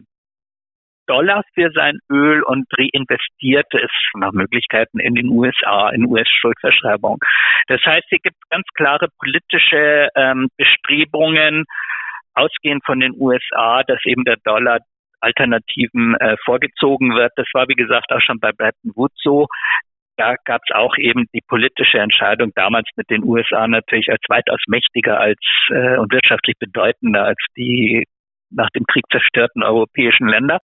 Dollar 1.07 1.43
für 1.53 1.69
sein 1.71 1.99
Öl 2.09 2.41
und 2.43 2.65
reinvestierte 2.77 3.79
es 3.79 3.91
nach 4.15 4.31
Möglichkeiten 4.31 4.99
in 4.99 5.15
den 5.15 5.29
USA, 5.29 5.89
in 5.89 6.05
US-Schuldverschreibung. 6.05 7.19
Das 7.67 7.81
heißt, 7.85 8.05
hier 8.09 8.19
gibt 8.23 8.37
ganz 8.49 8.65
klare 8.75 9.07
politische 9.19 10.09
ähm, 10.15 10.49
Bestrebungen, 10.57 11.65
ausgehend 12.33 12.83
von 12.85 12.99
den 12.99 13.13
USA, 13.17 13.83
dass 13.83 13.99
eben 14.05 14.23
der 14.23 14.37
Dollar 14.43 14.79
Alternativen 15.21 16.15
äh, 16.15 16.35
vorgezogen 16.43 17.15
wird. 17.15 17.31
Das 17.35 17.47
war, 17.53 17.67
wie 17.67 17.75
gesagt, 17.75 18.11
auch 18.11 18.21
schon 18.21 18.39
bei 18.39 18.51
Bretton 18.51 18.91
Woods 18.95 19.15
so. 19.23 19.47
Da 20.17 20.35
gab 20.45 20.61
es 20.67 20.75
auch 20.75 20.97
eben 20.97 21.25
die 21.33 21.41
politische 21.47 21.99
Entscheidung, 21.99 22.51
damals 22.55 22.87
mit 22.95 23.09
den 23.09 23.23
USA 23.23 23.67
natürlich 23.67 24.09
als 24.09 24.21
weitaus 24.29 24.61
mächtiger 24.67 25.19
als 25.19 25.39
äh, 25.69 25.97
und 25.97 26.11
wirtschaftlich 26.11 26.55
bedeutender 26.59 27.25
als 27.25 27.39
die 27.57 28.05
nach 28.49 28.69
dem 28.69 28.85
Krieg 28.85 29.03
zerstörten 29.11 29.63
europäischen 29.63 30.27
Länder. 30.27 30.59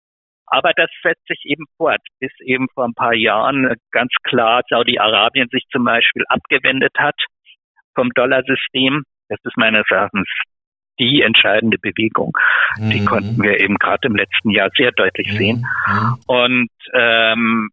Aber 0.48 0.72
das 0.76 0.90
setzt 1.04 1.28
sich 1.28 1.42
eben 1.44 1.66
fort, 1.78 2.02
bis 2.20 2.32
eben 2.40 2.68
vor 2.74 2.86
ein 2.86 2.94
paar 2.94 3.14
Jahren 3.14 3.76
ganz 3.92 4.12
klar 4.24 4.62
Saudi-Arabien 4.70 5.50
sich 5.52 5.66
zum 5.72 5.84
Beispiel 5.84 6.24
abgewendet 6.30 6.94
hat 6.98 7.16
vom 7.96 8.10
Dollarsystem. 8.12 9.04
Das 9.30 9.40
ist 9.44 9.58
meines 9.58 9.84
Erachtens 9.90 10.28
die 11.00 11.22
entscheidende 11.22 11.78
Bewegung. 11.78 12.32
Mhm. 12.78 12.90
Die 12.90 13.06
konnten 13.06 13.44
wir 13.44 13.60
eben 13.60 13.76
gerade 13.76 14.08
im 14.08 14.16
letzten 14.16 14.50
Jahr 14.52 14.70
sehr 14.76 14.92
deutlich 14.92 15.32
mhm. 15.34 15.38
sehen. 15.38 15.68
Und 16.28 16.70
ähm, 16.94 17.70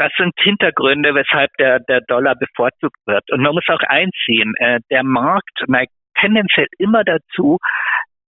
das 0.00 0.12
sind 0.16 0.32
Hintergründe, 0.40 1.14
weshalb 1.14 1.50
der, 1.58 1.78
der 1.80 2.00
Dollar 2.00 2.34
bevorzugt 2.34 2.96
wird. 3.04 3.30
Und 3.30 3.42
man 3.42 3.52
muss 3.52 3.68
auch 3.68 3.82
einsehen, 3.86 4.54
äh, 4.56 4.80
der 4.90 5.04
Markt 5.04 5.62
neigt 5.66 5.92
tendenziell 6.18 6.68
immer 6.78 7.04
dazu, 7.04 7.58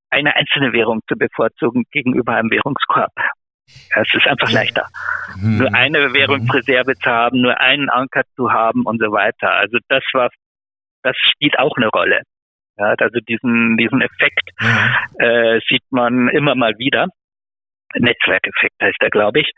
eine 0.09 0.35
einzelne 0.35 0.73
Währung 0.73 1.01
zu 1.07 1.15
bevorzugen 1.17 1.85
gegenüber 1.93 2.37
einem 2.37 2.51
Währungskorb. 2.51 3.13
es 3.67 4.15
ist 4.15 4.27
einfach 4.27 4.51
leichter, 4.51 4.87
mhm. 5.37 5.59
nur 5.59 5.75
eine 5.75 6.15
Währungsreserve 6.15 6.95
zu 6.95 7.11
haben, 7.11 7.43
nur 7.43 7.61
einen 7.61 7.91
Anker 7.91 8.23
zu 8.35 8.51
haben 8.51 8.85
und 8.87 8.99
so 8.99 9.13
weiter. 9.13 9.53
Also 9.53 9.77
das 9.89 10.03
war, 10.15 10.31
das 11.03 11.17
spielt 11.19 11.59
auch 11.59 11.77
eine 11.77 11.89
Rolle. 11.89 12.23
Ja, 12.79 12.95
also 12.97 13.21
diesen, 13.29 13.77
diesen 13.77 14.01
Effekt 14.01 14.53
mhm. 14.59 15.21
äh, 15.21 15.61
sieht 15.69 15.85
man 15.91 16.29
immer 16.29 16.55
mal 16.55 16.79
wieder. 16.79 17.09
Netzwerkeffekt 17.95 18.81
heißt 18.83 19.01
er, 19.01 19.11
glaube 19.11 19.41
ich. 19.41 19.51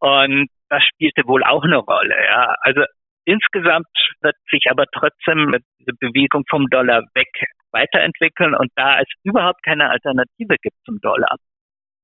Und 0.00 0.48
das 0.68 0.82
spielte 0.84 1.26
wohl 1.26 1.44
auch 1.44 1.62
eine 1.62 1.78
Rolle. 1.78 2.16
Ja. 2.24 2.56
Also 2.60 2.84
insgesamt 3.24 3.86
wird 4.20 4.36
sich 4.50 4.70
aber 4.70 4.86
trotzdem 4.92 5.56
diese 5.78 5.96
Bewegung 5.98 6.44
vom 6.48 6.66
Dollar 6.68 7.02
weg 7.14 7.28
weiterentwickeln 7.72 8.54
und 8.54 8.70
da 8.76 9.00
es 9.00 9.08
überhaupt 9.24 9.62
keine 9.64 9.90
Alternative 9.90 10.56
gibt 10.62 10.76
zum 10.84 11.00
Dollar, 11.00 11.36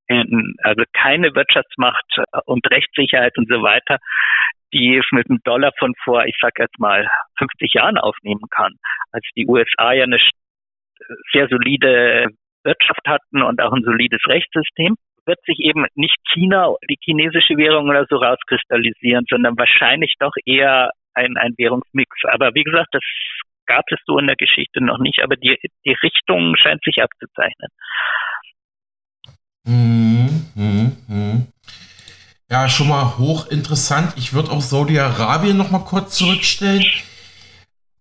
also 0.08 0.82
keine 0.92 1.34
Wirtschaftsmacht 1.34 2.22
und 2.46 2.68
Rechtssicherheit 2.70 3.38
und 3.38 3.48
so 3.48 3.62
weiter, 3.62 3.98
die 4.72 4.96
es 4.96 5.06
mit 5.12 5.28
dem 5.28 5.38
Dollar 5.44 5.72
von 5.78 5.94
vor, 6.02 6.24
ich 6.26 6.36
sag 6.40 6.58
jetzt 6.58 6.78
mal, 6.78 7.08
50 7.38 7.74
Jahren 7.74 7.98
aufnehmen 7.98 8.46
kann, 8.50 8.74
als 9.12 9.24
die 9.36 9.46
USA 9.46 9.92
ja 9.92 10.04
eine 10.04 10.18
sehr 11.32 11.48
solide 11.48 12.26
Wirtschaft 12.64 13.06
hatten 13.06 13.42
und 13.42 13.60
auch 13.60 13.72
ein 13.72 13.84
solides 13.84 14.26
Rechtssystem, 14.26 14.96
wird 15.30 15.38
sich 15.46 15.60
eben 15.60 15.86
nicht 15.94 16.16
China, 16.34 16.74
die 16.90 16.98
chinesische 17.00 17.56
Währung 17.56 17.88
oder 17.88 18.04
so 18.10 18.16
rauskristallisieren, 18.16 19.24
sondern 19.30 19.56
wahrscheinlich 19.56 20.14
doch 20.18 20.32
eher 20.44 20.90
ein, 21.14 21.36
ein 21.36 21.54
Währungsmix. 21.56 22.10
Aber 22.32 22.50
wie 22.54 22.64
gesagt, 22.64 22.88
das 22.92 23.02
gab 23.66 23.84
es 23.92 24.00
so 24.06 24.18
in 24.18 24.26
der 24.26 24.34
Geschichte 24.34 24.82
noch 24.82 24.98
nicht, 24.98 25.22
aber 25.22 25.36
die, 25.36 25.56
die 25.86 25.96
Richtung 26.02 26.56
scheint 26.56 26.82
sich 26.82 27.00
abzuzeichnen. 27.00 27.70
Mhm, 29.64 30.50
mh, 30.56 30.92
mh. 31.06 31.46
Ja, 32.50 32.68
schon 32.68 32.88
mal 32.88 33.16
hochinteressant. 33.18 34.14
Ich 34.16 34.32
würde 34.32 34.50
auch 34.50 34.60
Saudi-Arabien 34.60 35.56
noch 35.56 35.70
mal 35.70 35.84
kurz 35.84 36.18
zurückstellen. 36.18 36.84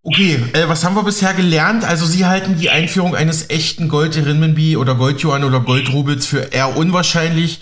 Okay, 0.01 0.39
äh, 0.53 0.69
was 0.69 0.85
haben 0.85 0.95
wir 0.95 1.03
bisher 1.03 1.33
gelernt? 1.33 1.83
Also 1.83 2.05
Sie 2.05 2.25
halten 2.25 2.57
die 2.57 2.69
Einführung 2.69 3.15
eines 3.15 3.49
echten 3.49 3.89
Gold-Renminbi 3.89 4.77
oder 4.77 4.95
Gold-Yuan 4.95 5.43
oder 5.43 5.59
Gold-Rubels 5.59 6.25
für 6.25 6.53
eher 6.53 6.77
unwahrscheinlich. 6.77 7.59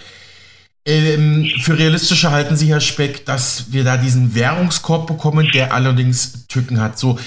Ähm, 0.85 1.51
für 1.59 1.77
realistischer 1.77 2.31
halten 2.31 2.55
Sie, 2.55 2.67
Herr 2.67 2.79
Speck, 2.79 3.25
dass 3.25 3.71
wir 3.73 3.83
da 3.83 3.97
diesen 3.97 4.35
Währungskorb 4.35 5.07
bekommen, 5.07 5.49
der 5.53 5.73
allerdings 5.73 6.45
Tücken 6.47 6.79
hat. 6.79 6.99
So, 6.99 7.19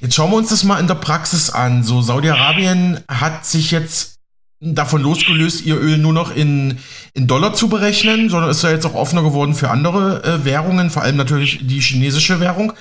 jetzt 0.00 0.14
schauen 0.14 0.30
wir 0.30 0.36
uns 0.36 0.50
das 0.50 0.64
mal 0.64 0.78
in 0.78 0.86
der 0.86 0.96
Praxis 0.96 1.48
an. 1.48 1.82
So, 1.82 2.02
Saudi-Arabien 2.02 3.00
hat 3.08 3.46
sich 3.46 3.70
jetzt 3.70 4.18
davon 4.60 5.02
losgelöst, 5.02 5.64
ihr 5.64 5.80
Öl 5.80 5.98
nur 5.98 6.12
noch 6.12 6.34
in, 6.34 6.78
in 7.14 7.26
Dollar 7.26 7.54
zu 7.54 7.68
berechnen, 7.68 8.28
sondern 8.28 8.50
ist 8.50 8.62
ja 8.62 8.70
jetzt 8.70 8.84
auch 8.84 8.94
offener 8.94 9.22
geworden 9.22 9.54
für 9.54 9.70
andere 9.70 10.22
äh, 10.24 10.44
Währungen, 10.44 10.90
vor 10.90 11.02
allem 11.02 11.16
natürlich 11.16 11.60
die 11.62 11.80
chinesische 11.80 12.38
Währung. 12.38 12.74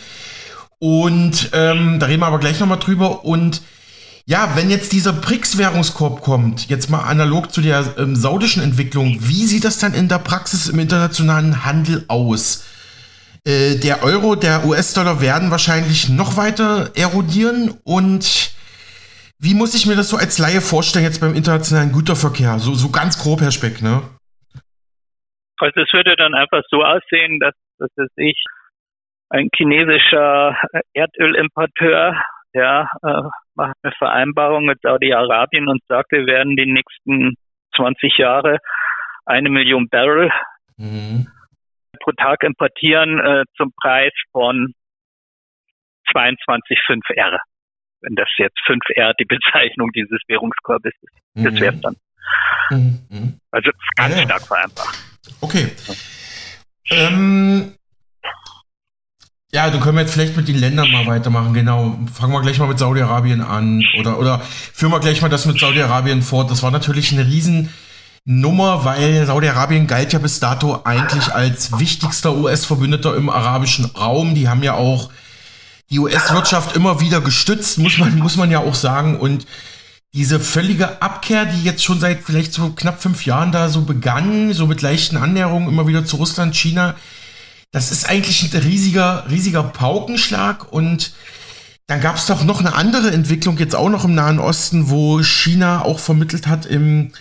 Und 0.79 1.49
ähm, 1.53 1.99
da 1.99 2.05
reden 2.05 2.21
wir 2.21 2.27
aber 2.27 2.39
gleich 2.39 2.59
nochmal 2.59 2.79
drüber. 2.79 3.25
Und 3.25 3.61
ja, 4.25 4.55
wenn 4.55 4.69
jetzt 4.69 4.91
dieser 4.91 5.13
BRICS-Währungskorb 5.13 6.21
kommt, 6.21 6.69
jetzt 6.69 6.89
mal 6.89 7.03
analog 7.03 7.51
zu 7.51 7.61
der 7.61 7.95
ähm, 7.97 8.15
saudischen 8.15 8.61
Entwicklung, 8.61 9.17
wie 9.21 9.45
sieht 9.45 9.63
das 9.63 9.79
dann 9.79 9.93
in 9.93 10.09
der 10.09 10.19
Praxis 10.19 10.67
im 10.67 10.79
internationalen 10.79 11.65
Handel 11.65 12.03
aus? 12.09 12.67
Äh, 13.45 13.77
der 13.77 14.03
Euro, 14.03 14.35
der 14.35 14.65
US-Dollar 14.65 15.21
werden 15.21 15.49
wahrscheinlich 15.49 16.09
noch 16.09 16.35
weiter 16.35 16.91
erodieren 16.95 17.79
und 17.85 18.51
wie 19.39 19.53
muss 19.53 19.75
ich 19.75 19.85
mir 19.85 19.95
das 19.95 20.09
so 20.09 20.17
als 20.17 20.37
Laie 20.39 20.59
vorstellen 20.59 21.05
jetzt 21.05 21.21
beim 21.21 21.33
internationalen 21.33 21.93
Güterverkehr? 21.93 22.59
So, 22.59 22.73
so 22.73 22.89
ganz 22.89 23.17
grob, 23.21 23.39
Herr 23.39 23.51
Speck, 23.51 23.81
ne? 23.81 24.01
Also 25.59 25.79
es 25.79 25.93
würde 25.93 26.15
dann 26.17 26.33
einfach 26.33 26.63
so 26.69 26.83
aussehen, 26.83 27.39
dass, 27.39 27.53
dass 27.77 28.09
ich 28.17 28.35
ein 29.29 29.49
chinesischer 29.55 30.57
Erdölimporteur, 30.93 32.21
ja, 32.53 32.89
äh, 33.03 33.21
macht 33.55 33.75
eine 33.81 33.93
Vereinbarung 33.97 34.65
mit 34.65 34.81
Saudi-Arabien 34.81 35.67
und 35.67 35.81
sagt, 35.87 36.11
wir 36.11 36.25
werden 36.25 36.55
die 36.55 36.65
nächsten 36.65 37.35
20 37.75 38.17
Jahre 38.17 38.59
eine 39.25 39.49
Million 39.49 39.89
Barrel 39.89 40.31
mhm. 40.77 41.27
pro 41.99 42.11
Tag 42.13 42.43
importieren 42.43 43.19
äh, 43.19 43.43
zum 43.57 43.71
Preis 43.81 44.13
von 44.31 44.73
22,5 46.13 47.13
R. 47.15 47.39
Wenn 48.01 48.15
das 48.15 48.29
jetzt 48.37 48.59
5 48.65 48.81
R 48.95 49.13
die 49.19 49.25
Bezeichnung 49.29 49.91
dieses 49.91 50.19
Währungskorbes 50.27 50.93
ist, 51.01 51.13
mhm. 51.35 51.43
das 51.43 51.59
wäre 51.59 51.75
es 51.75 51.81
dann. 51.81 51.95
Mhm. 52.69 53.39
Also 53.51 53.71
ganz 53.95 54.15
ja. 54.17 54.23
stark 54.23 54.47
vereinfacht. 54.47 54.97
Okay. 55.41 55.67
Ähm, 56.89 57.73
ja, 59.57 59.71
dann 59.71 59.79
können 59.79 59.97
wir 59.97 60.03
jetzt 60.03 60.13
vielleicht 60.13 60.37
mit 60.37 60.47
den 60.47 60.59
Ländern 60.59 60.91
mal 60.91 61.07
weitermachen, 61.07 61.51
genau. 61.51 61.97
Fangen 62.13 62.31
wir 62.31 62.43
gleich 62.43 62.59
mal 62.59 62.67
mit 62.67 62.77
Saudi-Arabien 62.77 63.41
an 63.41 63.83
oder, 63.99 64.19
oder 64.19 64.39
führen 64.71 64.91
wir 64.91 64.99
gleich 64.99 65.19
mal 65.23 65.29
das 65.29 65.47
mit 65.47 65.59
Saudi-Arabien 65.59 66.21
fort. 66.21 66.51
Das 66.51 66.61
war 66.61 66.69
natürlich 66.69 67.11
eine 67.11 67.25
Riesennummer, 67.25 68.85
weil 68.85 69.25
Saudi-Arabien 69.25 69.87
galt 69.87 70.13
ja 70.13 70.19
bis 70.19 70.39
dato 70.39 70.81
eigentlich 70.83 71.33
als 71.33 71.79
wichtigster 71.79 72.35
US-Verbündeter 72.35 73.15
im 73.15 73.31
arabischen 73.31 73.85
Raum. 73.85 74.35
Die 74.35 74.47
haben 74.47 74.61
ja 74.61 74.75
auch 74.75 75.09
die 75.89 75.97
US-Wirtschaft 75.97 76.75
immer 76.75 76.99
wieder 76.99 77.19
gestützt, 77.19 77.79
muss 77.79 77.97
man, 77.97 78.15
muss 78.19 78.37
man 78.37 78.51
ja 78.51 78.59
auch 78.59 78.75
sagen. 78.75 79.19
Und 79.19 79.47
diese 80.13 80.39
völlige 80.39 81.01
Abkehr, 81.01 81.45
die 81.45 81.63
jetzt 81.63 81.83
schon 81.83 81.99
seit 81.99 82.21
vielleicht 82.23 82.53
so 82.53 82.73
knapp 82.73 83.01
fünf 83.01 83.25
Jahren 83.25 83.51
da 83.51 83.69
so 83.69 83.81
begann, 83.81 84.53
so 84.53 84.67
mit 84.67 84.83
leichten 84.83 85.17
Annäherungen 85.17 85.67
immer 85.67 85.87
wieder 85.87 86.05
zu 86.05 86.17
Russland, 86.17 86.55
China, 86.55 86.93
das 87.77 87.91
ist 87.91 88.09
eigentlich 88.09 88.41
ein 88.41 88.59
riesiger, 88.59 89.25
riesiger 89.29 89.61
Paukenschlag 89.61 90.73
und 90.73 91.11
dann 91.85 92.01
gab 92.01 92.15
es 92.15 92.25
doch 92.25 92.43
noch 92.43 92.59
eine 92.59 92.73
andere 92.73 93.11
Entwicklung 93.11 93.59
jetzt 93.59 93.75
auch 93.75 93.89
noch 93.89 94.03
im 94.03 94.15
Nahen 94.15 94.39
Osten, 94.39 94.89
wo 94.89 95.21
China 95.21 95.85
auch 95.85 95.99
vermittelt 95.99 96.47
hat 96.47 96.65
im 96.65 97.11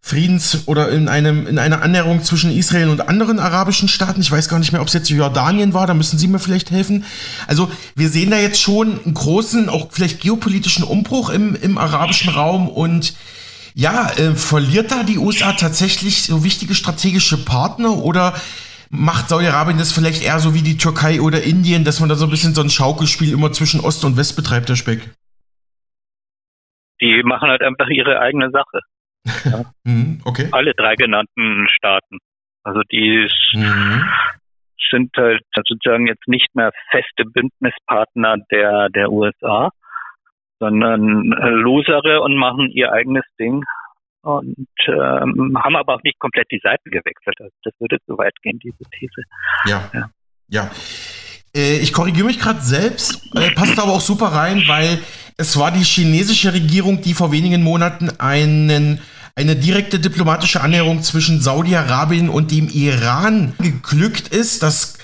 Friedens- 0.00 0.68
oder 0.68 0.90
in, 0.90 1.08
einem, 1.08 1.48
in 1.48 1.58
einer 1.58 1.82
Annäherung 1.82 2.22
zwischen 2.22 2.56
Israel 2.56 2.90
und 2.90 3.08
anderen 3.08 3.40
arabischen 3.40 3.88
Staaten. 3.88 4.20
Ich 4.20 4.30
weiß 4.30 4.48
gar 4.48 4.60
nicht 4.60 4.70
mehr, 4.70 4.80
ob 4.80 4.86
es 4.86 4.94
jetzt 4.94 5.10
Jordanien 5.10 5.74
war, 5.74 5.88
da 5.88 5.94
müssen 5.94 6.20
Sie 6.20 6.28
mir 6.28 6.38
vielleicht 6.38 6.70
helfen. 6.70 7.04
Also 7.48 7.68
wir 7.96 8.08
sehen 8.08 8.30
da 8.30 8.38
jetzt 8.38 8.60
schon 8.60 9.00
einen 9.04 9.14
großen, 9.14 9.68
auch 9.68 9.88
vielleicht 9.90 10.20
geopolitischen 10.20 10.84
Umbruch 10.84 11.30
im, 11.30 11.56
im 11.56 11.78
arabischen 11.78 12.30
Raum 12.30 12.68
und 12.68 13.14
ja, 13.74 14.08
äh, 14.12 14.36
verliert 14.36 14.92
da 14.92 15.02
die 15.02 15.18
USA 15.18 15.52
tatsächlich 15.54 16.22
so 16.22 16.44
wichtige 16.44 16.76
strategische 16.76 17.38
Partner 17.38 17.98
oder 17.98 18.34
macht 18.90 19.28
Saudi-Arabien 19.28 19.78
das 19.78 19.92
vielleicht 19.92 20.24
eher 20.24 20.38
so 20.38 20.54
wie 20.54 20.62
die 20.62 20.76
Türkei 20.76 21.20
oder 21.20 21.42
Indien, 21.42 21.84
dass 21.84 22.00
man 22.00 22.08
da 22.08 22.14
so 22.14 22.26
ein 22.26 22.30
bisschen 22.30 22.54
so 22.54 22.62
ein 22.62 22.70
Schaukelspiel 22.70 23.32
immer 23.32 23.52
zwischen 23.52 23.80
Ost 23.80 24.04
und 24.04 24.16
West 24.16 24.36
betreibt, 24.36 24.68
der 24.68 24.76
Speck? 24.76 25.00
Die 27.00 27.22
machen 27.24 27.50
halt 27.50 27.62
einfach 27.62 27.88
ihre 27.88 28.20
eigene 28.20 28.50
Sache. 28.50 28.80
Ja. 29.44 29.64
mhm, 29.84 30.20
okay. 30.24 30.48
Alle 30.52 30.72
drei 30.74 30.94
genannten 30.94 31.66
Staaten. 31.68 32.18
Also 32.64 32.80
die 32.90 33.28
mhm. 33.52 34.04
sind 34.90 35.10
halt 35.16 35.42
sozusagen 35.54 36.06
jetzt 36.06 36.26
nicht 36.26 36.54
mehr 36.54 36.72
feste 36.90 37.24
Bündnispartner 37.24 38.36
der, 38.50 38.88
der 38.88 39.12
USA, 39.12 39.70
sondern 40.58 41.26
Losere 41.26 42.22
und 42.22 42.36
machen 42.36 42.70
ihr 42.70 42.92
eigenes 42.92 43.24
Ding 43.38 43.62
und 44.26 44.66
ähm, 44.88 45.56
haben 45.62 45.76
aber 45.76 45.94
auch 45.94 46.02
nicht 46.02 46.18
komplett 46.18 46.50
die 46.50 46.60
Seiten 46.62 46.90
gewechselt. 46.90 47.36
Also 47.38 47.54
das 47.62 47.72
würde 47.78 47.98
zu 48.06 48.18
weit 48.18 48.34
gehen, 48.42 48.58
diese 48.58 48.82
These. 48.98 49.22
Ja. 49.66 49.88
Ja. 49.94 50.10
ja. 50.48 50.70
Äh, 51.54 51.78
ich 51.78 51.92
korrigiere 51.92 52.26
mich 52.26 52.40
gerade 52.40 52.60
selbst, 52.60 53.30
äh, 53.36 53.52
passt 53.52 53.78
aber 53.78 53.92
auch 53.92 54.00
super 54.00 54.26
rein, 54.26 54.64
weil 54.66 54.98
es 55.36 55.56
war 55.58 55.70
die 55.70 55.84
chinesische 55.84 56.52
Regierung, 56.52 57.02
die 57.02 57.14
vor 57.14 57.30
wenigen 57.30 57.62
Monaten 57.62 58.10
einen 58.18 59.00
eine 59.38 59.54
direkte 59.54 60.00
diplomatische 60.00 60.62
Annäherung 60.62 61.02
zwischen 61.02 61.42
Saudi-Arabien 61.42 62.30
und 62.30 62.50
dem 62.50 62.68
Iran 62.68 63.52
geglückt 63.58 64.28
ist. 64.28 64.62
Das 64.62 64.96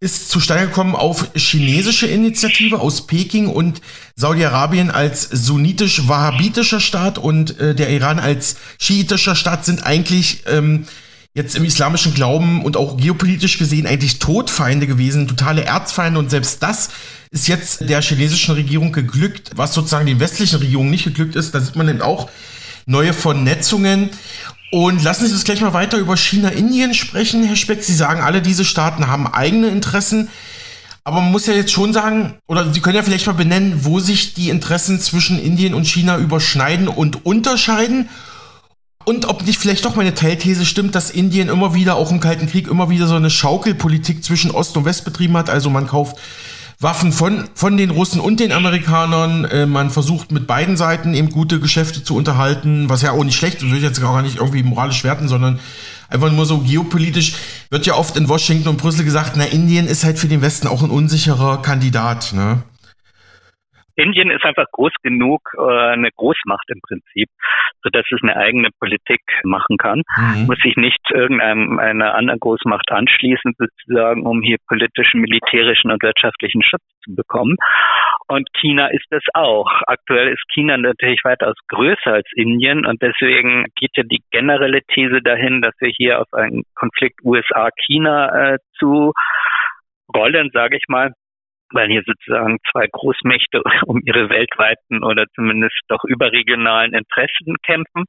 ist 0.00 0.30
zustande 0.30 0.66
gekommen 0.66 0.96
auf 0.96 1.28
chinesische 1.34 2.06
Initiative 2.06 2.80
aus 2.80 3.06
Peking 3.06 3.48
und 3.48 3.82
Saudi-Arabien 4.16 4.90
als 4.90 5.28
sunnitisch-wahhabitischer 5.30 6.80
Staat 6.80 7.18
und 7.18 7.60
äh, 7.60 7.74
der 7.74 7.90
Iran 7.90 8.18
als 8.18 8.56
schiitischer 8.78 9.36
Staat 9.36 9.66
sind 9.66 9.84
eigentlich 9.84 10.44
ähm, 10.46 10.86
jetzt 11.34 11.54
im 11.54 11.64
islamischen 11.64 12.14
Glauben 12.14 12.64
und 12.64 12.78
auch 12.78 12.96
geopolitisch 12.96 13.58
gesehen 13.58 13.86
eigentlich 13.86 14.18
Todfeinde 14.18 14.86
gewesen, 14.86 15.28
totale 15.28 15.64
Erzfeinde 15.64 16.18
und 16.18 16.30
selbst 16.30 16.62
das 16.62 16.88
ist 17.30 17.46
jetzt 17.46 17.88
der 17.88 18.00
chinesischen 18.00 18.54
Regierung 18.54 18.92
geglückt, 18.92 19.50
was 19.54 19.74
sozusagen 19.74 20.06
den 20.06 20.18
westlichen 20.18 20.58
Regierungen 20.58 20.90
nicht 20.90 21.04
geglückt 21.04 21.36
ist. 21.36 21.54
Da 21.54 21.60
sieht 21.60 21.76
man 21.76 21.88
eben 21.88 22.00
auch 22.00 22.28
neue 22.86 23.12
Vernetzungen. 23.12 24.10
Und 24.70 25.02
lassen 25.02 25.26
Sie 25.26 25.32
uns 25.32 25.44
gleich 25.44 25.60
mal 25.60 25.72
weiter 25.72 25.98
über 25.98 26.16
China-Indien 26.16 26.94
sprechen, 26.94 27.42
Herr 27.42 27.56
Speck. 27.56 27.82
Sie 27.82 27.94
sagen, 27.94 28.22
alle 28.22 28.40
diese 28.40 28.64
Staaten 28.64 29.08
haben 29.08 29.26
eigene 29.26 29.68
Interessen. 29.68 30.28
Aber 31.02 31.20
man 31.20 31.32
muss 31.32 31.46
ja 31.46 31.54
jetzt 31.54 31.72
schon 31.72 31.92
sagen, 31.92 32.34
oder 32.46 32.72
Sie 32.72 32.80
können 32.80 32.94
ja 32.94 33.02
vielleicht 33.02 33.26
mal 33.26 33.32
benennen, 33.32 33.84
wo 33.84 33.98
sich 33.98 34.34
die 34.34 34.48
Interessen 34.48 35.00
zwischen 35.00 35.40
Indien 35.40 35.74
und 35.74 35.88
China 35.88 36.18
überschneiden 36.18 36.86
und 36.86 37.26
unterscheiden. 37.26 38.08
Und 39.04 39.28
ob 39.28 39.44
nicht 39.44 39.58
vielleicht 39.58 39.84
doch 39.84 39.96
meine 39.96 40.14
Teilthese 40.14 40.64
stimmt, 40.64 40.94
dass 40.94 41.10
Indien 41.10 41.48
immer 41.48 41.74
wieder, 41.74 41.96
auch 41.96 42.12
im 42.12 42.20
Kalten 42.20 42.46
Krieg, 42.46 42.68
immer 42.68 42.90
wieder 42.90 43.08
so 43.08 43.16
eine 43.16 43.30
Schaukelpolitik 43.30 44.22
zwischen 44.22 44.52
Ost 44.52 44.76
und 44.76 44.84
West 44.84 45.04
betrieben 45.04 45.36
hat. 45.36 45.50
Also 45.50 45.68
man 45.70 45.88
kauft 45.88 46.16
Waffen 46.80 47.12
von, 47.12 47.44
von 47.54 47.76
den 47.76 47.90
Russen 47.90 48.20
und 48.20 48.40
den 48.40 48.52
Amerikanern. 48.52 49.44
Äh, 49.44 49.66
man 49.66 49.90
versucht 49.90 50.32
mit 50.32 50.46
beiden 50.46 50.78
Seiten 50.78 51.12
eben 51.12 51.28
gute 51.28 51.60
Geschäfte 51.60 52.02
zu 52.02 52.16
unterhalten, 52.16 52.88
was 52.88 53.02
ja 53.02 53.12
auch 53.12 53.22
nicht 53.22 53.36
schlecht 53.36 53.58
ist, 53.58 53.64
würde 53.64 53.76
ich 53.76 53.82
jetzt 53.82 54.00
gar 54.00 54.22
nicht 54.22 54.36
irgendwie 54.36 54.62
moralisch 54.62 55.04
werten, 55.04 55.28
sondern 55.28 55.60
einfach 56.08 56.32
nur 56.32 56.46
so 56.46 56.58
geopolitisch 56.58 57.34
wird 57.68 57.84
ja 57.84 57.94
oft 57.94 58.16
in 58.16 58.28
Washington 58.28 58.70
und 58.70 58.78
Brüssel 58.78 59.04
gesagt, 59.04 59.32
na, 59.36 59.44
Indien 59.44 59.86
ist 59.86 60.04
halt 60.04 60.18
für 60.18 60.26
den 60.26 60.40
Westen 60.40 60.68
auch 60.68 60.82
ein 60.82 60.90
unsicherer 60.90 61.60
Kandidat, 61.60 62.32
ne? 62.32 62.62
Indien 64.00 64.30
ist 64.30 64.44
einfach 64.44 64.66
groß 64.72 64.92
genug, 65.02 65.40
äh, 65.56 65.92
eine 65.92 66.10
Großmacht 66.16 66.68
im 66.68 66.80
Prinzip, 66.80 67.28
so 67.82 67.90
dass 67.90 68.04
es 68.10 68.22
eine 68.22 68.36
eigene 68.36 68.68
Politik 68.78 69.20
machen 69.44 69.76
kann. 69.76 70.02
Mhm. 70.16 70.46
Muss 70.46 70.58
sich 70.62 70.76
nicht 70.76 71.00
irgendeiner 71.10 72.14
anderen 72.14 72.40
Großmacht 72.40 72.90
anschließen, 72.90 73.54
sozusagen, 73.58 74.26
um 74.26 74.42
hier 74.42 74.56
politischen, 74.68 75.20
militärischen 75.20 75.90
und 75.90 76.02
wirtschaftlichen 76.02 76.62
Schutz 76.62 76.82
zu 77.04 77.14
bekommen. 77.14 77.56
Und 78.28 78.48
China 78.60 78.86
ist 78.88 79.10
es 79.10 79.24
auch. 79.34 79.70
Aktuell 79.86 80.28
ist 80.28 80.42
China 80.52 80.76
natürlich 80.76 81.20
weitaus 81.24 81.56
größer 81.68 82.12
als 82.12 82.28
Indien 82.36 82.86
und 82.86 83.02
deswegen 83.02 83.66
geht 83.76 83.90
ja 83.96 84.04
die 84.04 84.22
generelle 84.30 84.82
These 84.82 85.20
dahin, 85.22 85.62
dass 85.62 85.74
wir 85.80 85.90
hier 85.90 86.20
auf 86.20 86.32
einen 86.32 86.62
Konflikt 86.74 87.20
USA-China 87.24 88.54
äh, 88.54 88.58
zu 88.78 89.12
rollen, 90.14 90.50
sage 90.52 90.76
ich 90.76 90.84
mal, 90.88 91.12
weil 91.72 91.88
hier 91.88 92.02
sozusagen 92.04 92.58
zwei 92.70 92.86
Großmächte 92.90 93.62
um 93.86 94.00
ihre 94.04 94.28
weltweiten 94.28 95.02
oder 95.04 95.26
zumindest 95.34 95.78
doch 95.88 96.04
überregionalen 96.04 96.94
Interessen 96.94 97.56
kämpfen. 97.62 98.04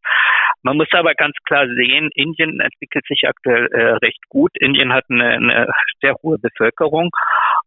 Man 0.63 0.77
muss 0.77 0.87
aber 0.91 1.13
ganz 1.15 1.35
klar 1.45 1.67
sehen, 1.67 2.09
Indien 2.13 2.59
entwickelt 2.59 3.05
sich 3.07 3.23
aktuell 3.27 3.67
äh, 3.71 3.93
recht 4.03 4.21
gut. 4.29 4.51
Indien 4.59 4.93
hat 4.93 5.05
eine, 5.09 5.29
eine 5.29 5.67
sehr 6.01 6.15
hohe 6.21 6.37
Bevölkerung 6.37 7.09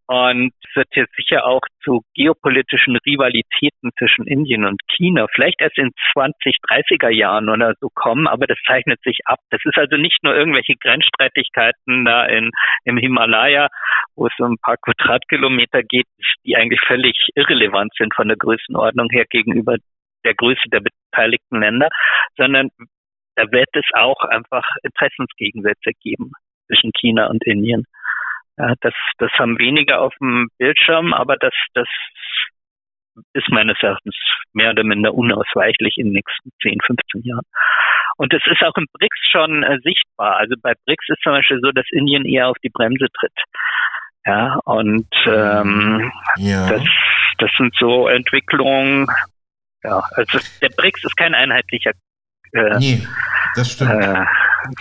und 0.06 0.52
wird 0.74 0.88
jetzt 0.94 1.14
sicher 1.16 1.46
auch 1.46 1.62
zu 1.82 2.02
geopolitischen 2.14 2.96
Rivalitäten 3.06 3.90
zwischen 3.98 4.26
Indien 4.26 4.64
und 4.64 4.80
China 4.94 5.26
vielleicht 5.34 5.60
erst 5.60 5.78
in 5.78 5.92
20, 6.12 6.56
30er 6.68 7.08
Jahren 7.08 7.48
oder 7.48 7.74
so 7.80 7.88
kommen, 7.94 8.26
aber 8.26 8.46
das 8.46 8.58
zeichnet 8.66 9.00
sich 9.02 9.18
ab. 9.24 9.38
Das 9.50 9.60
ist 9.64 9.78
also 9.78 9.96
nicht 9.96 10.22
nur 10.22 10.34
irgendwelche 10.34 10.74
Grenzstreitigkeiten 10.76 12.04
da 12.04 12.26
in, 12.26 12.50
im 12.84 12.98
Himalaya, 12.98 13.68
wo 14.14 14.26
es 14.26 14.32
um 14.38 14.52
ein 14.52 14.58
paar 14.58 14.76
Quadratkilometer 14.76 15.82
geht, 15.82 16.06
die 16.44 16.56
eigentlich 16.56 16.80
völlig 16.86 17.16
irrelevant 17.34 17.92
sind 17.96 18.14
von 18.14 18.28
der 18.28 18.36
Größenordnung 18.36 19.08
her 19.10 19.24
gegenüber 19.30 19.76
der 20.24 20.34
Größe 20.34 20.68
der 20.72 20.80
beteiligten 20.80 21.60
Länder, 21.60 21.88
sondern 22.36 22.68
da 23.36 23.50
wird 23.50 23.68
es 23.72 23.86
auch 23.94 24.20
einfach 24.20 24.64
Interessensgegensätze 24.82 25.92
geben 26.02 26.32
zwischen 26.66 26.92
China 26.98 27.26
und 27.26 27.44
Indien. 27.44 27.84
Ja, 28.56 28.74
das, 28.80 28.94
das 29.18 29.30
haben 29.32 29.58
weniger 29.58 30.00
auf 30.00 30.14
dem 30.20 30.48
Bildschirm, 30.58 31.12
aber 31.12 31.36
das, 31.36 31.52
das 31.74 31.88
ist 33.32 33.48
meines 33.50 33.76
Erachtens 33.80 34.16
mehr 34.52 34.70
oder 34.70 34.84
minder 34.84 35.14
unausweichlich 35.14 35.96
in 35.98 36.06
den 36.06 36.14
nächsten 36.14 36.50
10, 36.62 36.78
15 36.86 37.22
Jahren. 37.22 37.46
Und 38.16 38.32
es 38.32 38.42
ist 38.46 38.62
auch 38.62 38.76
im 38.76 38.86
BRICS 38.92 39.28
schon 39.30 39.62
äh, 39.64 39.78
sichtbar. 39.82 40.36
Also 40.36 40.54
bei 40.60 40.74
BRICS 40.86 41.08
ist 41.08 41.22
zum 41.22 41.32
Beispiel 41.32 41.58
so, 41.60 41.72
dass 41.72 41.86
Indien 41.90 42.24
eher 42.24 42.48
auf 42.48 42.56
die 42.62 42.70
Bremse 42.70 43.06
tritt. 43.18 43.32
Ja, 44.26 44.60
und 44.64 45.08
ähm, 45.26 46.12
ja. 46.36 46.68
Das, 46.68 46.82
das 47.38 47.50
sind 47.58 47.74
so 47.78 48.08
Entwicklungen. 48.08 49.06
Ja, 49.82 50.02
also 50.12 50.38
der 50.62 50.70
BRICS 50.70 51.04
ist 51.04 51.16
kein 51.16 51.34
einheitlicher 51.34 51.92
äh, 52.54 52.78
nee, 52.78 53.06
das 53.56 53.72
stimmt. 53.72 53.90
Äh, 53.90 54.24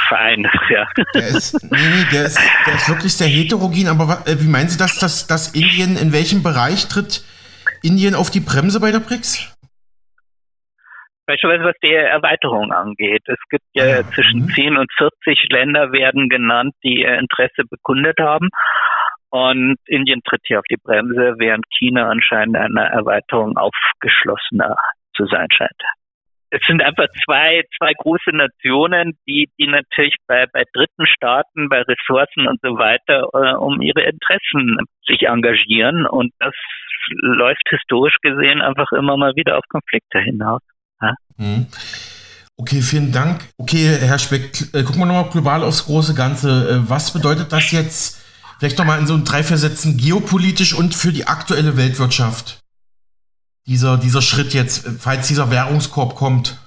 Verein, 0.07 0.49
ja. 0.69 0.88
Der 1.13 1.27
ist, 1.27 1.61
nee, 1.63 1.77
nee, 1.77 2.05
der 2.11 2.25
ist, 2.25 2.39
der 2.65 2.73
ist 2.75 2.89
wirklich 2.89 3.13
sehr 3.13 3.27
heterogen, 3.27 3.88
aber 3.88 4.23
äh, 4.25 4.39
wie 4.39 4.49
meinen 4.49 4.69
Sie 4.69 4.77
das, 4.77 4.99
dass, 4.99 5.27
dass 5.27 5.53
Indien, 5.53 5.97
in 5.97 6.13
welchem 6.13 6.43
Bereich 6.43 6.88
tritt 6.88 7.23
Indien 7.81 8.15
auf 8.15 8.29
die 8.31 8.39
Bremse 8.39 8.79
bei 8.79 8.91
der 8.91 8.99
BRICS? 8.99 9.53
Beispielsweise 11.25 11.63
was 11.63 11.75
die 11.81 11.93
Erweiterung 11.93 12.71
angeht. 12.71 13.23
Es 13.27 13.39
gibt 13.49 13.63
ja, 13.73 13.86
ja. 13.86 14.11
zwischen 14.11 14.41
mhm. 14.41 14.49
10 14.49 14.77
und 14.77 14.91
40 14.97 15.47
Länder 15.51 15.91
werden 15.91 16.27
genannt, 16.27 16.73
die 16.84 17.01
ihr 17.01 17.17
Interesse 17.17 17.63
bekundet 17.69 18.19
haben. 18.19 18.49
Und 19.29 19.77
Indien 19.88 20.21
tritt 20.23 20.41
hier 20.45 20.59
auf 20.59 20.65
die 20.69 20.77
Bremse, 20.77 21.36
während 21.38 21.65
China 21.77 22.09
anscheinend 22.09 22.57
einer 22.57 22.86
Erweiterung 22.86 23.57
aufgeschlossener 23.57 24.75
zu 25.15 25.25
sein 25.25 25.47
scheint. 25.51 25.81
Es 26.53 26.61
sind 26.67 26.83
einfach 26.83 27.07
zwei, 27.25 27.63
zwei 27.77 27.93
große 27.97 28.29
Nationen, 28.31 29.17
die, 29.27 29.49
die 29.59 29.65
natürlich 29.65 30.15
bei, 30.27 30.45
bei 30.45 30.63
dritten 30.71 31.07
Staaten, 31.07 31.67
bei 31.67 31.81
Ressourcen 31.81 32.47
und 32.47 32.59
so 32.61 32.77
weiter 32.77 33.27
äh, 33.33 33.55
um 33.55 33.81
ihre 33.81 34.03
Interessen 34.03 34.77
sich 35.07 35.23
engagieren. 35.23 36.05
Und 36.05 36.31
das 36.39 36.53
läuft 37.21 37.63
historisch 37.69 38.17
gesehen 38.21 38.61
einfach 38.61 38.91
immer 38.91 39.17
mal 39.17 39.35
wieder 39.35 39.57
auf 39.57 39.63
Konflikte 39.67 40.19
hinaus. 40.19 40.61
Ja? 41.01 41.15
Mhm. 41.37 41.65
Okay, 42.55 42.81
vielen 42.81 43.11
Dank. 43.11 43.41
Okay, 43.57 43.97
Herr 43.99 44.19
Speck, 44.19 44.51
äh, 44.73 44.83
gucken 44.83 45.01
wir 45.01 45.07
nochmal 45.07 45.31
global 45.31 45.63
aufs 45.63 45.85
große 45.87 46.13
Ganze. 46.13 46.49
Äh, 46.69 46.89
was 46.89 47.11
bedeutet 47.11 47.51
das 47.51 47.71
jetzt 47.71 48.23
Vielleicht 48.63 48.77
nochmal 48.77 48.99
in 48.99 49.07
so 49.07 49.19
drei, 49.21 49.43
vier 49.43 49.57
Sätzen 49.57 49.97
geopolitisch 49.97 50.73
und 50.73 50.95
für 50.95 51.11
die 51.11 51.27
aktuelle 51.27 51.75
Weltwirtschaft. 51.75 52.62
Dieser, 53.66 53.97
dieser 53.97 54.22
Schritt 54.22 54.53
jetzt, 54.53 55.01
falls 55.01 55.28
dieser 55.28 55.49
Währungskorb 55.49 56.16
kommt 56.16 56.59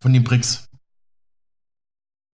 von 0.00 0.12
den 0.12 0.24
BRICS. 0.24 0.66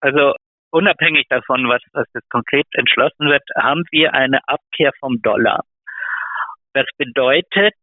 Also 0.01 0.33
unabhängig 0.71 1.27
davon, 1.29 1.67
was, 1.69 1.81
was 1.93 2.07
jetzt 2.13 2.29
konkret 2.29 2.67
entschlossen 2.73 3.29
wird, 3.29 3.43
haben 3.55 3.83
wir 3.91 4.13
eine 4.13 4.39
Abkehr 4.47 4.91
vom 4.99 5.21
Dollar. 5.21 5.61
Das 6.73 6.85
bedeutet 6.97 7.75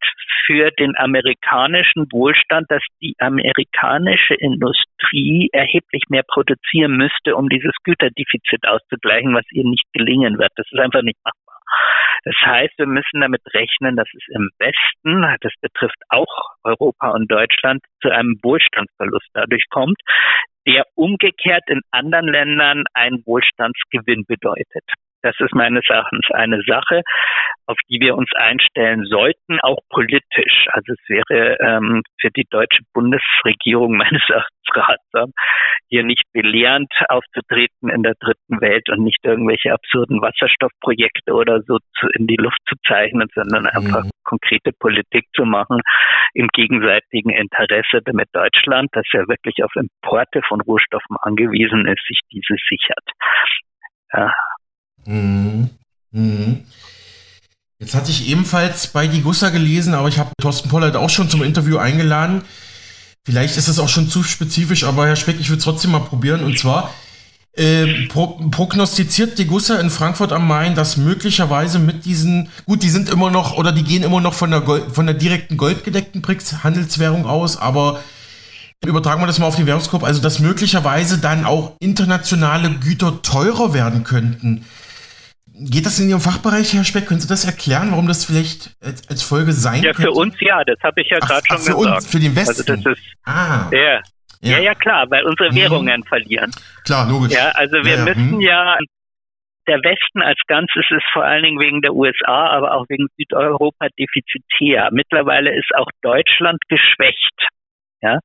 für 0.46 0.70
den 0.70 0.96
amerikanischen 0.96 2.06
Wohlstand, 2.12 2.70
dass 2.70 2.82
die 3.00 3.14
amerikanische 3.18 4.34
Industrie 4.34 5.48
erheblich 5.52 6.04
mehr 6.08 6.22
produzieren 6.22 6.96
müsste, 6.96 7.34
um 7.34 7.48
dieses 7.48 7.72
Güterdefizit 7.82 8.66
auszugleichen, 8.66 9.34
was 9.34 9.44
ihr 9.50 9.64
nicht 9.64 9.84
gelingen 9.92 10.38
wird. 10.38 10.52
Das 10.56 10.66
ist 10.70 10.78
einfach 10.78 11.02
nicht 11.02 11.18
machbar. 11.24 11.45
Das 12.24 12.34
heißt, 12.44 12.74
wir 12.78 12.86
müssen 12.86 13.20
damit 13.20 13.42
rechnen, 13.54 13.96
dass 13.96 14.08
es 14.12 14.24
im 14.34 14.50
Westen, 14.58 15.38
das 15.40 15.52
betrifft 15.60 16.00
auch 16.08 16.54
Europa 16.64 17.10
und 17.10 17.30
Deutschland, 17.30 17.82
zu 18.02 18.10
einem 18.10 18.38
Wohlstandsverlust 18.42 19.28
dadurch 19.32 19.64
kommt, 19.70 20.00
der 20.66 20.84
umgekehrt 20.94 21.62
in 21.68 21.80
anderen 21.92 22.26
Ländern 22.26 22.84
einen 22.94 23.24
Wohlstandsgewinn 23.24 24.24
bedeutet. 24.26 24.84
Das 25.22 25.34
ist 25.40 25.54
meines 25.54 25.84
Erachtens 25.88 26.26
eine 26.32 26.62
Sache, 26.66 27.02
auf 27.66 27.76
die 27.88 28.00
wir 28.00 28.16
uns 28.16 28.30
einstellen 28.36 29.04
sollten, 29.04 29.58
auch 29.60 29.78
politisch. 29.90 30.66
Also 30.70 30.92
es 30.92 31.08
wäre 31.08 31.56
ähm, 31.60 32.02
für 32.20 32.30
die 32.30 32.46
deutsche 32.48 32.82
Bundesregierung 32.94 33.96
meines 33.96 34.22
Erachtens 34.28 34.56
ratsam, 34.74 35.32
hier 35.88 36.04
nicht 36.04 36.22
belehrend 36.32 36.92
aufzutreten 37.08 37.88
in 37.88 38.02
der 38.02 38.14
dritten 38.20 38.60
Welt 38.60 38.88
und 38.90 39.02
nicht 39.02 39.24
irgendwelche 39.24 39.72
absurden 39.72 40.20
Wasserstoffprojekte 40.20 41.32
oder 41.32 41.62
so 41.62 41.78
zu, 41.98 42.08
in 42.14 42.26
die 42.26 42.36
Luft 42.36 42.58
zu 42.68 42.76
zeichnen, 42.86 43.28
sondern 43.34 43.62
mhm. 43.62 43.68
einfach 43.68 44.04
konkrete 44.24 44.72
Politik 44.78 45.24
zu 45.34 45.44
machen 45.44 45.80
im 46.34 46.48
gegenseitigen 46.48 47.30
Interesse, 47.30 48.00
damit 48.04 48.28
Deutschland, 48.32 48.90
das 48.92 49.06
ja 49.12 49.26
wirklich 49.28 49.62
auf 49.64 49.74
Importe 49.76 50.42
von 50.46 50.60
Rohstoffen 50.60 51.16
angewiesen 51.20 51.86
ist, 51.86 52.04
sich 52.06 52.20
diese 52.30 52.56
sichert. 52.68 53.04
Ja. 54.12 54.32
Mhm. 55.06 55.70
Mhm. 56.12 56.64
Jetzt 57.78 57.94
hatte 57.94 58.10
ich 58.10 58.28
ebenfalls 58.28 58.86
bei 58.88 59.06
Die 59.06 59.22
Gussa 59.22 59.50
gelesen, 59.50 59.94
aber 59.94 60.08
ich 60.08 60.18
habe 60.18 60.30
Thorsten 60.40 60.68
Pollert 60.68 60.96
auch 60.96 61.10
schon 61.10 61.28
zum 61.28 61.42
Interview 61.42 61.76
eingeladen. 61.76 62.42
Vielleicht 63.24 63.56
ist 63.56 63.68
es 63.68 63.78
auch 63.78 63.88
schon 63.88 64.08
zu 64.08 64.22
spezifisch, 64.22 64.84
aber 64.84 65.06
Herr 65.06 65.16
Speck, 65.16 65.38
ich 65.40 65.50
will 65.50 65.58
es 65.58 65.64
trotzdem 65.64 65.90
mal 65.90 66.00
probieren. 66.00 66.42
Und 66.44 66.58
zwar 66.58 66.94
äh, 67.52 68.06
pro, 68.06 68.38
prognostiziert 68.50 69.38
die 69.38 69.46
Gussa 69.46 69.80
in 69.80 69.90
Frankfurt 69.90 70.32
am 70.32 70.46
Main, 70.46 70.74
dass 70.74 70.96
möglicherweise 70.96 71.78
mit 71.78 72.04
diesen, 72.04 72.50
gut, 72.66 72.82
die 72.82 72.90
sind 72.90 73.08
immer 73.08 73.30
noch 73.30 73.56
oder 73.56 73.72
die 73.72 73.82
gehen 73.82 74.02
immer 74.02 74.20
noch 74.20 74.34
von 74.34 74.50
der, 74.50 74.60
Gold, 74.60 74.94
von 74.94 75.06
der 75.06 75.14
direkten 75.14 75.56
goldgedeckten 75.56 76.22
BRICS-Handelswährung 76.22 77.26
aus, 77.26 77.56
aber 77.56 78.00
übertragen 78.84 79.20
wir 79.22 79.26
das 79.26 79.38
mal 79.38 79.46
auf 79.46 79.56
den 79.56 79.66
Währungskorb, 79.66 80.04
also 80.04 80.20
dass 80.20 80.38
möglicherweise 80.38 81.18
dann 81.18 81.44
auch 81.44 81.72
internationale 81.80 82.70
Güter 82.70 83.22
teurer 83.22 83.74
werden 83.74 84.04
könnten. 84.04 84.64
Geht 85.58 85.86
das 85.86 85.98
in 85.98 86.10
Ihrem 86.10 86.20
Fachbereich, 86.20 86.74
Herr 86.74 86.84
Speck? 86.84 87.06
Können 87.06 87.20
Sie 87.20 87.28
das 87.28 87.44
erklären, 87.46 87.90
warum 87.90 88.06
das 88.06 88.26
vielleicht 88.26 88.76
als, 88.82 89.08
als 89.08 89.22
Folge 89.22 89.52
sein 89.52 89.82
ja, 89.82 89.92
könnte? 89.92 90.02
Ja, 90.02 90.08
für 90.08 90.12
uns 90.12 90.34
ja, 90.40 90.62
das 90.64 90.76
habe 90.82 91.00
ich 91.00 91.08
ja 91.08 91.18
gerade 91.18 91.46
schon 91.46 91.58
für 91.58 91.76
gesagt. 91.76 91.96
Uns, 91.96 92.06
für 92.06 92.20
den 92.20 92.36
Westen? 92.36 92.70
Also 92.70 92.90
das 92.90 92.98
ist, 92.98 93.14
ah. 93.24 93.70
ja. 93.72 94.00
Ja. 94.42 94.58
ja, 94.58 94.58
ja, 94.58 94.74
klar, 94.74 95.06
weil 95.08 95.24
unsere 95.24 95.50
mhm. 95.50 95.56
Währungen 95.56 96.04
verlieren. 96.04 96.50
Klar, 96.84 97.08
logisch. 97.08 97.32
Ja, 97.32 97.52
also 97.54 97.76
wir 97.82 97.96
ja, 97.96 98.04
müssen 98.04 98.32
hm. 98.32 98.40
ja, 98.40 98.76
der 99.66 99.78
Westen 99.78 100.22
als 100.22 100.38
Ganzes 100.46 100.84
ist 100.90 101.04
vor 101.12 101.24
allen 101.24 101.42
Dingen 101.42 101.58
wegen 101.58 101.80
der 101.82 101.94
USA, 101.94 102.50
aber 102.50 102.74
auch 102.74 102.84
wegen 102.88 103.06
Südeuropa 103.16 103.88
defizitär. 103.98 104.90
Mittlerweile 104.92 105.56
ist 105.56 105.74
auch 105.74 105.88
Deutschland 106.02 106.58
geschwächt. 106.68 107.48
Ja, 108.06 108.20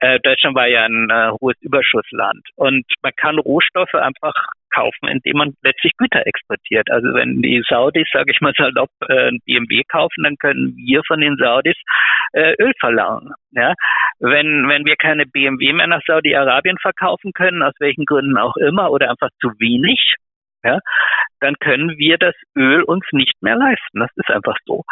äh, 0.00 0.18
Deutschland 0.20 0.56
war 0.56 0.66
ja 0.66 0.84
ein 0.84 1.10
äh, 1.10 1.30
hohes 1.40 1.56
Überschussland 1.60 2.42
und 2.56 2.84
man 3.02 3.12
kann 3.16 3.38
Rohstoffe 3.38 3.94
einfach 3.94 4.34
kaufen, 4.74 5.08
indem 5.08 5.36
man 5.36 5.54
letztlich 5.62 5.92
Güter 5.98 6.26
exportiert. 6.26 6.90
Also 6.90 7.14
wenn 7.14 7.42
die 7.42 7.62
Saudis, 7.68 8.08
sage 8.12 8.32
ich 8.32 8.40
mal 8.40 8.54
salopp, 8.56 8.88
äh, 9.08 9.28
ein 9.28 9.40
BMW 9.44 9.82
kaufen, 9.88 10.24
dann 10.24 10.36
können 10.36 10.74
wir 10.76 11.02
von 11.06 11.20
den 11.20 11.36
Saudis 11.36 11.76
äh, 12.32 12.54
Öl 12.58 12.72
verlangen. 12.80 13.32
Ja? 13.52 13.74
Wenn, 14.18 14.68
wenn 14.68 14.84
wir 14.84 14.96
keine 14.96 15.26
BMW 15.26 15.72
mehr 15.72 15.86
nach 15.86 16.02
Saudi-Arabien 16.06 16.78
verkaufen 16.80 17.32
können, 17.32 17.62
aus 17.62 17.74
welchen 17.78 18.04
Gründen 18.04 18.38
auch 18.38 18.56
immer, 18.56 18.90
oder 18.90 19.10
einfach 19.10 19.30
zu 19.40 19.50
wenig, 19.58 20.16
ja, 20.64 20.78
dann 21.40 21.54
können 21.60 21.98
wir 21.98 22.16
das 22.16 22.34
Öl 22.56 22.82
uns 22.82 23.04
nicht 23.12 23.42
mehr 23.42 23.56
leisten. 23.56 24.00
Das 24.00 24.10
ist 24.16 24.30
einfach 24.30 24.56
so. 24.64 24.82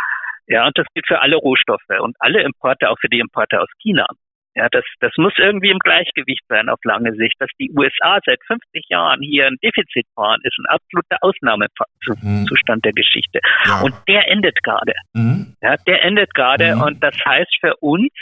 Ja, 0.46 0.66
und 0.66 0.76
das 0.76 0.86
gilt 0.94 1.06
für 1.06 1.20
alle 1.20 1.36
Rohstoffe 1.36 2.00
und 2.00 2.16
alle 2.18 2.42
Importe, 2.42 2.90
auch 2.90 2.98
für 3.00 3.08
die 3.08 3.20
Importe 3.20 3.60
aus 3.60 3.68
China. 3.80 4.06
Ja, 4.54 4.68
das, 4.70 4.84
das 5.00 5.12
muss 5.16 5.32
irgendwie 5.38 5.70
im 5.70 5.78
Gleichgewicht 5.78 6.42
sein 6.48 6.68
auf 6.68 6.78
lange 6.84 7.14
Sicht. 7.14 7.34
Dass 7.38 7.48
die 7.58 7.70
USA 7.70 8.18
seit 8.26 8.38
50 8.46 8.84
Jahren 8.90 9.22
hier 9.22 9.46
ein 9.46 9.56
Defizit 9.62 10.06
fahren, 10.14 10.40
ist 10.42 10.58
ein 10.58 10.66
absoluter 10.66 11.16
Ausnahmezustand 11.22 12.76
mhm. 12.76 12.82
der 12.82 12.92
Geschichte. 12.92 13.40
Ja. 13.64 13.80
Und 13.80 13.94
der 14.08 14.28
endet 14.28 14.62
gerade. 14.62 14.92
Mhm. 15.14 15.56
Ja, 15.62 15.76
der 15.86 16.02
endet 16.02 16.34
gerade 16.34 16.76
mhm. 16.76 16.82
und 16.82 17.02
das 17.02 17.16
heißt 17.24 17.56
für 17.60 17.76
uns 17.76 18.12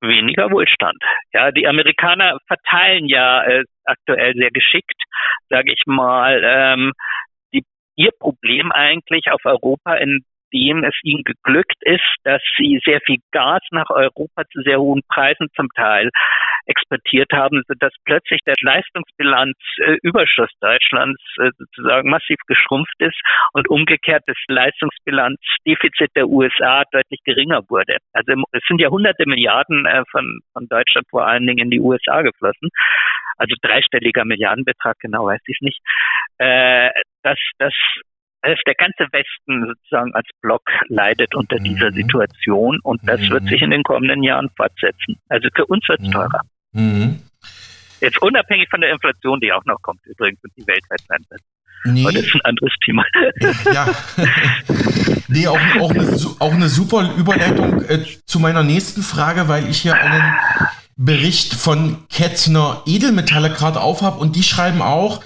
weniger 0.00 0.50
Wohlstand. 0.50 0.98
Ja, 1.32 1.52
die 1.52 1.68
Amerikaner 1.68 2.38
verteilen 2.46 3.06
ja 3.06 3.44
äh, 3.44 3.62
aktuell 3.84 4.34
sehr 4.34 4.50
geschickt, 4.50 5.00
sage 5.48 5.72
ich 5.72 5.82
mal, 5.86 6.42
ähm, 6.44 6.92
die, 7.52 7.62
ihr 7.94 8.10
Problem 8.18 8.72
eigentlich 8.72 9.30
auf 9.30 9.44
Europa 9.44 9.94
in 9.94 10.24
nachdem 10.46 10.84
es 10.84 10.94
ihnen 11.02 11.22
geglückt 11.24 11.76
ist, 11.82 12.02
dass 12.24 12.42
sie 12.56 12.80
sehr 12.84 13.00
viel 13.04 13.18
Gas 13.32 13.60
nach 13.70 13.90
Europa 13.90 14.42
zu 14.52 14.62
sehr 14.62 14.80
hohen 14.80 15.02
Preisen 15.08 15.48
zum 15.54 15.68
Teil 15.74 16.10
exportiert 16.66 17.30
haben, 17.32 17.62
sodass 17.68 17.92
plötzlich 18.04 18.40
der 18.44 18.54
Leistungsbilanzüberschuss 18.60 20.50
äh, 20.50 20.66
Deutschlands 20.66 21.22
äh, 21.38 21.50
sozusagen 21.58 22.10
massiv 22.10 22.38
geschrumpft 22.48 22.96
ist 22.98 23.20
und 23.52 23.68
umgekehrt 23.68 24.24
das 24.26 24.36
Leistungsbilanzdefizit 24.48 26.10
der 26.16 26.26
USA 26.28 26.82
deutlich 26.90 27.20
geringer 27.24 27.62
wurde. 27.68 27.98
Also 28.12 28.32
es 28.52 28.62
sind 28.66 28.80
ja 28.80 28.88
hunderte 28.88 29.26
Milliarden 29.26 29.86
äh, 29.86 30.02
von, 30.10 30.40
von 30.52 30.66
Deutschland 30.68 31.06
vor 31.08 31.26
allen 31.26 31.46
Dingen 31.46 31.66
in 31.66 31.70
die 31.70 31.80
USA 31.80 32.22
geflossen. 32.22 32.70
Also 33.38 33.54
dreistelliger 33.62 34.24
Milliardenbetrag, 34.24 34.96
genau 34.98 35.26
weiß 35.26 35.40
ich 35.46 35.58
es 35.58 35.62
nicht. 35.62 35.80
Äh, 36.38 36.90
das, 37.22 37.38
das 37.58 37.74
der 38.42 38.74
ganze 38.74 39.06
Westen 39.12 39.66
sozusagen 39.66 40.14
als 40.14 40.28
Block 40.40 40.62
leidet 40.88 41.34
unter 41.34 41.56
dieser 41.56 41.90
mhm. 41.90 41.94
Situation 41.94 42.78
und 42.82 43.00
das 43.04 43.20
mhm. 43.20 43.30
wird 43.30 43.44
sich 43.48 43.62
in 43.62 43.70
den 43.70 43.82
kommenden 43.82 44.22
Jahren 44.22 44.50
fortsetzen. 44.56 45.16
Also 45.28 45.48
für 45.54 45.66
uns 45.66 45.88
wird 45.88 46.00
es 46.00 46.08
mhm. 46.08 46.12
teurer. 46.12 46.40
Mhm. 46.72 47.22
Jetzt 48.00 48.20
unabhängig 48.20 48.68
von 48.68 48.80
der 48.80 48.90
Inflation, 48.90 49.40
die 49.40 49.52
auch 49.52 49.64
noch 49.64 49.80
kommt 49.82 50.04
übrigens 50.06 50.38
und 50.44 50.52
die 50.56 50.66
weltweit 50.66 51.00
sein 51.08 51.24
wird. 51.30 51.40
Nee. 51.84 52.02
Aber 52.02 52.12
das 52.12 52.24
ist 52.24 52.34
ein 52.34 52.40
anderes 52.42 52.72
Thema. 52.84 53.04
Ja. 53.72 53.86
nee, 55.28 55.46
auch, 55.46 55.58
auch, 55.80 55.90
eine, 55.90 56.16
auch 56.38 56.52
eine 56.52 56.68
super 56.68 57.14
Überleitung 57.16 57.82
äh, 57.82 58.04
zu 58.24 58.38
meiner 58.38 58.62
nächsten 58.62 59.02
Frage, 59.02 59.48
weil 59.48 59.68
ich 59.68 59.82
hier 59.82 59.94
einen 59.94 60.34
Bericht 60.98 61.52
von 61.52 62.08
Kettner 62.08 62.82
Edelmetalle 62.86 63.50
gerade 63.50 63.82
aufhab 63.82 64.18
und 64.18 64.34
die 64.34 64.42
schreiben 64.42 64.80
auch, 64.80 65.20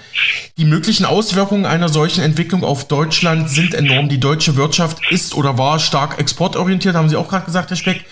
die 0.57 0.65
möglichen 0.65 1.05
Auswirkungen 1.05 1.65
einer 1.65 1.87
solchen 1.87 2.21
Entwicklung 2.21 2.65
auf 2.65 2.89
Deutschland 2.89 3.49
sind 3.49 3.73
enorm. 3.73 4.09
Die 4.09 4.19
deutsche 4.19 4.57
Wirtschaft 4.57 4.97
ist 5.11 5.33
oder 5.33 5.57
war 5.57 5.79
stark 5.79 6.19
exportorientiert, 6.19 6.93
haben 6.95 7.07
Sie 7.07 7.15
auch 7.15 7.29
gerade 7.29 7.45
gesagt, 7.45 7.69
Herr 7.69 7.77
Speck, 7.77 8.03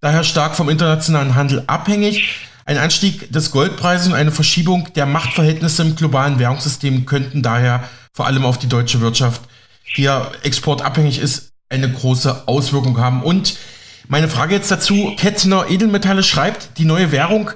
daher 0.00 0.22
stark 0.22 0.54
vom 0.54 0.68
internationalen 0.68 1.34
Handel 1.34 1.64
abhängig. 1.66 2.22
Ein 2.64 2.78
Anstieg 2.78 3.32
des 3.32 3.50
Goldpreises 3.50 4.06
und 4.06 4.14
eine 4.14 4.30
Verschiebung 4.30 4.88
der 4.94 5.06
Machtverhältnisse 5.06 5.82
im 5.82 5.96
globalen 5.96 6.38
Währungssystem 6.38 7.04
könnten 7.04 7.42
daher 7.42 7.82
vor 8.12 8.26
allem 8.26 8.44
auf 8.44 8.58
die 8.58 8.68
deutsche 8.68 9.00
Wirtschaft, 9.00 9.40
die 9.96 10.02
ja 10.02 10.30
exportabhängig 10.44 11.18
ist, 11.18 11.50
eine 11.68 11.90
große 11.90 12.46
Auswirkung 12.46 12.98
haben. 12.98 13.24
Und 13.24 13.56
meine 14.08 14.28
Frage 14.28 14.54
jetzt 14.54 14.70
dazu, 14.70 15.14
Kettner 15.16 15.66
Edelmetalle 15.70 16.22
schreibt, 16.22 16.78
die 16.78 16.84
neue 16.84 17.12
Währung 17.12 17.50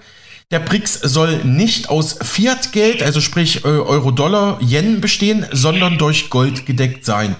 der 0.50 0.58
BRICS 0.58 1.00
soll 1.00 1.38
nicht 1.44 1.88
aus 1.88 2.18
Fiat-Geld, 2.20 3.02
also 3.02 3.22
sprich 3.22 3.64
äh, 3.64 3.68
Euro-Dollar, 3.68 4.60
Yen 4.60 5.00
bestehen, 5.00 5.46
sondern 5.50 5.96
durch 5.96 6.28
Gold 6.28 6.66
gedeckt 6.66 7.06
sein. 7.06 7.36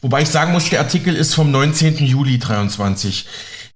Wobei 0.00 0.22
ich 0.22 0.28
sagen 0.30 0.52
muss, 0.52 0.70
der 0.70 0.80
Artikel 0.80 1.14
ist 1.14 1.34
vom 1.34 1.50
19. 1.50 1.98
Juli 1.98 2.38
23. 2.38 3.26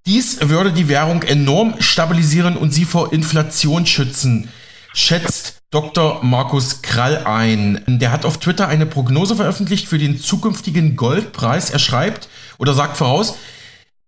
Dies 0.07 0.39
würde 0.41 0.71
die 0.71 0.87
Währung 0.87 1.21
enorm 1.21 1.75
stabilisieren 1.79 2.57
und 2.57 2.73
sie 2.73 2.85
vor 2.85 3.13
Inflation 3.13 3.85
schützen, 3.85 4.49
schätzt 4.95 5.61
Dr. 5.69 6.23
Markus 6.23 6.81
Krall 6.81 7.25
ein. 7.25 7.83
Der 7.87 8.11
hat 8.11 8.25
auf 8.25 8.39
Twitter 8.39 8.67
eine 8.67 8.87
Prognose 8.87 9.35
veröffentlicht 9.35 9.87
für 9.87 9.99
den 9.99 10.19
zukünftigen 10.19 10.95
Goldpreis. 10.95 11.69
Er 11.69 11.79
schreibt 11.79 12.29
oder 12.57 12.73
sagt 12.73 12.97
voraus, 12.97 13.35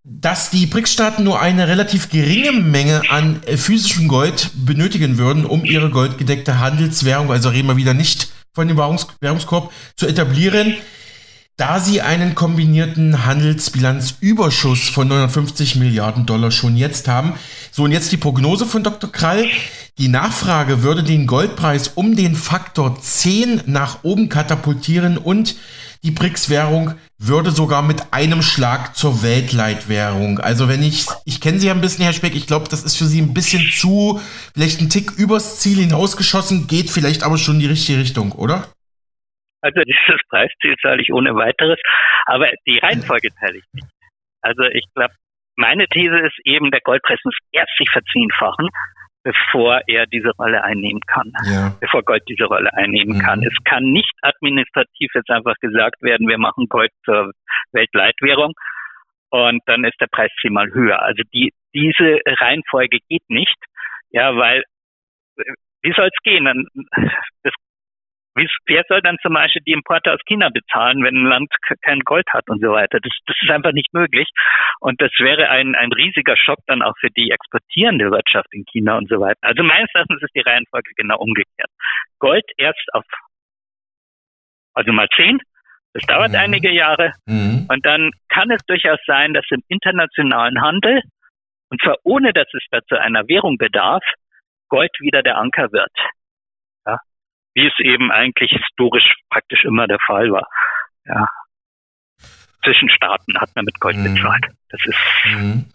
dass 0.09 0.49
die 0.49 0.67
BRICS-Staaten 0.67 1.23
nur 1.23 1.41
eine 1.41 1.67
relativ 1.67 2.09
geringe 2.09 2.53
Menge 2.53 3.01
an 3.09 3.43
äh, 3.43 3.57
physischem 3.57 4.07
Gold 4.07 4.51
benötigen 4.55 5.17
würden, 5.17 5.45
um 5.45 5.65
ihre 5.65 5.89
goldgedeckte 5.89 6.59
Handelswährung, 6.59 7.29
also 7.29 7.49
reden 7.49 7.67
wir 7.67 7.75
wieder 7.75 7.93
nicht 7.93 8.29
von 8.53 8.69
dem 8.69 8.77
Währungs 8.77 9.07
Währungskorb, 9.19 9.71
zu 9.97 10.07
etablieren, 10.07 10.75
da 11.57 11.81
sie 11.81 12.01
einen 12.01 12.35
kombinierten 12.35 13.25
Handelsbilanzüberschuss 13.25 14.87
von 14.87 15.09
950 15.09 15.75
Milliarden 15.75 16.25
Dollar 16.25 16.51
schon 16.51 16.77
jetzt 16.77 17.09
haben. 17.09 17.33
So, 17.71 17.83
und 17.83 17.91
jetzt 17.91 18.11
die 18.11 18.17
Prognose 18.17 18.65
von 18.65 18.83
Dr. 18.83 19.11
Krall. 19.11 19.45
Die 19.97 20.07
Nachfrage 20.07 20.83
würde 20.83 21.03
den 21.03 21.27
Goldpreis 21.27 21.89
um 21.95 22.15
den 22.15 22.35
Faktor 22.35 23.01
10 23.01 23.63
nach 23.65 24.03
oben 24.03 24.29
katapultieren 24.29 25.17
und 25.17 25.55
die 26.03 26.11
BRICS-Währung 26.11 26.95
würde 27.17 27.51
sogar 27.51 27.81
mit 27.81 28.13
einem 28.13 28.41
Schlag 28.41 28.95
zur 28.95 29.23
Weltleitwährung. 29.23 30.39
Also 30.39 30.69
wenn 30.69 30.83
ich, 30.83 31.07
ich 31.25 31.41
kenne 31.41 31.59
Sie 31.59 31.67
ja 31.67 31.73
ein 31.73 31.81
bisschen, 31.81 32.03
Herr 32.03 32.13
Speck, 32.13 32.35
ich 32.35 32.47
glaube, 32.47 32.67
das 32.69 32.83
ist 32.83 32.97
für 32.97 33.05
Sie 33.05 33.21
ein 33.21 33.33
bisschen 33.33 33.63
zu, 33.71 34.19
vielleicht 34.53 34.81
ein 34.81 34.89
Tick 34.89 35.11
übers 35.17 35.59
Ziel 35.59 35.79
hinausgeschossen, 35.79 36.67
geht 36.67 36.89
vielleicht 36.89 37.23
aber 37.23 37.37
schon 37.37 37.55
in 37.55 37.61
die 37.61 37.67
richtige 37.67 37.99
Richtung, 37.99 38.31
oder? 38.33 38.67
Also 39.61 39.81
dieses 39.85 40.21
Preisziel 40.29 40.75
zahle 40.81 41.01
ich 41.01 41.11
ohne 41.11 41.35
weiteres, 41.35 41.79
aber 42.25 42.47
die 42.67 42.77
Reihenfolge 42.77 43.29
teile 43.39 43.57
ich 43.57 43.65
nicht. 43.73 43.87
Also 44.41 44.63
ich 44.63 44.85
glaube, 44.93 45.13
meine 45.55 45.87
These 45.87 46.19
ist 46.19 46.37
eben, 46.45 46.69
der 46.71 46.81
Goldpreis 46.81 47.19
muss 47.23 47.35
erst 47.51 47.75
sich 47.77 47.89
verzehnfachen, 47.89 48.69
bevor 49.27 49.81
er 49.87 50.05
diese 50.05 50.31
Rolle 50.37 50.63
einnehmen 50.63 51.01
kann, 51.01 51.33
ja. 51.51 51.75
bevor 51.81 52.01
Gold 52.03 52.23
diese 52.29 52.45
Rolle 52.45 52.73
einnehmen 52.73 53.17
mhm. 53.17 53.21
kann. 53.21 53.43
Es 53.43 53.53
kann 53.65 53.83
nicht 53.83 54.13
administrativ 54.21 55.11
jetzt 55.13 55.29
einfach 55.29 55.55
gesagt 55.59 56.01
werden, 56.01 56.29
wir 56.29 56.37
machen 56.37 56.67
Gold 56.69 56.91
zur 57.03 57.31
Weltleitwährung 57.73 58.53
und 59.29 59.61
dann 59.65 59.83
ist 59.83 59.99
der 59.99 60.07
Preis 60.07 60.31
zehnmal 60.41 60.71
höher. 60.71 61.01
Also 61.01 61.23
die, 61.33 61.51
diese 61.73 62.19
Reihenfolge 62.39 62.99
geht 63.09 63.23
nicht, 63.27 63.57
ja, 64.11 64.33
weil 64.37 64.63
wie 65.81 65.93
soll 65.93 66.07
es 66.07 66.23
gehen? 66.23 66.45
Das 67.43 67.53
wer 68.65 68.83
soll 68.87 69.01
dann 69.01 69.17
zum 69.21 69.33
Beispiel 69.33 69.61
die 69.65 69.71
Importe 69.71 70.13
aus 70.13 70.19
China 70.25 70.49
bezahlen, 70.49 71.03
wenn 71.03 71.15
ein 71.15 71.25
Land 71.25 71.49
kein 71.81 71.99
Gold 72.01 72.27
hat 72.31 72.47
und 72.49 72.61
so 72.61 72.71
weiter? 72.71 72.99
Das, 72.99 73.11
das 73.25 73.35
ist 73.41 73.49
einfach 73.49 73.71
nicht 73.71 73.93
möglich. 73.93 74.29
Und 74.79 75.01
das 75.01 75.11
wäre 75.17 75.49
ein, 75.49 75.75
ein 75.75 75.91
riesiger 75.91 76.37
Schock 76.37 76.59
dann 76.67 76.81
auch 76.81 76.93
für 76.99 77.09
die 77.09 77.31
exportierende 77.31 78.11
Wirtschaft 78.11 78.47
in 78.51 78.65
China 78.65 78.97
und 78.97 79.09
so 79.09 79.19
weiter. 79.19 79.39
Also 79.41 79.63
meines 79.63 79.89
Erachtens 79.93 80.21
ist 80.21 80.35
die 80.35 80.41
Reihenfolge 80.41 80.91
genau 80.95 81.17
umgekehrt. 81.17 81.69
Gold 82.19 82.45
erst 82.57 82.87
auf, 82.93 83.03
also 84.73 84.91
mal 84.93 85.07
zehn, 85.15 85.39
das 85.93 86.05
dauert 86.05 86.29
mhm. 86.29 86.37
einige 86.37 86.71
Jahre. 86.71 87.13
Mhm. 87.25 87.65
Und 87.69 87.85
dann 87.85 88.11
kann 88.29 88.51
es 88.51 88.61
durchaus 88.67 88.99
sein, 89.07 89.33
dass 89.33 89.45
im 89.49 89.63
internationalen 89.67 90.61
Handel, 90.61 91.01
und 91.69 91.81
zwar 91.81 91.95
ohne 92.03 92.33
dass 92.33 92.47
es 92.53 92.63
dazu 92.69 92.95
einer 92.95 93.27
Währung 93.27 93.57
bedarf, 93.57 94.03
Gold 94.69 94.91
wieder 94.99 95.23
der 95.23 95.37
Anker 95.37 95.71
wird 95.71 95.91
wie 97.57 97.65
es 97.65 97.73
eben 97.79 98.11
eigentlich 98.11 98.51
historisch 98.51 99.15
praktisch 99.31 99.65
immer 99.65 99.87
der 99.87 99.97
Fall 100.05 100.31
war. 100.31 100.47
Ja. 101.05 101.27
Zwischen 102.63 102.89
Staaten 102.89 103.35
hat 103.39 103.49
man 103.55 103.65
mit 103.65 103.79
Gold 103.79 103.97
mhm. 103.97 104.13
bezahlt. 104.13 104.45
Das 104.69 104.79
ist, 104.85 104.97
mhm. 105.25 105.65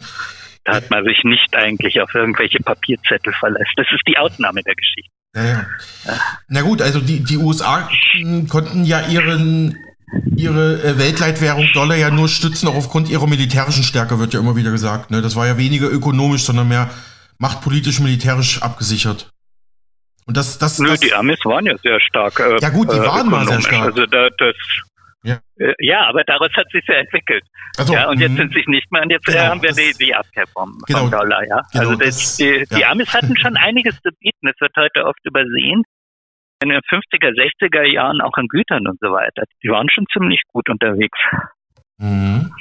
da 0.65 0.77
hat 0.77 0.91
man 0.91 1.05
sich 1.05 1.25
nicht 1.25 1.57
eigentlich 1.57 2.01
auf 2.01 2.15
irgendwelche 2.15 2.59
Papierzettel 2.59 3.33
verlässt. 3.33 3.73
Das 3.77 3.87
ist 3.91 4.03
die 4.07 4.17
Ausnahme 4.17 4.63
der 4.63 4.77
Geschichte. 4.77 5.11
Ja, 5.35 5.45
ja. 5.45 5.67
ja. 6.05 6.13
Na 6.49 6.63
gut, 6.63 6.81
also 6.83 7.01
die, 7.01 7.25
die 7.25 7.39
USA 7.39 7.89
konnten 8.49 8.85
ja 8.85 9.01
ihren 9.09 9.77
ihre 10.37 10.83
äh, 10.83 10.99
Weltleitwährung 10.99 11.67
Dollar 11.73 11.97
ja 11.97 12.11
nur 12.11 12.29
stützen, 12.29 12.69
auch 12.69 12.77
aufgrund 12.77 13.09
ihrer 13.09 13.27
militärischen 13.27 13.83
Stärke, 13.83 14.19
wird 14.19 14.35
ja 14.35 14.41
immer 14.41 14.55
wieder 14.57 14.71
gesagt. 14.71 15.11
Ne? 15.11 15.23
Das 15.23 15.35
war 15.37 15.47
ja 15.47 15.57
weniger 15.57 15.91
ökonomisch, 15.91 16.45
sondern 16.45 16.69
mehr 16.69 16.91
machtpolitisch, 17.39 17.99
militärisch 17.99 18.63
abgesichert. 18.63 19.32
Und 20.27 20.37
das, 20.37 20.59
das, 20.59 20.79
Nö, 20.79 20.89
das, 20.89 21.01
die 21.01 21.13
Amis 21.13 21.45
waren 21.45 21.67
ja 21.67 21.77
sehr 21.79 22.01
stark. 22.01 22.39
Äh, 22.39 22.59
ja 22.61 22.69
gut, 22.71 22.93
die 22.93 22.99
waren 22.99 23.29
mal 23.29 23.47
sehr 23.47 23.61
stark. 23.61 23.83
Also 23.83 24.07
da, 24.07 24.29
das, 24.39 24.55
ja. 25.25 25.39
Äh, 25.59 25.75
ja, 25.79 26.07
aber 26.07 26.25
daraus 26.25 26.51
hat 26.55 26.67
sich 26.73 26.85
ja 26.87 26.97
entwickelt. 26.97 27.45
Also, 27.77 27.95
ja, 27.95 28.09
und 28.09 28.21
jetzt 28.21 28.33
mhm. 28.33 28.39
sind 28.39 28.55
sich 28.55 28.67
nicht 28.67 28.91
mehr, 28.91 29.03
und 29.03 29.11
jetzt 29.11 29.29
äh, 29.29 29.33
genau, 29.33 29.45
haben 29.45 29.63
wir 29.63 29.73
die, 29.73 29.93
die 29.99 30.15
Abkehr 30.15 30.47
vom, 30.53 30.79
genau, 30.87 31.01
vom 31.01 31.11
Dollar, 31.11 31.47
ja. 31.47 31.63
Genau, 31.73 31.91
also 31.91 31.95
das, 31.97 32.17
das, 32.17 32.37
die, 32.37 32.45
ja. 32.45 32.77
die 32.77 32.85
Amis 32.85 33.13
hatten 33.15 33.37
schon 33.37 33.57
einiges 33.57 33.95
zu 34.01 34.11
bieten, 34.21 34.47
das 34.47 34.57
wird 34.61 34.73
heute 34.77 35.07
oft 35.07 35.21
übersehen. 35.25 35.83
In 36.63 36.69
den 36.69 36.81
50er, 36.81 37.31
60er 37.35 37.83
Jahren 37.93 38.21
auch 38.21 38.35
an 38.35 38.47
Gütern 38.47 38.87
und 38.87 38.99
so 39.01 39.09
weiter. 39.09 39.43
Die 39.65 39.69
waren 39.69 39.89
schon 39.91 40.07
ziemlich 40.13 40.43
gut 40.53 40.69
unterwegs. 40.69 41.19
Mhm. 41.99 42.53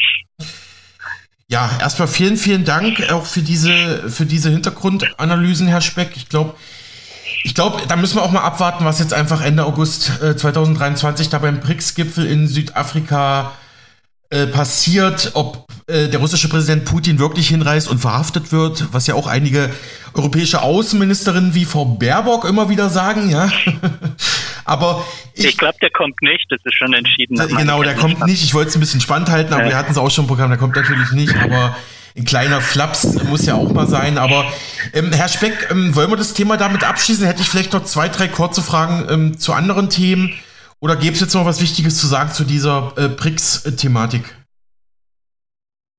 Ja, 1.48 1.70
erstmal 1.80 2.08
vielen, 2.08 2.38
vielen 2.38 2.66
Dank 2.66 3.12
auch 3.12 3.26
für 3.26 3.42
diese, 3.42 4.10
für 4.10 4.26
diese 4.26 4.50
Hintergrundanalysen, 4.50 5.68
Herr 5.68 5.82
Speck. 5.82 6.16
Ich 6.16 6.30
glaube, 6.30 6.56
ich 7.44 7.56
glaube, 7.56 7.82
da 7.88 7.96
müssen 7.96 8.16
wir 8.16 8.24
auch 8.24 8.32
mal 8.32 8.42
abwarten, 8.42 8.86
was 8.86 9.00
jetzt 9.00 9.14
einfach 9.14 9.42
Ende 9.42 9.66
August 9.66 10.22
äh, 10.22 10.36
2023 10.36 11.30
da 11.30 11.40
beim 11.40 11.60
BRICS-Gipfel 11.60 12.26
in 12.26 12.48
Südafrika 12.48 13.54
äh, 14.30 14.48
passiert, 14.48 15.32
ob 15.34 15.68
äh, 15.88 16.08
der 16.08 16.20
russische 16.20 16.48
Präsident 16.48 16.86
Putin 16.86 17.20
wirklich 17.20 17.50
hinreist 17.50 17.90
und 17.90 18.00
verhaftet 18.00 18.52
wird, 18.52 18.94
was 18.94 19.08
ja 19.08 19.16
auch 19.16 19.28
einige 19.28 19.70
europäische 20.14 20.62
Außenministerinnen 20.62 21.54
wie 21.54 21.66
Frau 21.66 21.84
Baerbock 21.84 22.46
immer 22.46 22.70
wieder 22.70 22.90
sagen, 22.90 23.30
ja. 23.30 23.52
aber 24.66 25.06
ich, 25.34 25.46
ich 25.46 25.58
glaube, 25.58 25.78
der 25.82 25.90
kommt 25.90 26.22
nicht, 26.22 26.46
das 26.50 26.60
ist 26.64 26.76
schon 26.76 26.94
entschieden. 26.94 27.36
Genau, 27.58 27.84
der 27.84 27.96
kommt 27.96 28.26
nicht. 28.26 28.44
Ich 28.44 28.54
wollte 28.54 28.70
es 28.70 28.76
ein 28.76 28.80
bisschen 28.80 29.02
spannend 29.02 29.30
halten, 29.30 29.54
aber 29.54 29.64
ja. 29.64 29.70
wir 29.70 29.78
hatten 29.78 29.92
es 29.92 29.98
auch 29.98 30.10
schon 30.10 30.26
im 30.26 30.30
Programm, 30.30 30.50
der 30.50 30.58
kommt 30.58 30.76
natürlich 30.76 31.12
nicht, 31.12 31.36
aber 31.36 31.76
ein 32.16 32.26
kleiner 32.26 32.62
Flaps 32.62 33.24
muss 33.24 33.46
ja 33.46 33.56
auch 33.56 33.72
mal 33.72 33.88
sein. 33.88 34.18
Aber 34.18 34.46
ähm, 34.94 35.12
Herr 35.14 35.28
Speck, 35.28 35.70
ähm, 35.72 35.96
wollen 35.96 36.10
wir 36.10 36.18
das 36.18 36.34
Thema 36.34 36.58
damit 36.58 36.84
abschließen? 36.84 37.26
Hätte 37.26 37.42
ich 37.42 37.50
vielleicht 37.50 37.74
noch 37.74 37.84
zwei, 37.84 38.10
drei 38.10 38.28
kurze 38.28 38.62
Fragen 38.62 39.08
ähm, 39.10 39.38
zu 39.38 39.54
anderen 39.54 39.90
Themen. 39.90 40.34
Oder 40.80 40.96
gäbe 40.96 41.14
es 41.14 41.22
jetzt 41.22 41.36
noch 41.36 41.46
was 41.46 41.62
Wichtiges 41.62 42.00
zu 42.00 42.08
sagen 42.08 42.32
zu 42.32 42.44
dieser 42.44 42.94
äh, 42.98 43.08
BRICS-Thematik? 43.08 44.24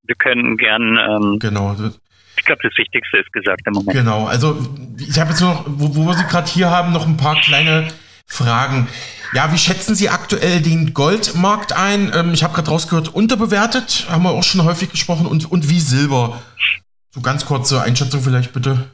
Wir 0.05 0.17
können 0.17 0.57
gern. 0.57 0.99
Ähm, 0.99 1.39
genau. 1.39 1.77
Ich 2.37 2.45
glaube, 2.45 2.61
das 2.63 2.77
Wichtigste 2.77 3.19
ist 3.19 3.33
gesagt 3.33 3.63
im 3.67 3.75
Moment. 3.75 3.97
Genau. 3.97 4.27
Also 4.27 4.59
ich 4.99 5.19
habe 5.21 5.31
jetzt 5.31 5.41
noch, 5.41 5.65
wo, 5.67 5.95
wo 5.95 6.07
wir 6.07 6.15
Sie 6.15 6.25
gerade 6.25 6.51
hier 6.51 6.71
haben, 6.71 6.93
noch 6.93 7.07
ein 7.07 7.17
paar 7.17 7.41
kleine 7.41 7.87
Fragen. 8.27 8.89
Ja, 9.35 9.51
wie 9.51 9.59
schätzen 9.59 9.95
Sie 9.95 10.11
aktuell 10.11 10.61
den 10.61 10.93
Goldmarkt 10.93 11.73
ein? 11.73 12.13
Ähm, 12.15 12.35
ich 12.35 12.45
habe 12.45 12.53
gerade 12.53 12.69
rausgehört, 12.69 13.15
unterbewertet, 13.15 14.07
haben 14.11 14.25
wir 14.25 14.31
auch 14.31 14.43
schon 14.43 14.63
häufig 14.65 14.91
gesprochen, 14.91 15.27
und, 15.27 15.51
und 15.51 15.71
wie 15.71 15.81
Silber? 15.81 16.43
So 17.11 17.23
ganz 17.23 17.47
kurze 17.47 17.81
Einschätzung 17.81 18.21
vielleicht 18.21 18.53
bitte. 18.53 18.91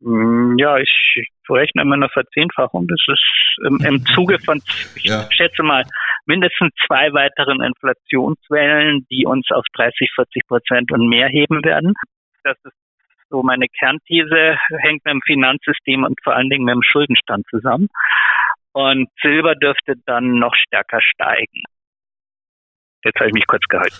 Mm, 0.00 0.58
ja, 0.58 0.76
ich 0.78 0.90
rechne 1.48 1.82
immer 1.82 1.94
eine 1.94 2.08
Verzehnfachung. 2.08 2.88
Das 2.88 2.98
ist 3.06 3.66
im, 3.66 3.78
im 3.84 4.06
Zuge 4.06 4.40
von, 4.40 4.60
ich 4.96 5.04
ja. 5.04 5.30
schätze 5.30 5.62
mal, 5.62 5.84
mindestens 6.26 6.72
zwei 6.86 7.12
weiteren 7.12 7.62
Inflationswellen, 7.62 9.06
die 9.08 9.24
uns 9.24 9.46
auf 9.52 9.64
30, 9.74 10.10
40 10.16 10.46
Prozent 10.48 10.90
und 10.90 11.08
mehr 11.08 11.28
heben 11.28 11.64
werden. 11.64 11.94
Das 12.42 12.56
ist 12.64 12.74
so 13.30 13.42
meine 13.42 13.66
Kernthese 13.78 14.56
hängt 14.78 15.04
mit 15.04 15.14
dem 15.14 15.20
Finanzsystem 15.26 16.04
und 16.04 16.18
vor 16.22 16.34
allen 16.34 16.50
Dingen 16.50 16.64
mit 16.64 16.74
dem 16.74 16.82
Schuldenstand 16.82 17.44
zusammen. 17.50 17.88
Und 18.72 19.08
Silber 19.22 19.54
dürfte 19.54 19.94
dann 20.04 20.38
noch 20.38 20.54
stärker 20.54 21.00
steigen. 21.00 21.62
Jetzt 23.04 23.18
habe 23.18 23.28
ich 23.28 23.34
mich 23.34 23.46
kurz 23.46 23.64
gehalten. 23.68 23.96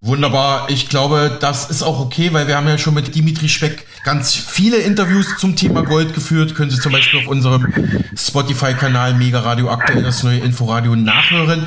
Wunderbar. 0.00 0.68
Ich 0.68 0.88
glaube, 0.88 1.38
das 1.40 1.70
ist 1.70 1.82
auch 1.82 2.00
okay, 2.00 2.32
weil 2.32 2.46
wir 2.46 2.56
haben 2.56 2.68
ja 2.68 2.76
schon 2.76 2.94
mit 2.94 3.14
Dimitri 3.14 3.48
Speck 3.48 3.86
ganz 4.04 4.34
viele 4.34 4.76
Interviews 4.76 5.36
zum 5.38 5.56
Thema 5.56 5.82
Gold 5.82 6.14
geführt. 6.14 6.54
Können 6.54 6.70
Sie 6.70 6.78
zum 6.78 6.92
Beispiel 6.92 7.20
auf 7.20 7.28
unserem 7.28 7.72
Spotify-Kanal 8.14 9.14
Mega 9.14 9.40
Radio 9.40 9.70
aktuell 9.70 10.02
das 10.02 10.22
neue 10.22 10.38
Inforadio 10.40 10.94
nachhören. 10.94 11.66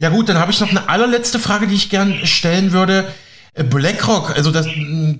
Ja 0.00 0.08
gut, 0.08 0.28
dann 0.28 0.38
habe 0.38 0.50
ich 0.50 0.60
noch 0.60 0.70
eine 0.70 0.88
allerletzte 0.88 1.38
Frage, 1.38 1.68
die 1.68 1.76
ich 1.76 1.88
gern 1.88 2.26
stellen 2.26 2.72
würde. 2.72 3.06
BlackRock, 3.54 4.34
also 4.34 4.50
das, 4.50 4.66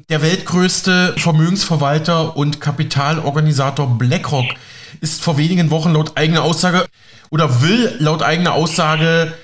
der 0.08 0.22
weltgrößte 0.22 1.14
Vermögensverwalter 1.18 2.36
und 2.36 2.60
Kapitalorganisator 2.60 3.98
BlackRock, 3.98 4.46
ist 5.00 5.22
vor 5.22 5.36
wenigen 5.36 5.70
Wochen 5.70 5.92
laut 5.92 6.16
eigener 6.16 6.42
Aussage 6.42 6.86
oder 7.30 7.60
will 7.62 7.94
laut 7.98 8.22
eigener 8.22 8.52
Aussage 8.52 9.34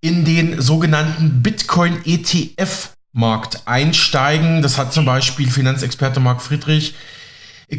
in 0.00 0.24
den 0.24 0.60
sogenannten 0.60 1.42
Bitcoin 1.42 1.98
ETF 2.04 2.90
Markt 3.12 3.62
einsteigen. 3.66 4.62
Das 4.62 4.78
hat 4.78 4.92
zum 4.92 5.04
Beispiel 5.04 5.50
Finanzexperte 5.50 6.20
Marc 6.20 6.40
Friedrich 6.40 6.94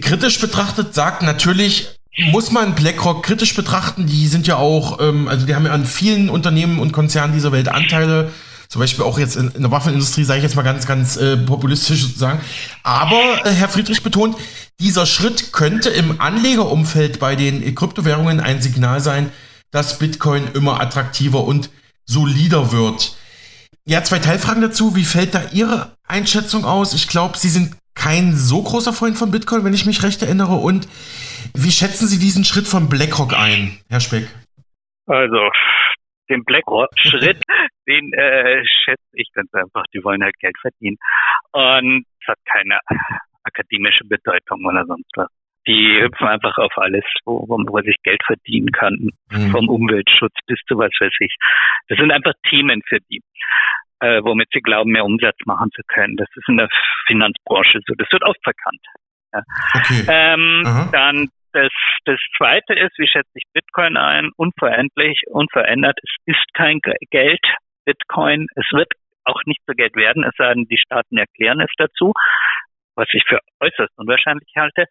kritisch 0.01 0.39
betrachtet, 0.39 0.93
sagt 0.93 1.21
natürlich, 1.21 1.87
muss 2.31 2.51
man 2.51 2.75
BlackRock 2.75 3.23
kritisch 3.23 3.55
betrachten. 3.55 4.07
Die 4.07 4.27
sind 4.27 4.47
ja 4.47 4.57
auch, 4.57 4.99
ähm, 4.99 5.27
also 5.27 5.45
die 5.45 5.55
haben 5.55 5.65
ja 5.65 5.71
an 5.71 5.85
vielen 5.85 6.29
Unternehmen 6.29 6.79
und 6.79 6.91
Konzernen 6.91 7.33
dieser 7.33 7.51
Welt 7.51 7.69
Anteile 7.69 8.31
zum 8.69 8.81
Beispiel 8.81 9.03
auch 9.03 9.17
jetzt 9.17 9.35
in, 9.35 9.49
in 9.49 9.61
der 9.61 9.71
Waffenindustrie, 9.71 10.23
sage 10.23 10.39
ich 10.39 10.43
jetzt 10.43 10.55
mal 10.55 10.63
ganz, 10.63 10.87
ganz 10.87 11.17
äh, 11.17 11.37
populistisch 11.37 12.01
sozusagen. 12.01 12.39
Aber 12.83 13.45
äh, 13.45 13.51
Herr 13.51 13.69
Friedrich 13.69 14.03
betont, 14.03 14.35
dieser 14.79 15.05
Schritt 15.05 15.53
könnte 15.53 15.89
im 15.89 16.21
Anlegerumfeld 16.21 17.19
bei 17.19 17.35
den 17.35 17.73
Kryptowährungen 17.73 18.39
ein 18.39 18.61
Signal 18.61 18.99
sein, 18.99 19.31
dass 19.71 19.99
Bitcoin 19.99 20.47
immer 20.53 20.81
attraktiver 20.81 21.43
und 21.43 21.69
solider 22.05 22.71
wird. 22.71 23.15
Ja, 23.85 24.03
zwei 24.03 24.19
Teilfragen 24.19 24.61
dazu. 24.61 24.95
Wie 24.95 25.05
fällt 25.05 25.33
da 25.33 25.41
Ihre 25.51 25.93
Einschätzung 26.07 26.65
aus? 26.65 26.93
Ich 26.93 27.07
glaube, 27.07 27.37
Sie 27.37 27.49
sind 27.49 27.75
kein 27.95 28.35
so 28.35 28.61
großer 28.61 28.93
Freund 28.93 29.17
von 29.17 29.31
Bitcoin, 29.31 29.63
wenn 29.63 29.73
ich 29.73 29.85
mich 29.85 30.03
recht 30.03 30.21
erinnere. 30.21 30.55
Und 30.55 30.87
wie 31.53 31.71
schätzen 31.71 32.07
Sie 32.07 32.19
diesen 32.19 32.43
Schritt 32.43 32.67
von 32.67 32.89
BlackRock 32.89 33.33
ein, 33.33 33.79
Herr 33.89 33.99
Speck? 33.99 34.27
Also, 35.07 35.49
den 36.29 36.43
BlackRock-Schritt, 36.43 37.41
den 37.87 38.13
äh, 38.13 38.63
schätze 38.65 39.03
ich 39.13 39.29
ganz 39.33 39.53
einfach. 39.53 39.83
Die 39.93 40.03
wollen 40.03 40.23
halt 40.23 40.37
Geld 40.39 40.57
verdienen. 40.59 40.97
Und 41.51 42.05
es 42.21 42.27
hat 42.27 42.39
keine 42.45 42.79
akademische 43.43 44.05
Bedeutung 44.05 44.65
oder 44.65 44.85
sonst 44.85 45.11
was. 45.15 45.29
Die 45.67 46.01
hüpfen 46.01 46.27
einfach 46.27 46.57
auf 46.57 46.77
alles, 46.77 47.03
wo, 47.25 47.43
wo 47.47 47.57
man 47.57 47.83
sich 47.83 47.95
Geld 48.03 48.21
verdienen 48.25 48.71
kann. 48.71 49.09
Mhm. 49.31 49.51
Vom 49.51 49.67
Umweltschutz 49.67 50.35
bis 50.45 50.59
zu 50.67 50.77
was 50.77 50.91
weiß 50.99 51.13
ich. 51.19 51.35
Das 51.89 51.97
sind 51.97 52.11
einfach 52.11 52.33
Themen 52.49 52.81
für 52.87 52.99
die, 53.09 53.21
äh, 53.99 54.21
womit 54.23 54.47
sie 54.53 54.61
glauben, 54.61 54.91
mehr 54.91 55.03
Umsatz 55.03 55.37
machen 55.45 55.69
zu 55.75 55.81
können. 55.87 56.15
Das 56.15 56.29
ist 56.35 56.47
in 56.47 56.57
der 56.57 56.69
Finanzbranche 57.07 57.79
so. 57.85 57.95
Das 57.97 58.07
wird 58.11 58.23
oft 58.23 58.41
verkannt. 58.43 58.81
Ja. 59.33 59.43
Okay. 59.75 60.05
Ähm, 60.07 60.89
dann 60.91 61.29
das, 61.57 61.71
das 62.05 62.19
zweite 62.37 62.73
ist, 62.73 62.97
wie 62.99 63.07
schätze 63.07 63.31
ich 63.33 63.43
Bitcoin 63.53 63.97
ein? 63.97 64.29
Unveränderlich, 64.37 65.23
unverändert. 65.27 65.97
Es 66.03 66.15
ist 66.25 66.53
kein 66.53 66.79
Geld, 67.09 67.41
Bitcoin. 67.85 68.45
Es 68.55 68.65
wird 68.71 68.91
auch 69.23 69.41
nicht 69.45 69.61
so 69.65 69.73
Geld 69.73 69.95
werden, 69.95 70.23
es 70.23 70.35
sei 70.37 70.53
denn, 70.53 70.65
die 70.65 70.77
Staaten 70.77 71.17
erklären 71.17 71.59
es 71.61 71.71
dazu. 71.77 72.13
was 72.97 73.07
ich 73.13 73.23
für 73.27 73.39
äußerst 73.61 73.93
unwahrscheinlich 73.97 74.51
halte. 74.57 74.85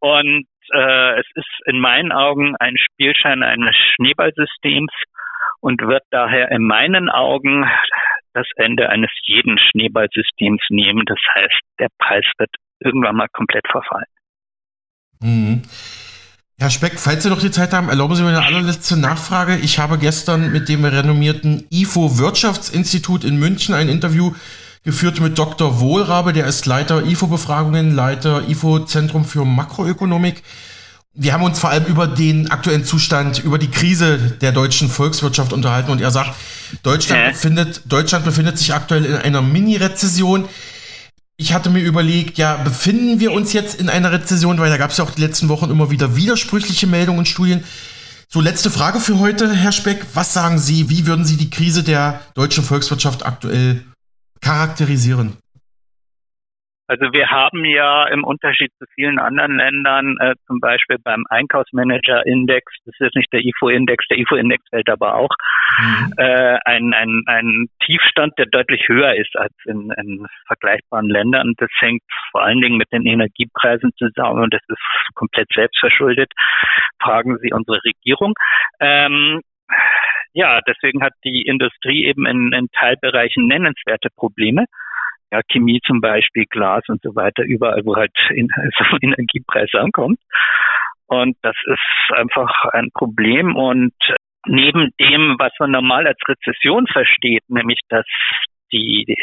Und 0.00 0.46
äh, 0.72 1.20
es 1.20 1.26
ist 1.34 1.60
in 1.66 1.80
meinen 1.80 2.12
Augen 2.12 2.54
ein 2.60 2.76
Spielschein 2.76 3.42
eines 3.42 3.74
Schneeballsystems 3.94 4.92
und 5.60 5.80
wird 5.80 6.04
daher 6.10 6.50
in 6.50 6.62
meinen 6.62 7.08
Augen 7.08 7.68
das 8.34 8.46
Ende 8.56 8.90
eines 8.90 9.10
jeden 9.22 9.58
Schneeballsystems 9.58 10.62
nehmen. 10.68 11.04
Das 11.06 11.18
heißt, 11.34 11.60
der 11.80 11.88
Preis 11.98 12.26
wird 12.38 12.50
irgendwann 12.80 13.16
mal 13.16 13.28
komplett 13.32 13.66
verfallen. 13.68 14.06
Mhm. 15.20 15.62
Herr 16.60 16.70
Speck, 16.70 16.98
falls 16.98 17.22
Sie 17.22 17.28
noch 17.28 17.38
die 17.38 17.52
Zeit 17.52 17.72
haben, 17.72 17.88
erlauben 17.88 18.16
Sie 18.16 18.22
mir 18.22 18.30
eine 18.30 18.44
allerletzte 18.44 18.96
Nachfrage. 18.96 19.56
Ich 19.58 19.78
habe 19.78 19.96
gestern 19.96 20.50
mit 20.50 20.68
dem 20.68 20.84
renommierten 20.84 21.64
IFO 21.70 22.18
Wirtschaftsinstitut 22.18 23.22
in 23.22 23.36
München 23.36 23.74
ein 23.74 23.88
Interview 23.88 24.32
geführt 24.82 25.20
mit 25.20 25.38
Dr. 25.38 25.78
Wohlrabe, 25.80 26.32
der 26.32 26.46
ist 26.46 26.66
Leiter 26.66 27.04
IFO-Befragungen, 27.04 27.94
Leiter 27.94 28.48
IFO-Zentrum 28.48 29.24
für 29.24 29.44
Makroökonomik. 29.44 30.42
Wir 31.14 31.32
haben 31.32 31.42
uns 31.42 31.58
vor 31.58 31.70
allem 31.70 31.84
über 31.84 32.06
den 32.06 32.50
aktuellen 32.50 32.84
Zustand, 32.84 33.38
über 33.38 33.58
die 33.58 33.70
Krise 33.70 34.18
der 34.18 34.52
deutschen 34.52 34.88
Volkswirtschaft 34.88 35.52
unterhalten 35.52 35.90
und 35.90 36.00
er 36.00 36.10
sagt, 36.10 36.34
Deutschland, 36.82 37.22
äh. 37.22 37.30
befindet, 37.30 37.82
Deutschland 37.84 38.24
befindet 38.24 38.58
sich 38.58 38.74
aktuell 38.74 39.04
in 39.04 39.14
einer 39.14 39.42
Mini-Rezession. 39.42 40.48
Ich 41.40 41.52
hatte 41.52 41.70
mir 41.70 41.84
überlegt, 41.84 42.36
ja, 42.36 42.56
befinden 42.56 43.20
wir 43.20 43.30
uns 43.30 43.52
jetzt 43.52 43.76
in 43.76 43.88
einer 43.88 44.10
Rezession, 44.10 44.58
weil 44.58 44.70
da 44.70 44.76
gab 44.76 44.90
es 44.90 44.96
ja 44.96 45.04
auch 45.04 45.12
die 45.12 45.20
letzten 45.20 45.48
Wochen 45.48 45.70
immer 45.70 45.88
wieder 45.88 46.16
widersprüchliche 46.16 46.88
Meldungen 46.88 47.20
und 47.20 47.28
Studien. 47.28 47.62
So, 48.28 48.40
letzte 48.40 48.72
Frage 48.72 48.98
für 48.98 49.20
heute, 49.20 49.54
Herr 49.54 49.70
Speck. 49.70 50.04
Was 50.14 50.32
sagen 50.32 50.58
Sie, 50.58 50.90
wie 50.90 51.06
würden 51.06 51.24
Sie 51.24 51.36
die 51.36 51.48
Krise 51.48 51.84
der 51.84 52.20
deutschen 52.34 52.64
Volkswirtschaft 52.64 53.24
aktuell 53.24 53.84
charakterisieren? 54.40 55.36
Also 56.88 57.12
wir 57.12 57.30
haben 57.30 57.66
ja 57.66 58.06
im 58.08 58.24
Unterschied 58.24 58.72
zu 58.78 58.86
vielen 58.94 59.18
anderen 59.18 59.58
Ländern, 59.58 60.16
äh, 60.20 60.34
zum 60.46 60.58
Beispiel 60.58 60.96
beim 60.98 61.24
Einkaufsmanager-Index, 61.28 62.72
das 62.86 62.94
ist 62.98 63.14
nicht 63.14 63.30
der 63.30 63.40
IFO-Index, 63.40 64.06
der 64.08 64.18
IFO-Index 64.18 64.64
fällt 64.70 64.88
aber 64.88 65.16
auch, 65.16 65.28
mhm. 65.78 66.14
äh, 66.16 66.58
ein, 66.64 66.94
ein, 66.94 67.22
ein 67.26 67.66
Tiefstand, 67.84 68.32
der 68.38 68.46
deutlich 68.46 68.88
höher 68.88 69.14
ist 69.16 69.36
als 69.36 69.52
in, 69.66 69.92
in 69.98 70.26
vergleichbaren 70.46 71.10
Ländern. 71.10 71.52
Das 71.58 71.68
hängt 71.80 72.02
vor 72.30 72.42
allen 72.42 72.62
Dingen 72.62 72.78
mit 72.78 72.90
den 72.90 73.04
Energiepreisen 73.04 73.92
zusammen 73.98 74.44
und 74.44 74.54
das 74.54 74.62
ist 74.66 75.14
komplett 75.14 75.48
selbstverschuldet. 75.54 76.32
Fragen 77.02 77.36
Sie 77.42 77.52
unsere 77.52 77.80
Regierung. 77.84 78.32
Ähm, 78.80 79.42
ja, 80.32 80.60
deswegen 80.66 81.02
hat 81.02 81.12
die 81.22 81.42
Industrie 81.42 82.06
eben 82.06 82.24
in, 82.24 82.52
in 82.54 82.68
Teilbereichen 82.72 83.46
nennenswerte 83.46 84.08
Probleme 84.16 84.64
ja, 85.30 85.40
Chemie 85.50 85.80
zum 85.84 86.00
Beispiel, 86.00 86.44
Glas 86.48 86.82
und 86.88 87.02
so 87.02 87.14
weiter, 87.14 87.44
überall, 87.44 87.82
wo 87.84 87.96
halt 87.96 88.12
in, 88.30 88.48
also 88.56 88.96
Energiepreis 89.00 89.70
ankommt. 89.74 90.18
Und 91.06 91.36
das 91.42 91.56
ist 91.64 92.16
einfach 92.16 92.64
ein 92.72 92.90
Problem. 92.92 93.56
Und 93.56 93.94
neben 94.46 94.90
dem, 95.00 95.36
was 95.38 95.52
man 95.58 95.70
normal 95.70 96.06
als 96.06 96.18
Rezession 96.28 96.86
versteht, 96.86 97.42
nämlich 97.48 97.80
dass 97.88 98.06
die 98.72 99.16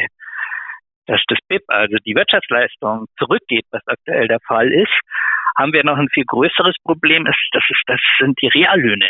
dass 1.08 1.22
das 1.28 1.38
BIP, 1.48 1.62
also 1.68 1.98
die 2.06 2.16
Wirtschaftsleistung, 2.16 3.06
zurückgeht, 3.20 3.66
was 3.70 3.82
aktuell 3.86 4.28
der 4.28 4.40
Fall 4.48 4.72
ist, 4.72 4.94
haben 5.58 5.72
wir 5.72 5.84
noch 5.84 5.98
ein 5.98 6.10
viel 6.10 6.26
größeres 6.26 6.76
Problem, 6.84 7.26
ist, 7.28 7.50
das 7.52 7.64
ist, 7.70 7.84
das 7.86 8.00
sind 8.20 8.42
die 8.42 8.48
Reallöne. 8.48 9.10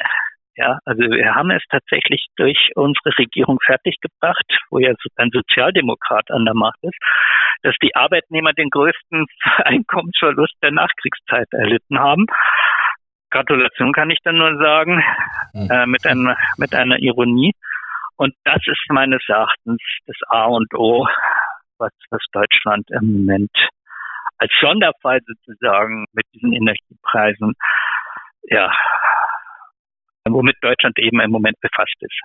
Ja, 0.58 0.80
also 0.86 1.02
wir 1.02 1.36
haben 1.36 1.52
es 1.52 1.64
tatsächlich 1.70 2.28
durch 2.38 2.72
unsere 2.76 3.12
Regierung 3.18 3.60
fertiggebracht, 3.66 4.46
wo 4.70 4.80
ja 4.80 4.94
ein 5.18 5.30
Sozialdemokrat 5.32 6.32
an 6.32 6.46
der 6.46 6.54
Macht 6.54 6.80
ist, 6.82 6.98
dass 7.64 7.76
die 7.82 7.94
Arbeitnehmer 7.96 8.54
den 8.54 8.70
größten 8.70 9.26
Einkommensverlust 9.66 10.56
der 10.62 10.72
Nachkriegszeit 10.72 11.48
erlitten 11.52 12.00
haben. 12.00 12.26
Gratulation 13.32 13.92
kann 13.92 14.12
ich 14.12 14.20
dann 14.24 14.38
nur 14.38 14.58
sagen, 14.58 15.04
hm. 15.52 15.70
äh, 15.70 15.86
mit, 15.88 16.06
einer, 16.06 16.38
mit 16.58 16.74
einer 16.74 17.00
Ironie. 17.00 17.52
Und 18.16 18.34
das 18.46 18.62
ist 18.66 18.86
meines 18.90 19.22
Erachtens 19.28 19.82
das 20.06 20.16
A 20.30 20.46
und 20.46 20.74
O, 20.74 21.06
was, 21.80 21.92
was 22.12 22.22
Deutschland 22.32 22.90
im 22.92 23.12
Moment 23.12 23.52
als 24.38 24.52
Sonderfall 24.60 25.20
sozusagen 25.26 26.06
mit 26.14 26.26
diesen 26.34 26.54
Energiepreisen 26.54 27.56
ja, 28.44 28.72
womit 30.34 30.56
Deutschland 30.62 30.98
eben 31.00 31.20
im 31.20 31.32
Moment 31.32 31.60
befasst 31.62 31.96
ist. 32.00 32.22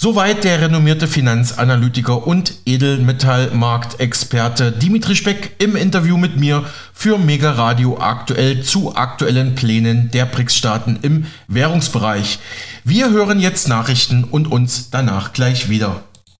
Soweit 0.00 0.44
der 0.44 0.60
renommierte 0.60 1.08
Finanzanalytiker 1.08 2.24
und 2.24 2.54
Edelmetallmarktexperte 2.66 4.70
Dimitri 4.70 5.16
Speck 5.16 5.56
im 5.58 5.74
Interview 5.74 6.16
mit 6.16 6.36
mir 6.36 6.64
für 6.92 7.18
Mega 7.18 7.50
Radio 7.50 7.98
aktuell 7.98 8.62
zu 8.62 8.94
aktuellen 8.94 9.56
Plänen 9.56 10.12
der 10.12 10.26
BRICS-Staaten 10.26 11.00
im 11.02 11.26
Währungsbereich. 11.48 12.38
Wir 12.84 13.10
hören 13.10 13.40
jetzt 13.40 13.68
Nachrichten 13.68 14.22
und 14.22 14.46
uns 14.46 14.90
danach 14.90 15.32
gleich 15.32 15.68
wieder. 15.68 16.04